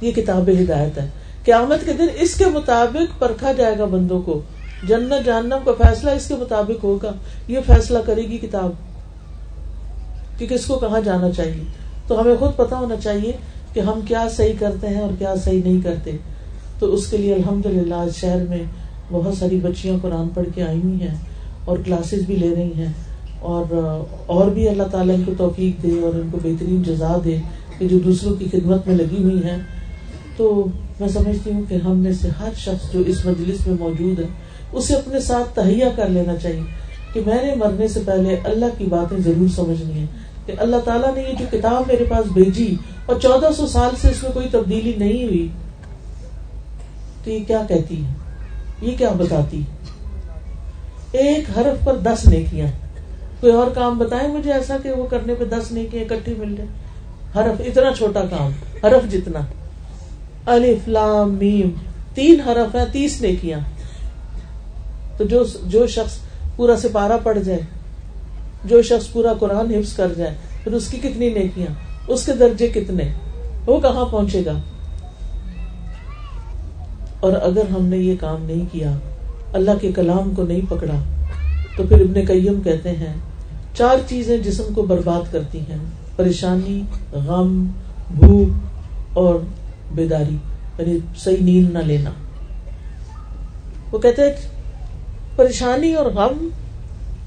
یہ 0.00 0.12
کتاب 0.12 0.50
ہدایت 0.62 0.98
ہے۔ 0.98 1.08
قیامت 1.44 1.84
کے 1.84 1.92
دن 1.92 2.06
اس 2.14 2.34
کے 2.34 2.46
مطابق 2.46 3.20
پرکھا 3.20 3.52
جائے 3.52 3.78
گا 3.78 3.84
بندوں 3.84 4.22
کو۔ 4.22 4.42
جنت، 4.82 5.26
جہنم 5.26 5.56
کا 5.64 5.72
فیصلہ 5.78 6.10
اس 6.10 6.28
کے 6.28 6.34
مطابق 6.34 6.84
ہوگا۔ 6.84 7.12
یہ 7.48 7.58
فیصلہ 7.66 7.98
کرے 8.06 8.22
گی 8.22 8.38
کتاب 8.38 8.70
کہ 10.38 10.46
کس 10.46 10.66
کو 10.66 10.78
کہاں 10.78 11.00
جانا 11.00 11.30
چاہیے۔ 11.30 11.64
تو 12.06 12.20
ہمیں 12.20 12.34
خود 12.38 12.56
پتا 12.56 12.76
ہونا 12.76 12.96
چاہیے 12.96 13.32
کہ 13.76 13.80
ہم 13.80 14.00
کیا 14.08 14.26
صحیح 14.36 14.52
کرتے 14.58 14.88
ہیں 14.88 15.00
اور 15.00 15.10
کیا 15.18 15.34
صحیح 15.44 15.60
نہیں 15.64 15.80
کرتے۔ 15.80 16.10
تو 16.78 16.94
اس 16.94 17.06
کے 17.06 17.16
لیے 17.16 17.34
الحمد 17.34 17.66
للہ 17.66 17.94
آج 17.94 18.16
شہر 18.16 18.44
میں 18.48 18.62
بہت 19.10 19.36
ساری 19.36 19.56
بچیاں 19.56 19.96
قرآن 20.02 20.28
پڑھ 20.28 20.48
کے 20.54 20.62
آئی 20.62 20.80
ہوئی 20.84 21.00
ہیں 21.00 21.14
اور 21.64 21.78
کلاسز 21.84 22.18
بھی 22.26 22.36
لے 22.36 22.54
رہی 22.56 22.72
ہیں۔ 22.76 22.92
اور 23.40 23.64
اور 24.26 24.50
بھی 24.50 24.68
اللہ 24.68 24.82
تعالیٰ 24.82 25.14
ان 25.14 25.22
کو 25.24 25.32
توفیق 25.38 25.82
دے 25.82 26.00
اور 26.00 26.14
ان 26.14 26.28
کو 26.32 26.38
بہترین 26.42 26.82
جزا 26.82 27.16
دے 27.24 27.36
کہ 27.78 27.88
جو 27.88 27.98
دوسروں 27.98 28.34
کی 28.34 28.46
خدمت 28.52 28.86
میں 28.86 28.96
لگی 28.96 29.22
ہوئی 29.22 29.44
ہیں۔ 29.44 29.58
تو 30.36 30.66
میں 31.00 31.08
سمجھتی 31.08 31.52
ہوں 31.52 31.62
کہ 31.68 31.74
ہم 31.74 31.98
میں 31.98 32.12
سے 32.12 32.28
ہر 32.40 32.50
شخص 32.56 32.92
جو 32.92 33.02
اس 33.06 33.26
مجلس 33.26 33.66
میں 33.66 33.76
موجود 33.80 34.18
ہے، 34.18 34.26
اسے 34.72 34.94
اپنے 34.94 35.20
ساتھ 35.20 35.56
تہیا 35.56 35.88
کر 35.96 36.08
لینا 36.08 36.36
چاہیے 36.36 36.62
کہ 37.12 37.20
میں 37.26 37.42
نے 37.42 37.54
مرنے 37.54 37.88
سے 37.88 38.00
پہلے 38.06 38.36
اللہ 38.44 38.66
کی 38.78 38.84
باتیں 38.84 39.18
ضرور 39.18 39.48
سمجھنی 39.56 40.00
ہے 40.00 40.06
کہ 40.46 40.52
اللہ 40.58 40.76
تعالیٰ 40.84 41.14
نے 41.14 41.22
یہ 41.22 41.34
جو 41.38 41.44
کتاب 41.50 41.82
میرے 41.86 42.04
پاس 42.04 42.32
بھیجی 42.32 42.76
اور 43.06 43.20
چودہ 43.20 43.48
سو 43.56 43.66
سال 43.66 43.96
سے 44.00 44.10
اس 44.10 44.22
میں 44.22 44.30
کوئی 44.32 44.48
تبدیلی 44.50 44.92
نہیں 44.96 45.24
ہوئی، 45.24 45.48
تو 47.24 47.30
یہ 47.30 47.44
کیا 47.46 47.62
کہتی 47.68 48.04
ہے 48.04 48.12
یہ 48.80 48.96
کیا 48.98 49.10
بتاتی 49.16 49.62
ایک 51.12 51.58
حرف 51.58 51.84
پر 51.84 51.96
دس 51.96 52.26
نیکیاں 52.26 52.66
کوئی 53.40 53.52
اور 53.52 53.66
کام 53.74 53.98
بتائے 53.98 54.28
مجھے 54.28 54.52
ایسا 54.52 54.76
کہ 54.82 54.92
وہ 54.92 55.06
کرنے 55.06 55.34
پہ 55.34 55.44
دس 55.44 55.72
نیکیاں 55.72 56.04
اکٹھی 56.04 56.34
مل 56.38 56.56
جائے 56.56 56.68
حرف 57.36 57.60
اتنا 57.60 57.90
چھوٹا 57.98 58.22
کام، 58.30 58.52
حرف 58.84 59.12
جتنا۔ 59.12 59.40
الف، 60.46 60.88
لام، 60.88 61.34
میم، 61.34 61.70
تین 62.14 62.40
حرف 62.40 62.74
ہیں، 62.76 62.84
تیس 62.92 63.20
نیکیاں۔ 63.22 63.60
تو 65.16 65.24
جو 65.24 65.44
جو 65.64 65.86
شخص 65.86 66.18
پورا 66.56 66.76
سپارہ 66.76 67.18
پڑ 67.22 67.38
جائے 67.38 67.60
جو 68.64 68.82
شخص 68.82 69.12
پورا 69.12 69.32
قرآن 69.38 69.74
حفظ 69.74 69.92
کر 69.92 70.12
جائے، 70.16 70.34
پھر 70.64 70.72
اس 70.72 70.88
کی 70.88 70.96
کتنی 70.96 71.30
نیکیاں؟ 71.30 71.74
اس 72.08 72.26
کے 72.26 72.32
درجے 72.32 72.68
کتنے؟ 72.68 73.02
وہ 73.66 73.80
کہاں 73.80 74.04
پہنچے 74.04 74.44
گا؟ 74.46 74.52
اور 77.20 77.32
اگر 77.32 77.62
ہم 77.76 77.84
نے 77.84 77.96
یہ 77.96 78.14
کام 78.20 78.44
نہیں 78.44 78.64
کیا، 78.72 78.92
اللہ 79.52 79.70
کے 79.80 79.92
کلام 79.92 80.34
کو 80.34 80.42
نہیں 80.42 80.60
پکڑا، 80.68 80.94
تو 81.76 81.82
پھر 81.88 82.00
ابن 82.00 82.20
قیم 82.28 82.60
کہتے 82.60 82.90
ہیں، 82.90 83.14
چار 83.74 83.96
چیزیں 84.08 84.38
جسم 84.38 84.72
کو 84.74 84.82
برباد 84.82 85.32
کرتی 85.32 85.58
ہیں، 85.58 85.78
پریشانی، 86.16 86.82
غم، 87.12 87.66
بھوک 88.10 89.16
اور 89.16 89.34
بیداری 89.94 90.36
یعنی 90.78 90.98
صحیح 91.16 91.36
نیند 91.40 91.72
نہ 91.72 91.78
لینا۔ 91.78 92.10
وہ 93.92 93.98
کہتے 93.98 94.22
ہیں، 94.22 94.30
پریشانی 95.36 95.94
اور 95.94 96.06
غم 96.06 96.48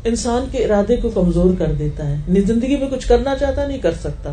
انسان 0.04 0.46
کے 0.52 0.66
ارادے 0.66 0.96
کو 0.96 1.10
کمزور 1.10 1.54
کر 1.58 1.72
دیتا 1.80 2.08
ہے۔ 2.08 2.16
یعنی 2.28 2.42
زندگی 2.42 2.78
میں 2.78 2.90
کچھ 2.90 3.08
کرنا 3.08 3.36
چاہتا 3.40 3.68
نہیں، 3.68 3.78
کر 3.78 3.92
سکتا۔ 3.92 4.32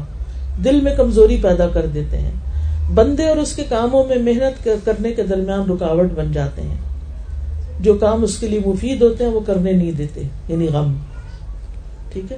دل 0.64 0.80
میں 0.80 0.94
کمزوری 0.96 1.38
پیدا 1.42 1.68
کر 1.68 1.86
دیتے 1.86 2.18
ہیں۔ 2.18 2.30
بندے 2.94 3.28
اور 3.28 3.36
اس 3.36 3.56
کے 3.56 3.64
کاموں 3.68 4.04
میں 4.06 4.16
محنت 4.16 4.68
کرنے 4.84 5.12
کے 5.12 5.22
درمیان 5.22 5.70
رکاوٹ 5.70 6.12
بن 6.14 6.32
جاتے 6.32 6.62
ہیں۔ 6.62 6.76
جو 7.80 7.94
کام 7.94 8.22
اس 8.22 8.38
کے 8.38 8.48
لیے 8.48 8.60
مفید 8.66 9.02
ہوتے 9.02 9.24
ہیں، 9.24 9.30
وہ 9.30 9.40
کرنے 9.40 9.72
نہیں 9.72 9.92
دیتے 9.92 10.22
یعنی 10.48 10.66
غم۔ 10.66 10.94
ٹھیک 12.12 12.32
ہے؟ 12.32 12.36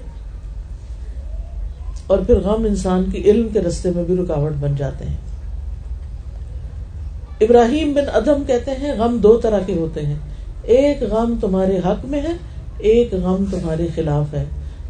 اور 2.07 2.19
پھر 2.19 2.35
غم 2.35 2.65
انسان 2.65 3.05
کی 3.13 3.23
علم 3.23 3.49
کے 3.49 3.61
رستے 3.61 3.91
میں 3.91 4.05
بھی 4.05 4.17
رکاوٹ 4.17 4.53
بن 4.61 4.75
جاتے 4.77 5.05
ہیں۔ 5.05 5.17
ابراہیم 7.41 7.93
بن 7.93 8.05
ادم 8.13 8.43
کہتے 8.47 8.71
ہیں، 8.71 8.93
غم 8.99 9.19
دو 9.19 9.37
طرح 9.37 9.59
کے 9.67 9.75
ہوتے 9.75 10.07
ہیں۔ 10.07 10.17
ایک 10.63 11.03
غم 11.03 11.35
تمہارے 11.41 11.79
حق 11.79 12.05
میں 12.05 12.21
ہے 12.21 12.33
ایک 12.79 13.15
غم 13.15 13.45
تمہارے 13.51 13.87
خلاف 13.95 14.35
ہے۔ 14.35 14.45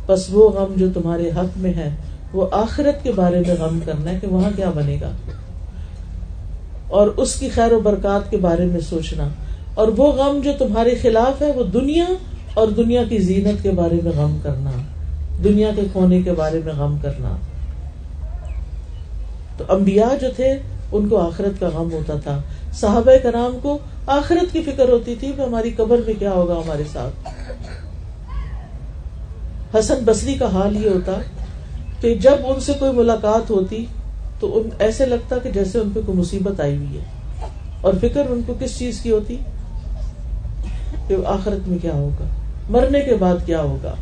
بس 0.07 0.27
وہ 0.31 0.51
غم 0.51 0.75
جو 0.77 0.87
تمہارے 0.95 1.31
حق 1.31 1.59
میں 1.59 1.75
ہے، 1.75 1.91
وہ 2.33 2.47
آخرت 2.51 3.05
کے 3.05 3.13
بارے 3.13 3.41
میں 3.47 3.55
غم 3.61 3.79
کرنا 3.85 4.11
ہے 4.11 4.19
کہ 4.21 4.27
وہاں 4.27 4.51
کیا 4.57 4.71
بنے 4.71 4.99
گا۔ 5.01 5.11
اور 6.89 7.09
اس 7.17 7.35
کی 7.35 7.49
خیر 7.49 7.73
و 7.73 7.81
برکات 7.81 8.31
کے 8.31 8.37
بارے 8.37 8.65
میں 8.65 8.81
سوچنا۔ 8.81 9.29
اور 9.75 9.89
وہ 9.89 10.13
غم 10.13 10.41
جو 10.45 10.51
تمہارے 10.59 10.95
خلاف 11.03 11.43
ہے، 11.43 11.53
وہ 11.53 11.63
دنیا 11.63 12.05
اور 12.55 12.69
دنیا 12.69 13.05
کی 13.05 13.19
زینت 13.19 13.63
کے 13.63 13.71
بارے 13.71 14.01
میں 14.05 14.13
غم 14.17 14.37
کرنا۔ 14.43 14.71
دنیا 15.45 15.71
کے 15.77 15.83
کھونے 15.93 16.23
کے 16.23 16.33
بارے 16.33 16.61
میں 16.65 16.73
غم 16.75 16.97
کرنا۔ 17.03 17.37
تو 19.57 19.65
انبیاء 19.69 20.19
جو 20.21 20.29
تھے، 20.37 20.57
ان 20.93 21.09
کو 21.09 21.19
آخرت 21.19 21.61
کا 21.61 21.69
غم 21.69 21.93
ہوتا 21.93 22.15
تھا۔ 22.15 22.43
صحابہ 22.81 23.13
کرام 23.23 23.59
کو 23.63 23.79
آخرت 24.07 24.53
کی 24.53 24.63
فکر 24.63 24.89
ہوتی 24.89 25.15
تھی 25.15 25.33
کہ 25.37 25.41
ہماری 25.41 25.71
قبر 25.71 25.99
میں 26.07 26.15
کیا 26.19 26.31
ہوگا 26.31 26.55
ہمارے 26.55 26.83
ساتھ۔ 26.93 27.29
حسن 29.77 29.95
بصری 30.05 30.35
کا 30.35 30.53
حال 30.53 30.85
یہ 30.85 30.91
ہوتا 30.91 31.13
کہ 32.01 32.15
جب 32.15 32.35
ان 32.45 32.61
سے 32.61 32.73
کوئی 32.79 32.93
ملاقات 32.93 33.51
ہوتی 33.51 33.87
تو 34.41 34.59
ان 34.59 34.69
ایسے 34.79 35.07
لگتا 35.07 35.39
کہ 35.39 35.51
جیسے 35.51 35.79
ان 35.79 35.91
پہ 35.95 36.01
کوئی 36.07 36.19
مصیبت 36.19 36.61
آئی 36.61 36.77
ہوئی 36.77 36.99
ہے۔ 36.99 37.05
اور 37.81 37.95
فکر 38.01 38.23
ان 38.31 38.41
کو 38.47 38.55
کس 38.61 38.79
چیز 38.79 39.01
کی 39.01 39.11
ہوتی 39.11 39.37
کہ 41.09 41.17
آخرت 41.27 41.69
میں 41.69 41.79
کیا 41.79 41.93
ہوگا؟ 41.93 42.25
مرنے 42.71 43.01
کے 43.01 43.15
بعد 43.15 43.47
کیا 43.47 43.63
ہوگا؟ 43.63 43.95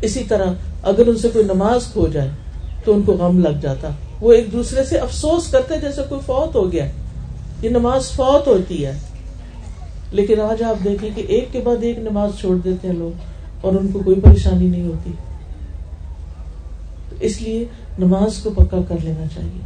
اسی 0.00 0.24
طرح 0.24 0.46
اگر 0.82 1.06
ان 1.06 1.16
سے 1.16 1.28
کوئی 1.28 1.44
نماز 1.44 1.92
کھو 1.92 2.08
جائے 2.08 2.30
تو 2.84 2.94
ان 2.94 3.02
کو 3.02 3.12
غم 3.12 3.38
لگ 3.38 3.58
جاتا۔ 3.62 3.88
وہ 4.20 4.32
ایک 4.32 4.52
دوسرے 4.52 4.84
سے 4.84 4.98
افسوس 4.98 5.48
کرتے 5.48 5.76
جیسے 5.80 6.00
کوئی 6.08 6.20
فوت 6.26 6.56
ہو 6.56 6.72
گیا۔ 6.72 6.86
یہ 7.62 7.68
نماز 7.68 8.10
فوت 8.10 8.46
ہوتی 8.46 8.86
ہے۔ 8.86 8.92
لیکن 10.12 10.40
آج 10.40 10.62
آپ 10.62 10.84
دیکھیں 10.84 11.10
کہ 11.14 11.22
ایک 11.28 11.48
کے 11.52 11.60
بعد 11.60 11.76
ایک 11.80 11.98
نماز 11.98 12.30
چھوڑ 12.40 12.56
دیتے 12.56 12.88
ہیں 12.88 12.94
لوگ 12.94 13.18
اور 13.60 13.74
ان 13.74 13.92
کو 13.92 14.00
کوئی 14.04 14.20
پریشانی 14.20 14.66
نہیں 14.66 14.84
ہوتی۔ 14.84 15.10
اس 17.20 17.42
لیے 17.42 17.64
نماز 17.98 18.38
کو 18.42 18.50
پکا 18.50 18.78
کر 18.88 18.94
لینا 19.02 19.24
چاہیے۔ 19.34 19.60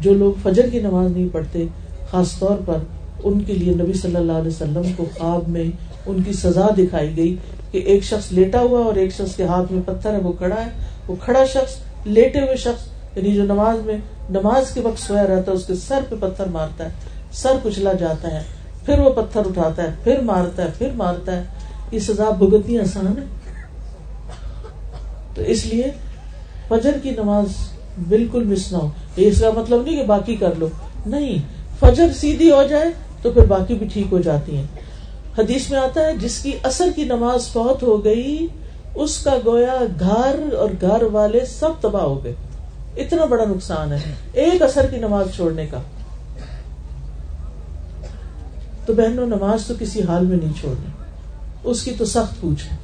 جو 0.00 0.14
لوگ 0.14 0.32
فجر 0.42 0.68
کی 0.72 0.80
نماز 0.80 1.10
نہیں 1.10 1.28
پڑھتے، 1.32 1.64
خاص 2.10 2.38
طور 2.38 2.56
پر 2.66 2.78
ان 3.24 3.40
کے 3.40 3.52
لیے 3.52 3.74
نبی 3.74 3.92
صلی 3.92 4.16
اللہ 4.16 4.32
علیہ 4.32 4.48
وسلم 4.48 4.82
کو 4.96 5.04
خواب 5.18 5.48
میں 5.48 5.64
ان 6.06 6.22
کی 6.22 6.32
سزا 6.32 6.66
دکھائی 6.78 7.16
گئی 7.16 7.36
کہ 7.70 7.78
ایک 7.78 8.04
شخص 8.04 8.32
لیٹا 8.32 8.60
ہوا 8.60 8.84
اور 8.84 8.94
ایک 8.94 9.12
شخص 9.12 9.36
کے 9.36 9.44
ہاتھ 9.44 9.72
میں 9.72 9.82
پتھر 9.86 10.12
ہے، 10.12 10.18
وہ 10.18 10.32
کھڑا 10.32 10.66
ہے۔ 10.66 10.70
وہ 11.08 11.16
کھڑا 11.20 11.44
شخص، 11.44 11.74
لیٹے 12.04 12.40
ہوئے 12.40 12.56
شخص 12.56 12.95
یعنی 13.16 13.32
جو 13.32 13.42
نماز 13.42 13.86
میں 13.86 13.98
نماز 14.30 14.70
کے 14.70 14.80
وقت 14.80 14.98
سویا 14.98 15.26
رہتا 15.26 15.52
ہے، 15.52 15.56
اس 15.56 15.66
کے 15.66 15.74
سر 15.74 16.00
پہ 16.08 16.14
پتھر 16.20 16.44
مارتا 16.46 16.84
ہے، 16.84 16.90
سر 17.32 17.52
کچلا 17.62 17.92
جاتا 17.92 18.30
ہے، 18.30 18.42
پھر 18.86 18.98
وہ 18.98 19.10
پتھر 19.10 19.40
اٹھاتا 19.46 19.82
ہے، 19.82 19.90
پھر 20.04 20.20
مارتا 20.20 20.62
ہے، 20.62 20.68
پھر 20.78 20.88
مارتا 20.96 21.36
ہے، 21.36 21.42
یہ 21.90 21.98
سزا 21.98 22.30
بھگتنی 22.30 22.78
آسان 22.78 23.06
ہے۔ 23.06 23.22
تو 25.34 25.42
اس 25.42 25.66
لیے 25.66 25.90
فجر 26.68 26.90
کی 27.02 27.10
نماز 27.10 27.46
بالکل 28.08 28.44
مس 28.44 28.72
نہ 28.72 28.76
ہو۔ 28.76 28.88
اس 29.16 29.40
کا 29.40 29.50
مطلب 29.56 29.82
نہیں 29.82 29.96
کہ 29.96 30.02
باقی 30.02 30.36
کر 30.36 30.54
لو۔ 30.58 30.68
نہیں، 31.06 31.38
فجر 31.80 32.06
سیدھی 32.12 32.50
ہو 32.50 32.62
جائے 32.62 32.90
تو 33.22 33.30
پھر 33.30 33.44
باقی 33.44 33.74
بھی 33.74 33.88
ٹھیک 33.92 34.06
ہو 34.12 34.20
جاتی 34.20 34.56
ہیں۔ 34.56 34.66
حدیث 35.38 35.70
میں 35.70 35.78
آتا 35.78 36.00
ہے، 36.00 36.16
جس 36.16 36.38
کی 36.38 36.52
اثر 36.62 36.88
کی 36.96 37.04
نماز 37.04 37.48
فوت 37.48 37.82
ہو 37.82 38.04
گئی، 38.04 38.46
اس 38.94 39.18
کا 39.18 39.34
گویا 39.46 39.76
گھر 40.00 40.54
اور 40.58 40.70
گھر 40.80 41.02
والے 41.02 41.40
سب 41.46 41.70
تباہ 41.80 42.02
ہو 42.02 42.24
گئے۔ 42.24 42.34
اتنا 42.96 43.24
بڑا 43.24 43.44
نقصان 43.44 43.92
ہے۔ 43.92 44.14
ایک 44.32 44.62
اثر 44.62 44.86
کی 44.90 44.96
نماز 44.96 45.26
چھوڑنے 45.36 45.66
کا۔ 45.66 45.78
تو 48.86 48.94
بہنوں، 48.94 49.26
نماز 49.26 49.66
تو 49.66 49.74
کسی 49.78 50.02
حال 50.02 50.26
میں 50.26 50.36
نہیں 50.36 50.52
چھوڑنی۔ 50.60 50.86
اس 51.64 51.82
کی 51.82 51.90
تو 51.98 52.04
سخت 52.04 52.40
پوچھ 52.40 52.66
ہے۔ 52.72 52.76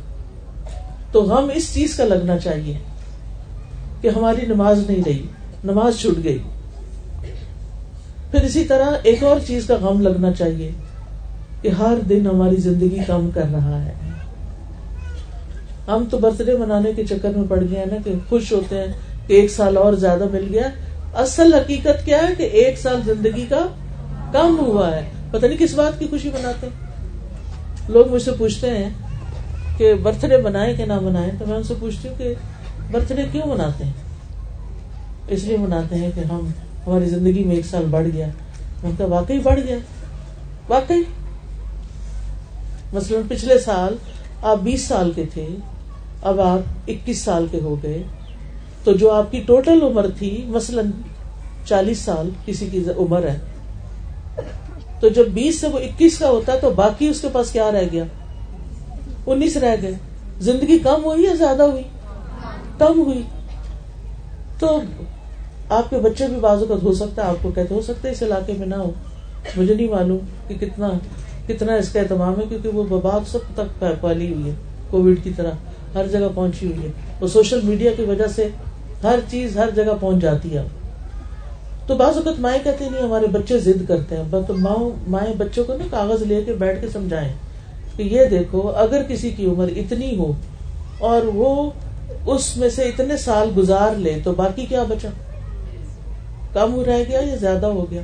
تو 1.13 1.23
غم 1.23 1.51
اس 1.55 1.75
چیز 1.75 1.97
کا 1.97 2.05
لگنا 2.05 2.39
چاہیے 2.39 2.79
کہ 4.01 4.09
ہماری 4.09 4.47
نماز 4.47 4.91
نہیں 4.91 5.03
رہی، 5.07 5.27
نماز 5.65 5.99
چھوٹ 5.99 6.25
گئی۔ 6.25 6.39
پھر 8.31 8.43
اسی 8.43 8.65
طرح 8.65 8.91
ایک 9.03 9.23
اور 9.23 9.37
چیز 9.47 9.67
کا 9.67 9.77
غم 9.81 10.01
لگنا 10.01 10.33
چاہیے 10.33 10.71
کہ 11.63 11.69
ہر 11.69 11.95
دن 12.09 12.27
ہماری 12.27 12.57
زندگی 12.57 12.99
کم 13.07 13.31
کر 13.35 13.47
رہا 13.53 13.85
ہے۔ 13.85 13.93
ہم 15.89 16.05
تو 16.11 16.19
برتھ 16.19 16.43
ڈے 16.43 16.57
منانے 16.57 16.93
کے 16.97 17.05
چکر 17.05 17.31
میں 17.37 17.45
پڑ 17.49 17.61
گئے 17.71 17.79
ہیں 17.79 17.87
نا 17.87 17.97
کہ 18.05 18.15
خوش 18.29 18.53
ہوتے 18.53 18.79
ہیں۔ 18.79 18.93
ایک 19.27 19.51
سال 19.51 19.77
اور 19.77 19.93
زیادہ 19.93 20.25
مل 20.33 20.49
گیا۔ 20.53 20.68
اصل 21.14 21.55
حقیقت 21.55 22.05
کیا 22.05 22.18
ہے 22.18 22.35
کہ 22.39 22.43
ایک 22.43 22.79
سال 22.79 23.01
زندگی 23.05 23.47
کا 23.49 23.66
کم 24.33 24.59
ہوا 24.59 24.97
ہے۔ 24.97 25.03
پتہ 25.31 25.47
نہیں 25.47 25.59
کس 25.59 25.75
بات 25.75 25.99
کی 25.99 26.07
خوشی 26.11 26.29
مناتے 26.29 26.66
لوگ 27.89 28.09
مجھ 28.09 28.23
سے 28.23 28.31
پوچھتے 28.39 28.70
ہیں 28.70 28.91
کہ 29.77 29.95
برتھ 29.95 30.27
ڈے 30.27 30.37
بنائے 30.37 30.75
کہ 30.75 30.85
نہ 30.85 30.93
بنائے 30.93 31.31
تو 31.39 31.47
میں 31.47 31.57
ان 31.57 31.62
سے 31.62 31.75
پوچھتی 31.81 32.09
ہوں 32.09 32.14
کہ 32.18 32.35
برتھ 32.91 33.12
ڈے 33.12 33.23
کیوں 33.33 33.47
مناتے 33.47 33.85
ہیں؟ 33.85 33.93
اس 35.29 35.45
لیے 35.45 35.57
مناتے 35.57 35.95
ہیں 35.95 36.11
کہ 36.14 36.20
ہم، 36.20 36.51
ہماری 36.87 37.05
زندگی 37.05 37.45
میں 37.45 37.57
ایک 37.57 37.66
سال 37.66 37.85
بڑھ 37.91 38.09
گیا۔ 38.14 38.27
ان 38.83 38.91
کا 38.99 39.05
واقعی 39.05 39.39
بڑھ 39.39 39.61
گیا؟ 39.61 39.77
واقعی؟ 40.68 41.03
مثلاً 42.93 43.23
پچھلے 43.29 43.59
سال 43.59 43.97
آپ 44.43 44.59
بیس 44.62 44.83
سال 44.83 45.12
کے 45.12 45.25
تھے، 45.35 45.47
اب 46.23 46.41
آپ 46.41 46.59
اکیس 46.89 47.18
سال 47.18 47.47
کے 47.51 47.61
ہو 47.61 47.77
گئے۔ 47.83 48.03
تو 48.85 48.93
جو 48.93 49.11
آپ 49.11 49.33
کی 49.33 49.41
ٹوٹل 49.47 49.78
عمر 49.83 50.07
تھی، 50.18 50.45
مثلاً 50.49 50.91
چالیس 51.66 51.99
سال 51.99 52.30
کسی 52.47 52.66
کی 52.66 52.85
عمر 52.97 53.22
ہے۔ 53.22 53.39
تو 55.01 55.09
جب 55.09 55.28
بیس 55.28 55.61
سے 55.61 55.68
وہ 55.68 55.78
اکیس 55.78 56.18
کا 56.18 56.28
ہوتا 56.30 56.53
ہے 56.53 56.59
تو 56.61 56.70
باقی 56.70 57.09
اس 57.09 57.20
کے 57.20 57.28
پاس 57.33 57.51
کیا 57.51 57.72
رہ 57.72 57.83
گیا؟ 57.93 58.05
انیس 59.26 59.57
رہ 59.57 59.76
گئے۔ 59.83 59.93
زندگی 60.41 60.78
کم 60.78 61.05
ہوئی 61.05 61.24
یا 61.24 61.35
زیادہ 61.35 61.62
ہوئی؟ 61.62 61.83
کم 62.78 63.01
ہوئی۔ 63.01 63.22
تو 64.59 64.80
آپ 65.68 65.91
کے 65.91 65.97
بچے 65.99 66.26
بھی 66.26 66.37
بازو 66.37 66.64
کا 66.64 66.74
ہو 66.83 66.93
سکتا 66.93 67.24
ہے، 67.24 67.28
آپ 67.28 67.37
کو 67.43 67.51
کہتے 67.51 67.74
ہو 67.74 67.83
سکتا 67.83 68.09
ہے 68.09 68.12
اس 68.12 68.22
علاقے 68.22 68.53
میں 68.59 68.66
نہ 68.66 68.74
ہو۔ 68.74 68.91
مجھے 69.57 69.74
نہیں 69.74 69.89
معلوم 69.89 70.18
کہ 70.49 70.55
کتنا 70.55 70.91
کتنا 71.47 71.74
اس 71.74 71.89
کا 71.89 72.01
اہتمام 72.01 72.41
ہے، 72.41 72.45
کیونکہ 72.49 72.68
وہ 72.68 72.83
بباب 72.83 73.28
سب 73.28 73.39
تک 73.55 73.85
پھیلی 74.01 74.35
ہوئی 74.35 74.51
ہے۔ 74.51 74.55
کووڈ 74.91 75.16
کی 75.22 75.30
طرح 75.37 75.51
ہر 75.95 76.07
جگہ 76.07 76.28
پہنچی 76.35 76.66
ہوئی 76.66 76.87
ہے۔ 76.87 76.93
وہ 77.20 77.28
سوشل 77.28 77.61
میڈیا 77.62 77.91
کی 77.97 78.03
وجہ 78.03 78.26
سے 78.26 78.49
ہر 79.03 79.18
چیز 79.30 79.59
ہر 79.59 79.70
جگہ 79.70 79.92
پہنچ 80.00 80.22
جاتی 80.22 80.57
ہے۔ 80.57 80.62
تو 81.86 81.96
بعض 81.96 82.16
اوقات 82.16 82.40
مائیں 82.40 82.64
کہتے 82.64 82.88
نہیں 82.90 83.03
ہمارے 83.03 83.26
بچے 83.26 83.59
ضد 83.59 83.88
کرتے 83.88 84.16
ہیں۔ 84.16 84.22
تو 84.46 84.55
ماؤں 84.55 84.90
مائیں 85.09 85.34
بچوں 85.34 85.64
کو 85.64 85.76
نا 85.76 85.84
کاغذ 85.90 86.22
لے 86.22 86.42
کے 86.42 86.53
بیٹھ 86.53 86.80
کے 86.80 86.88
سمجھائیں 86.88 87.32
کہ 87.96 88.03
یہ 88.03 88.24
دیکھو، 88.24 88.68
اگر 88.68 89.03
کسی 89.09 89.30
کی 89.30 89.46
عمر 89.46 89.68
اتنی 89.76 90.16
ہو 90.16 90.32
اور 90.98 91.22
وہ 91.22 91.70
اس 92.26 92.57
میں 92.57 92.70
سے 92.70 92.82
اتنے 92.82 93.16
سال 93.16 93.50
گزار 93.57 93.94
لے 93.94 94.18
تو 94.24 94.32
باقی 94.32 94.66
کیا 94.66 94.82
بچا؟ 94.82 95.09
کم 96.53 96.80
رہ 96.80 97.03
گیا 97.09 97.20
یا 97.20 97.34
زیادہ 97.34 97.66
ہو 97.66 97.90
گیا؟ 97.90 98.03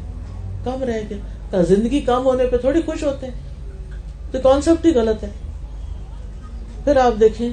کم 0.65 0.83
رہ 0.83 1.01
گیا۔ 1.11 1.63
زندگی 1.63 2.01
کم 2.01 2.25
ہونے 2.25 2.47
پہ 2.47 2.57
تھوڑی 2.57 2.81
خوش 2.87 3.03
ہوتے 3.03 3.27
ہیں۔ 3.27 3.35
تو 4.31 4.39
کانسیپٹ 4.43 4.87
ہی 4.87 4.95
غلط 4.95 5.25
ہے۔ 5.25 5.29
پھر 6.85 6.97
آپ 6.97 7.21
دیکھیں 7.21 7.51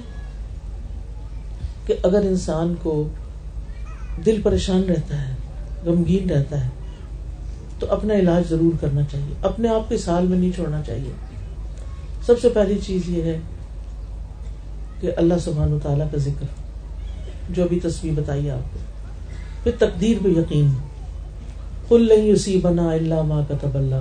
کہ 1.86 1.96
اگر 2.04 2.18
انسان 2.18 2.76
کو 2.84 3.08
دل 4.26 4.42
پریشان 4.44 4.84
رہتا 4.84 5.30
ہے، 5.30 5.34
غمگین 5.86 6.30
رہتا 6.30 6.64
ہے۔ 6.64 6.70
تو 7.80 7.92
اپنا 7.92 8.14
علاج 8.14 8.44
ضرور 8.50 8.78
کرنا 8.82 9.02
چاہیے۔ 9.12 9.34
اپنے 9.42 9.70
آپ 9.70 9.90
کے 9.90 9.98
سال 9.98 10.28
میں 10.28 10.38
نہیں 10.38 10.52
چھوڑنا 10.52 10.82
چاہیے۔ 10.88 11.12
سب 12.26 12.40
سے 12.42 12.50
پہلی 12.50 12.78
چیز 12.86 13.10
یہ 13.10 13.24
ہے 13.24 13.38
کہ 15.02 15.12
اللہ 15.18 15.34
سبحان 15.44 15.74
و 15.74 15.80
تعالیٰ 15.80 16.08
کا 16.12 16.18
ذکر، 16.18 16.46
جو 17.50 17.64
ابھی 17.64 17.80
تصویر 17.80 18.14
بتائی 18.20 18.50
آپ 18.50 18.74
کو۔ 18.74 18.80
پھر 19.64 19.72
تقدیر 19.80 20.18
پہ 20.24 20.30
یقین۔ 20.30 20.70
کل 21.90 22.08
نہیں 22.08 22.32
اسی 22.32 22.60
بنا 22.60 22.92
اللہ 22.92 23.22
ماں 23.22 23.42
کا 23.48 23.54
تب 23.62 23.78
اللہ 23.78 23.96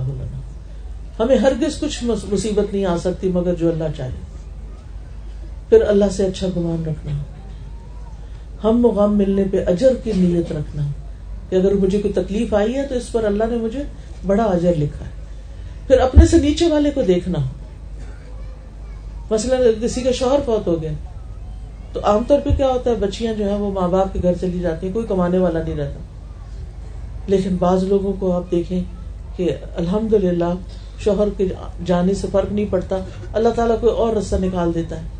ہمیں 1.19 1.37
ہرگز 1.37 1.79
کچھ 1.79 2.03
مصیبت 2.03 2.73
نہیں 2.73 2.85
آ 2.85 2.97
سکتی 2.97 3.29
مگر 3.29 3.55
جو 3.55 3.69
اللہ 3.69 3.83
چاہے۔ 3.97 4.09
پھر 5.69 5.81
اللہ 5.81 6.05
سے 6.11 6.25
اچھا 6.25 6.47
گمان 6.47 6.83
رکھنا۔ 6.85 7.11
ہم 8.63 8.85
و 8.85 8.89
غم 8.89 9.17
ملنے 9.17 9.43
پہ 9.51 9.63
اجر 9.67 9.93
کی 10.03 10.11
نیت 10.15 10.51
رکھنا 10.51 10.83
کہ 11.49 11.55
اگر 11.55 11.73
مجھے 11.73 12.01
کوئی 12.01 12.13
تکلیف 12.13 12.53
آئی 12.53 12.75
ہے 12.75 12.87
تو 12.87 12.95
اس 12.95 13.11
پر 13.11 13.23
اللہ 13.23 13.43
نے 13.49 13.57
مجھے 13.57 13.83
بڑا 14.25 14.43
اجر 14.43 14.73
لکھا 14.77 15.05
ہے۔ 15.05 15.11
پھر 15.87 15.97
اپنے 15.97 16.27
سے 16.27 16.37
نیچے 16.37 16.67
والے 16.67 16.91
کو 16.91 17.01
دیکھنا۔ 17.01 17.39
مثلاً 19.31 19.61
کسی 19.81 20.01
کا 20.01 20.11
شوہر 20.11 20.39
فوت 20.45 20.67
ہو 20.67 20.81
گیا، 20.81 20.91
تو 21.93 21.99
عام 22.03 22.23
طور 22.27 22.39
پہ 22.39 22.49
کیا 22.57 22.67
ہوتا 22.67 22.89
ہے؟ 22.89 22.95
بچیاں 22.95 23.33
جو 23.33 23.49
ہیں 23.49 23.57
وہ 23.57 23.71
ماں 23.71 23.87
باپ 23.87 24.13
کے 24.13 24.19
گھر 24.23 24.33
چلی 24.41 24.59
جاتی 24.59 24.87
ہیں، 24.87 24.93
کوئی 24.93 25.07
کمانے 25.07 25.37
والا 25.37 25.61
نہیں 25.63 25.75
رہتا۔ 25.75 25.99
لیکن 27.27 27.55
بعض 27.55 27.83
لوگوں 27.83 28.13
کو 28.19 28.31
آپ 28.31 28.51
دیکھیں 28.51 28.83
کہ 29.35 29.55
الحمد 29.77 30.13
للہ 30.13 30.53
شوہر 30.99 31.27
کے 31.37 31.47
جانے 31.85 32.13
سے 32.13 32.27
فرق 32.31 32.51
نہیں 32.51 32.65
پڑتا۔ 32.69 32.97
اللہ 33.33 33.49
تعالیٰ 33.49 33.79
کوئی 33.79 33.93
اور 33.93 34.15
رستہ 34.15 34.35
نکال 34.35 34.75
دیتا 34.75 34.95
ہے۔ 34.95 35.14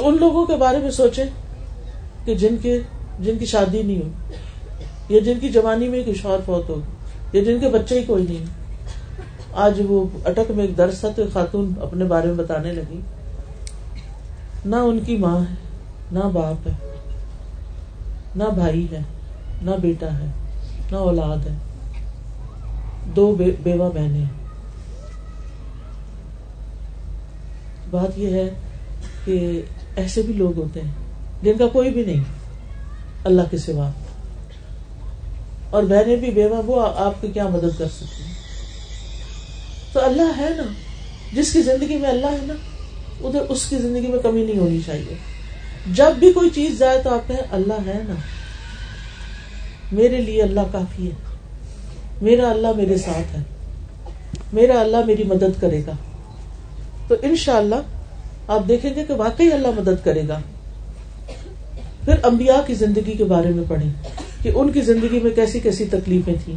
تو 0.00 0.08
ان 0.08 0.16
لوگوں 0.20 0.44
کے 0.46 0.56
بارے 0.56 0.78
میں 0.78 0.90
سوچیں 0.90 1.24
کہ 2.24 2.34
جن 2.34 2.54
کے 2.62 2.78
جن 3.20 3.38
کی 3.38 3.46
شادی 3.46 3.82
نہیں 3.82 4.02
ہو 4.02 4.34
یا 5.08 5.18
جن 5.24 5.38
کی 5.40 5.48
جوانی 5.52 5.88
میں 5.88 6.02
کوئی 6.04 6.16
شوہر 6.16 6.40
فوت 6.44 6.68
ہو، 6.68 6.78
یا 7.32 7.42
جن 7.44 7.58
کے 7.60 7.68
بچے 7.68 7.98
ہی 7.98 8.04
کوئی 8.04 8.24
نہیں۔ 8.28 8.44
آج 9.64 9.80
وہ 9.88 10.04
اٹک 10.24 10.50
میں 10.50 10.64
ایک 10.64 10.76
درس 10.78 11.00
تھا 11.00 11.08
تو 11.16 11.22
ایک 11.22 11.32
خاتون 11.32 11.72
اپنے 11.82 12.04
بارے 12.04 12.26
میں 12.26 12.34
بتانے 12.34 12.72
لگی، 12.72 13.00
نہ 14.64 14.76
ان 14.76 15.00
کی 15.06 15.16
ماں 15.16 15.38
ہے، 15.40 15.54
نہ 16.12 16.28
باپ 16.32 16.68
ہے، 16.68 16.72
نہ 18.36 18.44
بھائی 18.54 18.86
ہے، 18.92 19.00
نہ 19.62 19.76
بیٹا 19.82 20.12
ہے، 20.18 20.30
نہ 20.92 20.96
اولاد 20.96 21.46
ہے، 21.46 21.56
دو 23.16 23.34
بیوہ 23.38 23.90
بہنیں 23.90 24.24
بات 27.90 28.18
یہ 28.18 28.34
ہے 28.34 28.48
کہ 29.24 29.38
ایسے 29.96 30.22
بھی 30.22 30.34
لوگ 30.34 30.58
ہوتے 30.58 30.80
ہیں، 30.80 30.90
جن 31.42 31.58
کا 31.58 31.66
کوئی 31.66 31.90
بھی 31.90 32.04
نہیں، 32.04 32.24
اللہ 33.24 33.42
کے 33.50 33.58
سوا۔ 33.58 33.90
اور 35.70 35.82
بہنیں 35.82 36.16
بھی 36.16 36.30
بیوہ 36.30 36.62
وہ 36.66 36.86
آپ 36.96 37.20
کی 37.20 37.28
کیا 37.28 37.48
مدد 37.48 37.78
کر 37.78 37.88
سکتی؟ 37.88 38.22
ہیں 38.24 38.34
تو 39.92 40.04
اللہ 40.04 40.32
ہے 40.38 40.48
نا، 40.56 40.62
جس 41.32 41.52
کی 41.52 41.62
زندگی 41.62 41.96
میں 41.96 42.08
اللہ 42.08 42.26
ہے 42.26 42.38
نا، 42.42 42.54
ادھر 43.20 43.40
اس 43.40 43.66
کی 43.66 43.76
زندگی 43.76 44.06
میں 44.06 44.18
کمی 44.18 44.44
نہیں 44.44 44.58
ہونی 44.58 44.78
چاہیے۔ 44.86 45.14
جب 45.92 46.12
بھی 46.18 46.32
کوئی 46.32 46.50
چیز 46.50 46.78
جائے 46.78 47.00
تو 47.04 47.14
آپ 47.14 47.28
کہیں، 47.28 47.42
اللہ 47.52 47.74
ہے 47.86 48.00
نا۔ 48.08 48.14
میرے 49.92 50.20
لیے 50.20 50.42
اللہ 50.42 50.60
کافی 50.72 51.10
ہے۔ 51.10 51.36
میرا 52.22 52.50
اللہ 52.50 52.66
میرے 52.76 52.98
ساتھ 52.98 53.36
ہے۔ 53.36 53.42
میرا 54.52 54.80
اللہ 54.80 54.96
میری 55.06 55.24
مدد 55.24 55.60
کرے 55.60 55.82
گا۔ 55.86 55.92
تو 57.08 57.14
ان 57.22 57.36
شاء 57.36 57.56
اللہ 57.56 57.99
آپ 58.50 58.68
دیکھیں 58.68 58.94
گے 58.94 59.04
کہ 59.04 59.14
واقعی 59.14 59.52
اللہ 59.52 59.66
مدد 59.76 60.04
کرے 60.04 60.22
گا۔ 60.28 60.40
پھر 62.04 62.14
انبیاء 62.24 62.66
کی 62.66 62.74
زندگی 62.74 63.12
کے 63.12 63.24
بارے 63.24 63.48
میں 63.48 63.64
پڑھیں 63.68 63.90
کہ 64.42 64.52
ان 64.54 64.72
کی 64.72 64.80
زندگی 64.80 65.20
میں 65.20 65.30
کیسی 65.30 65.60
کیسی 65.60 65.84
تکلیفیں 65.84 66.34
تھیں۔ 66.44 66.56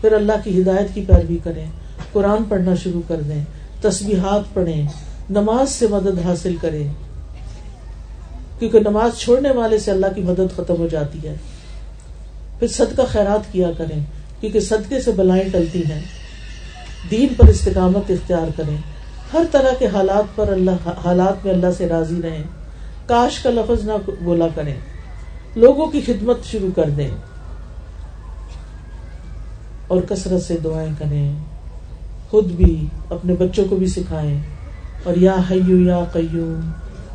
پھر 0.00 0.12
اللہ 0.12 0.32
کی 0.44 0.62
ہدایت 0.62 0.94
کی 0.94 1.04
پیروی 1.08 1.38
کریں، 1.44 1.66
قرآن 2.12 2.44
پڑھنا 2.44 2.74
شروع 2.74 3.02
کر 3.08 3.20
دیں، 3.20 3.44
تسبیحات 3.80 4.54
پڑھیں، 4.54 4.86
نماز 5.30 5.70
سے 5.70 5.86
مدد 5.86 6.26
حاصل 6.26 6.56
کریں۔ 6.60 6.88
کیونکہ 8.58 8.80
نماز 8.80 9.18
چھوڑنے 9.18 9.50
والے 9.50 9.78
سے 9.78 9.90
اللہ 9.90 10.06
کی 10.14 10.22
مدد 10.22 10.56
ختم 10.56 10.76
ہو 10.78 10.86
جاتی 10.86 11.28
ہے۔ 11.28 11.34
پھر 12.58 12.68
صدقہ 12.68 13.02
خیرات 13.08 13.52
کیا 13.52 13.70
کریں، 13.78 14.00
کیونکہ 14.40 14.60
صدقے 14.60 15.00
سے 15.00 15.10
بلائیں 15.10 15.44
ٹلتی 15.52 15.82
ہیں۔ 15.90 16.00
دین 17.10 17.28
پر 17.36 17.48
استقامت 17.48 18.10
اختیار 18.10 18.48
کریں۔ 18.56 18.97
ہر 19.32 19.42
طرح 19.50 19.70
کے 19.78 19.86
حالات 19.86 20.36
پر 20.36 20.48
اللہ 20.48 20.88
حالات 21.04 21.46
میں 21.46 21.54
اللہ 21.54 21.66
سے 21.78 21.88
راضی 21.88 22.22
رہیں۔ 22.22 22.42
کاش 23.06 23.38
کا 23.38 23.50
لفظ 23.50 23.84
نہ 23.84 24.10
بولا 24.20 24.46
کریں۔ 24.54 24.74
لوگوں 25.56 25.86
کی 25.86 26.00
خدمت 26.00 26.44
شروع 26.44 26.70
کر 26.76 26.90
دیں۔ 26.90 27.10
اور 29.88 30.02
کثرت 30.08 30.42
سے 30.42 30.56
دعائیں 30.64 30.92
کریں۔ 30.98 31.36
خود 32.30 32.44
بھی، 32.44 32.86
اپنے 33.10 33.34
بچوں 33.38 33.64
کو 33.70 33.76
بھی 33.76 33.86
سکھائیں۔ 33.86 34.38
اور 35.04 35.16
یا 35.16 35.36
حیو 35.50 35.76
یا 35.76 36.04
قیوم 36.12 36.60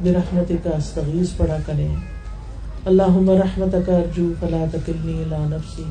برحمت 0.03 0.51
کا 0.63 0.69
استغیث 0.69 1.29
پڑھا 1.37 1.57
کریں۔ 1.65 1.95
اللہ 2.85 3.29
رحمت 3.29 3.75
کا 3.85 3.97
ارجو، 3.97 4.33
فلا 4.39 4.65
تکلنی 4.71 5.23
الا 5.23 5.37
نفسی، 5.39 5.83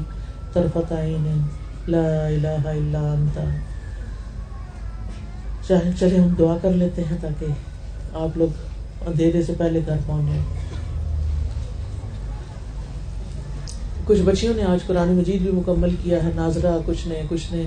طرفت 0.52 0.92
عین 0.92 1.46
لا 1.88 2.26
الہ 2.26 2.68
الا 2.68 3.12
انت۔ 3.12 3.38
چلے 5.98 6.18
ہم 6.18 6.28
دعا 6.38 6.56
کر 6.62 6.70
لیتے 6.70 7.02
ہیں 7.10 7.16
تاکہ 7.20 7.46
آپ 8.14 8.36
لوگ 8.38 8.48
اندھیرے 9.06 9.42
سے 9.42 9.52
پہلے 9.58 9.80
گھر 9.86 9.96
پہنچ 10.06 10.26
جائیں۔ 10.26 10.42
کچھ 14.06 14.20
بچیوں 14.22 14.54
نے 14.56 14.62
آج 14.62 14.86
قرآن 14.86 15.08
مجید 15.08 15.42
بھی 15.42 15.50
مکمل 15.50 15.94
کیا 16.02 16.24
ہے، 16.24 16.30
ناظرہ 16.34 16.78
کچھ 16.86 17.08
نے 17.08 17.22
کچھ 17.28 17.52
نے 17.52 17.62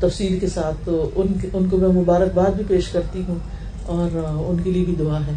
تفصیل 0.00 0.38
کے 0.38 0.46
ساتھ، 0.46 0.76
تو 0.84 1.10
ان 1.16 1.32
ان 1.52 1.68
کو 1.68 1.76
میں 1.76 1.88
مبارکباد 1.88 2.50
بھی 2.56 2.64
پیش 2.68 2.88
کرتی 2.88 3.22
ہوں 3.28 3.38
اور 3.86 4.16
ان 4.16 4.56
کے 4.64 4.70
لیے 4.70 4.84
بھی 4.84 4.94
دعا 4.98 5.18
ہے۔ 5.26 5.32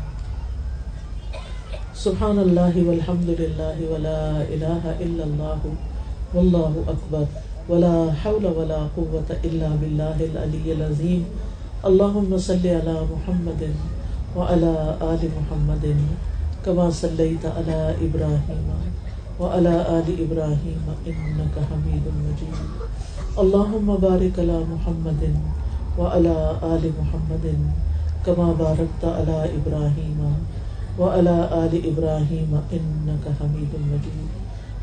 سبحان 1.96 2.40
اللہ 2.40 2.78
والحمد 2.86 3.30
للہ 3.30 3.92
ولا 3.92 4.44
الہ 4.50 4.88
الا 4.88 5.24
اللہ، 5.24 5.68
واللہ 6.36 6.90
اکبر، 6.90 7.24
ولا 7.72 8.06
حول 8.26 8.46
ولا 8.46 8.88
قوة 8.96 9.34
الا 9.44 9.76
باللہ 9.80 10.18
العلی 10.20 10.72
العظیم۔ 10.72 11.24
اللہم 11.88 12.38
صلی 12.44 12.70
علی 12.76 12.94
محمد 13.10 13.64
وعلى 14.36 14.70
آل 15.08 15.26
محمد 15.34 15.84
كما 16.66 16.86
صليت 17.00 17.46
على 17.46 17.76
إبراهيم 18.06 18.70
وعلى 19.40 19.74
آل 19.98 20.08
إبراهيم 20.24 20.88
إنك 21.12 21.56
حميد 21.70 22.06
مجيد 22.24 22.58
اللهم 23.44 23.96
بارك 24.08 24.40
على 24.40 24.58
محمد 24.72 25.24
وعلى 25.98 26.36
آل 26.74 26.84
محمد 27.00 27.46
كما 28.26 28.48
باركت 28.64 29.04
على 29.06 29.38
إبراهيم 29.58 30.20
وعلى 31.00 31.38
آل 31.64 31.74
إبراهيم 31.92 32.52
إنك 32.80 33.26
حميد 33.40 33.72
مجيد 33.92 34.30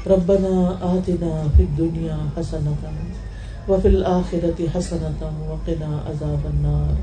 ربنا 0.06 0.54
آتنا 0.94 1.32
في 1.56 1.62
الدنيا 1.62 2.16
حسنة 2.36 2.76
وفي 3.68 3.88
الآخرة 3.88 4.58
حسنة 4.74 5.20
وقنا 5.48 5.90
عذاب 6.06 6.42
النار. 6.54 6.94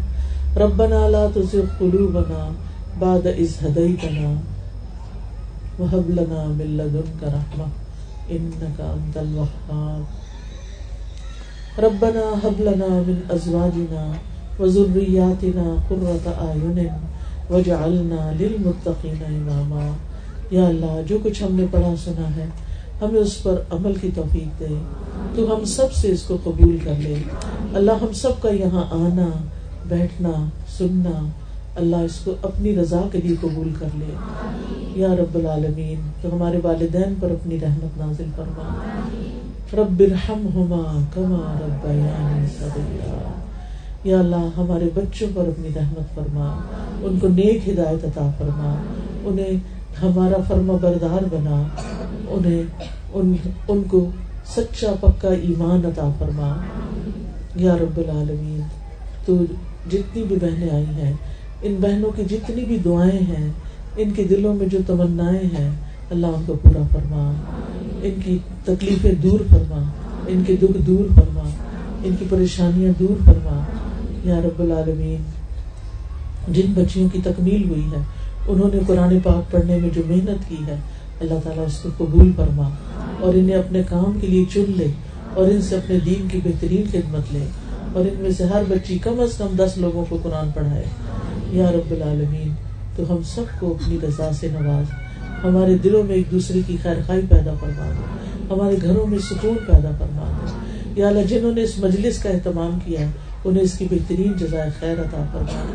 ربنا 0.57 1.09
لا 1.09 1.23
تزغ 1.35 1.65
قلوبنا 1.79 2.51
بعد 3.01 3.27
إذ 3.27 3.51
هديتنا 3.63 4.29
وهب 5.79 6.05
لنا 6.09 6.41
من 6.47 6.69
لدنك 6.77 7.21
رحمة 7.23 7.67
إنك 8.31 8.77
أنت 8.79 9.15
الوهاب. 9.17 10.03
ربنا 11.79 12.25
هب 12.43 12.57
لنا 12.59 12.91
من 13.07 13.17
أزواجنا 13.31 14.03
وذرياتنا 14.59 15.65
قرة 15.89 16.25
أعين 16.27 16.91
واجعلنا 17.49 18.21
للمتقين 18.39 19.21
إماما 19.23 19.85
یا 20.51 20.65
اللہ، 20.65 21.01
جو 21.07 21.17
کچھ 21.23 21.43
ہم 21.43 21.55
نے 21.55 21.65
پڑھا 21.71 21.93
سنا 22.03 22.27
ہے 22.35 22.45
ہمیں 23.01 23.19
اس 23.19 23.43
پر 23.43 23.61
عمل 23.69 23.93
کی 23.95 24.09
توفیق 24.15 24.59
دے۔ 24.59 24.67
تو 25.35 25.55
ہم 25.55 25.65
سب 25.65 25.93
سے 25.93 26.11
اس 26.11 26.23
کو 26.23 26.37
قبول 26.43 26.77
کر 26.83 26.93
لے۔ 26.99 27.15
اللہ 27.73 27.91
ہم 27.91 28.13
سب 28.13 28.41
کا 28.41 28.49
یہاں 28.49 28.83
آنا، 28.91 29.29
بیٹھنا، 29.87 30.49
سننا، 30.77 31.27
اللہ 31.75 31.95
اس 31.95 32.19
کو 32.23 32.33
اپنی 32.41 32.75
رضا 32.75 33.01
کے 33.11 33.17
لیے 33.17 33.35
قبول 33.41 33.69
کر 33.79 33.85
لے۔ 33.95 34.13
یا 34.95 35.15
رب 35.15 35.35
العالمین، 35.35 36.01
تو 36.21 36.29
ہمارے 36.33 36.59
والدین 36.63 37.13
پر 37.19 37.31
اپنی 37.31 37.59
رحمت 37.59 37.97
نازل 37.97 38.25
فرما۔ 38.35 38.83
رب 39.73 40.03
ارحمہما 40.05 41.05
کما 41.13 41.59
ربیانی 41.61 42.47
صغیرا۔ 42.59 43.31
یا 44.03 44.19
اللہ 44.19 44.49
ہمارے 44.57 44.89
بچوں 44.95 45.27
پر 45.33 45.47
اپنی 45.47 45.69
رحمت 45.75 46.15
فرما۔ 46.15 46.57
ان 47.01 47.19
کو 47.19 47.27
نیک 47.27 47.69
ہدایت 47.69 48.05
عطا 48.05 48.31
فرما۔ 48.37 48.75
انہیں 49.23 49.53
ہمارا 50.01 50.37
فرما 50.47 50.73
بردار 50.81 51.23
بنا۔ 51.31 51.63
انہیں 52.29 52.63
ان 53.13 53.35
ان 53.67 53.83
کو 53.87 54.09
سچا 54.45 54.93
پکا 55.01 55.29
ایمان 55.29 55.85
عطا 55.85 56.09
فرما۔ 56.19 56.55
یا 57.55 57.77
رب 57.77 57.97
العالمین، 57.97 58.59
تو 59.25 59.37
جتنی 59.91 60.23
بھی 60.23 60.35
بہنیں 60.35 60.69
آئی 60.69 60.85
ہیں، 60.85 61.13
ان 61.61 61.75
بہنوں 61.81 62.11
کی 62.15 62.23
جتنی 62.29 62.65
بھی 62.65 62.77
دعائیں 62.85 63.19
ہیں، 63.19 63.51
ان 63.97 64.11
کے 64.11 64.23
دلوں 64.23 64.53
میں 64.53 64.67
جو 64.67 64.79
تمنائیں 64.87 65.59
ہیں، 65.59 65.71
اللہ 66.09 66.27
ان 66.27 66.43
کو 66.45 66.53
پورا 66.63 66.83
فرما۔ 66.93 67.31
ان 68.03 68.11
کی 68.25 68.37
تکلیفیں 68.65 69.11
دور 69.11 69.39
فرما، 69.49 69.83
ان 70.27 70.43
کے 70.47 70.55
دکھ 70.55 70.81
دور 70.87 71.13
فرما، 71.15 71.49
ان 72.03 72.15
کی 72.19 72.25
پریشانیاں 72.29 72.91
دور 72.99 73.21
فرما۔ 73.25 73.63
یا 74.23 74.39
رب 74.39 74.61
العالمین، 74.61 75.23
جن 76.47 76.73
بچیوں 76.73 77.09
کی 77.13 77.19
تکمیل 77.23 77.69
ہوئی 77.69 77.85
ہے، 77.91 78.01
انہوں 78.47 78.69
نے 78.73 78.79
قرآن 78.87 79.19
پاک 79.23 79.51
پڑھنے 79.51 79.77
میں 79.77 79.89
جو 79.93 80.01
محنت 80.07 80.49
کی 80.49 80.57
ہے 80.67 80.75
اللہ 81.19 81.39
تعالیٰ 81.43 81.65
اس 81.65 81.79
کو 81.79 81.89
قبول 81.97 82.31
فرما 82.35 82.69
اور 83.19 83.33
انہیں 83.33 83.55
اپنے 83.55 83.81
کام 83.89 84.17
کے 84.21 84.27
لیے 84.27 84.45
چن 84.53 84.71
لے 84.77 84.87
اور 85.33 85.47
ان 85.47 85.61
سے 85.61 85.75
اپنے 85.75 85.99
دین 86.05 86.27
کی 86.27 86.39
بہترین 86.43 86.83
خدمت 86.91 87.33
لے 87.33 87.45
اور 87.93 88.05
ان 88.05 88.21
میں 88.21 88.31
سے 88.31 88.43
ہر 88.43 88.63
بچی 88.69 88.97
کم 88.97 89.19
از 89.19 89.37
کم 89.37 89.55
دس 89.55 89.77
لوگوں 89.77 90.05
کو 90.09 90.17
قرآن 90.23 90.49
پڑھائے۔ 90.53 90.83
یا 91.51 91.71
رب 91.71 91.91
العالمین، 91.91 92.53
تو 92.95 93.03
ہم 93.09 93.23
سب 93.23 93.59
کو 93.59 93.71
اپنی 93.71 93.97
رضا 94.03 94.29
سے 94.39 94.47
نواز، 94.51 94.91
ہمارے 95.43 95.77
دلوں 95.77 96.03
میں 96.03 96.15
ایک 96.15 96.31
دوسرے 96.31 96.59
کی 96.67 96.77
خیر 96.83 97.01
خائی 97.07 97.21
پیدا 97.29 97.53
فرما 97.59 97.89
دو 97.89 98.53
ہمارے 98.53 98.75
گھروں 98.81 99.07
میں 99.07 99.19
سکون 99.19 99.57
پیدا 99.67 99.91
فرما 99.97 100.31
دو 100.41 100.99
یا 100.99 101.07
اللہ، 101.07 101.27
جنہوں 101.27 101.51
نے 101.51 101.63
اس 101.63 101.77
مجلس 101.79 102.17
کا 102.23 102.29
اہتمام 102.29 102.77
کیا 102.85 102.99
ہے 102.99 103.07
انہیں 103.45 103.63
اس 103.63 103.77
کی 103.77 103.85
بہترین 103.91 104.33
جزائے 104.37 104.69
خیر 104.79 104.99
عطا 104.99 105.23
فرما 105.31 105.65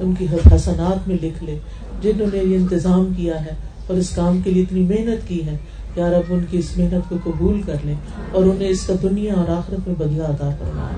ان 0.00 0.14
کی 0.18 0.26
حسنات 0.54 1.08
میں 1.08 1.16
لکھ 1.22 1.44
لے، 1.44 1.58
جنہوں 2.02 2.26
نے 2.32 2.38
یہ 2.38 2.56
انتظام 2.56 3.12
کیا 3.16 3.44
ہے 3.44 3.54
اور 3.86 3.96
اس 3.96 4.14
کام 4.14 4.40
کے 4.44 4.50
لیے 4.50 4.62
اتنی 4.62 4.82
محنت 4.90 5.26
کی 5.28 5.40
ہے 5.46 5.56
یا 5.96 6.10
رب 6.10 6.32
ان 6.34 6.44
کی 6.50 6.58
اس 6.58 6.76
محنت 6.76 7.08
کو 7.08 7.16
قبول 7.24 7.60
کر 7.66 7.84
لے 7.84 7.94
اور 8.32 8.44
انہیں 8.44 8.68
اس 8.68 8.86
کا 8.86 8.94
دنیا 9.02 9.34
اور 9.34 9.56
آخرت 9.58 9.88
میں 9.88 9.94
بدلا 9.98 10.30
عطا 10.30 10.50
فرما 10.58 10.90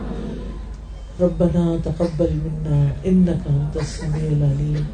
ربنا 1.21 1.77
تقبل 1.85 2.31
منا 2.45 2.79
انك 3.07 3.43
انت 3.51 3.77
السميع 3.77 4.25
العليم 4.29 4.85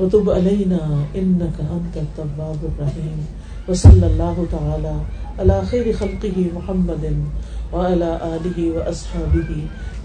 وتب 0.00 0.30
علينا 0.30 0.80
انك 1.16 1.56
انت 1.76 1.96
التواب 1.96 2.60
الرحيم 2.64 3.24
وصلى 3.68 4.06
الله 4.06 4.46
تعالى 4.52 4.96
على 5.38 5.62
خير 5.66 5.92
خلقه 5.92 6.46
محمد 6.56 7.04
وعلى 7.72 8.10
اله 8.34 8.58
واصحابه 8.70 9.50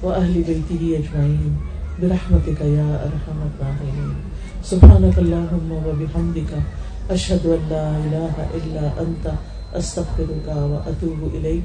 واهل 0.03 0.33
بيته 0.43 0.81
اجمعين 0.99 1.53
برحمتك 2.01 2.61
يا 2.61 2.89
ارحم 3.07 3.39
الراحمين 3.49 4.15
سبحانك 4.63 5.17
اللهم 5.17 5.69
وبحمدك 5.71 6.51
اشهد 7.11 7.45
ان 7.45 7.61
لا 7.71 7.87
اله 7.97 8.33
الا 8.57 8.85
انت 9.01 9.25
استغفرك 9.75 10.47
واتوب 10.47 11.19
اليك 11.35 11.63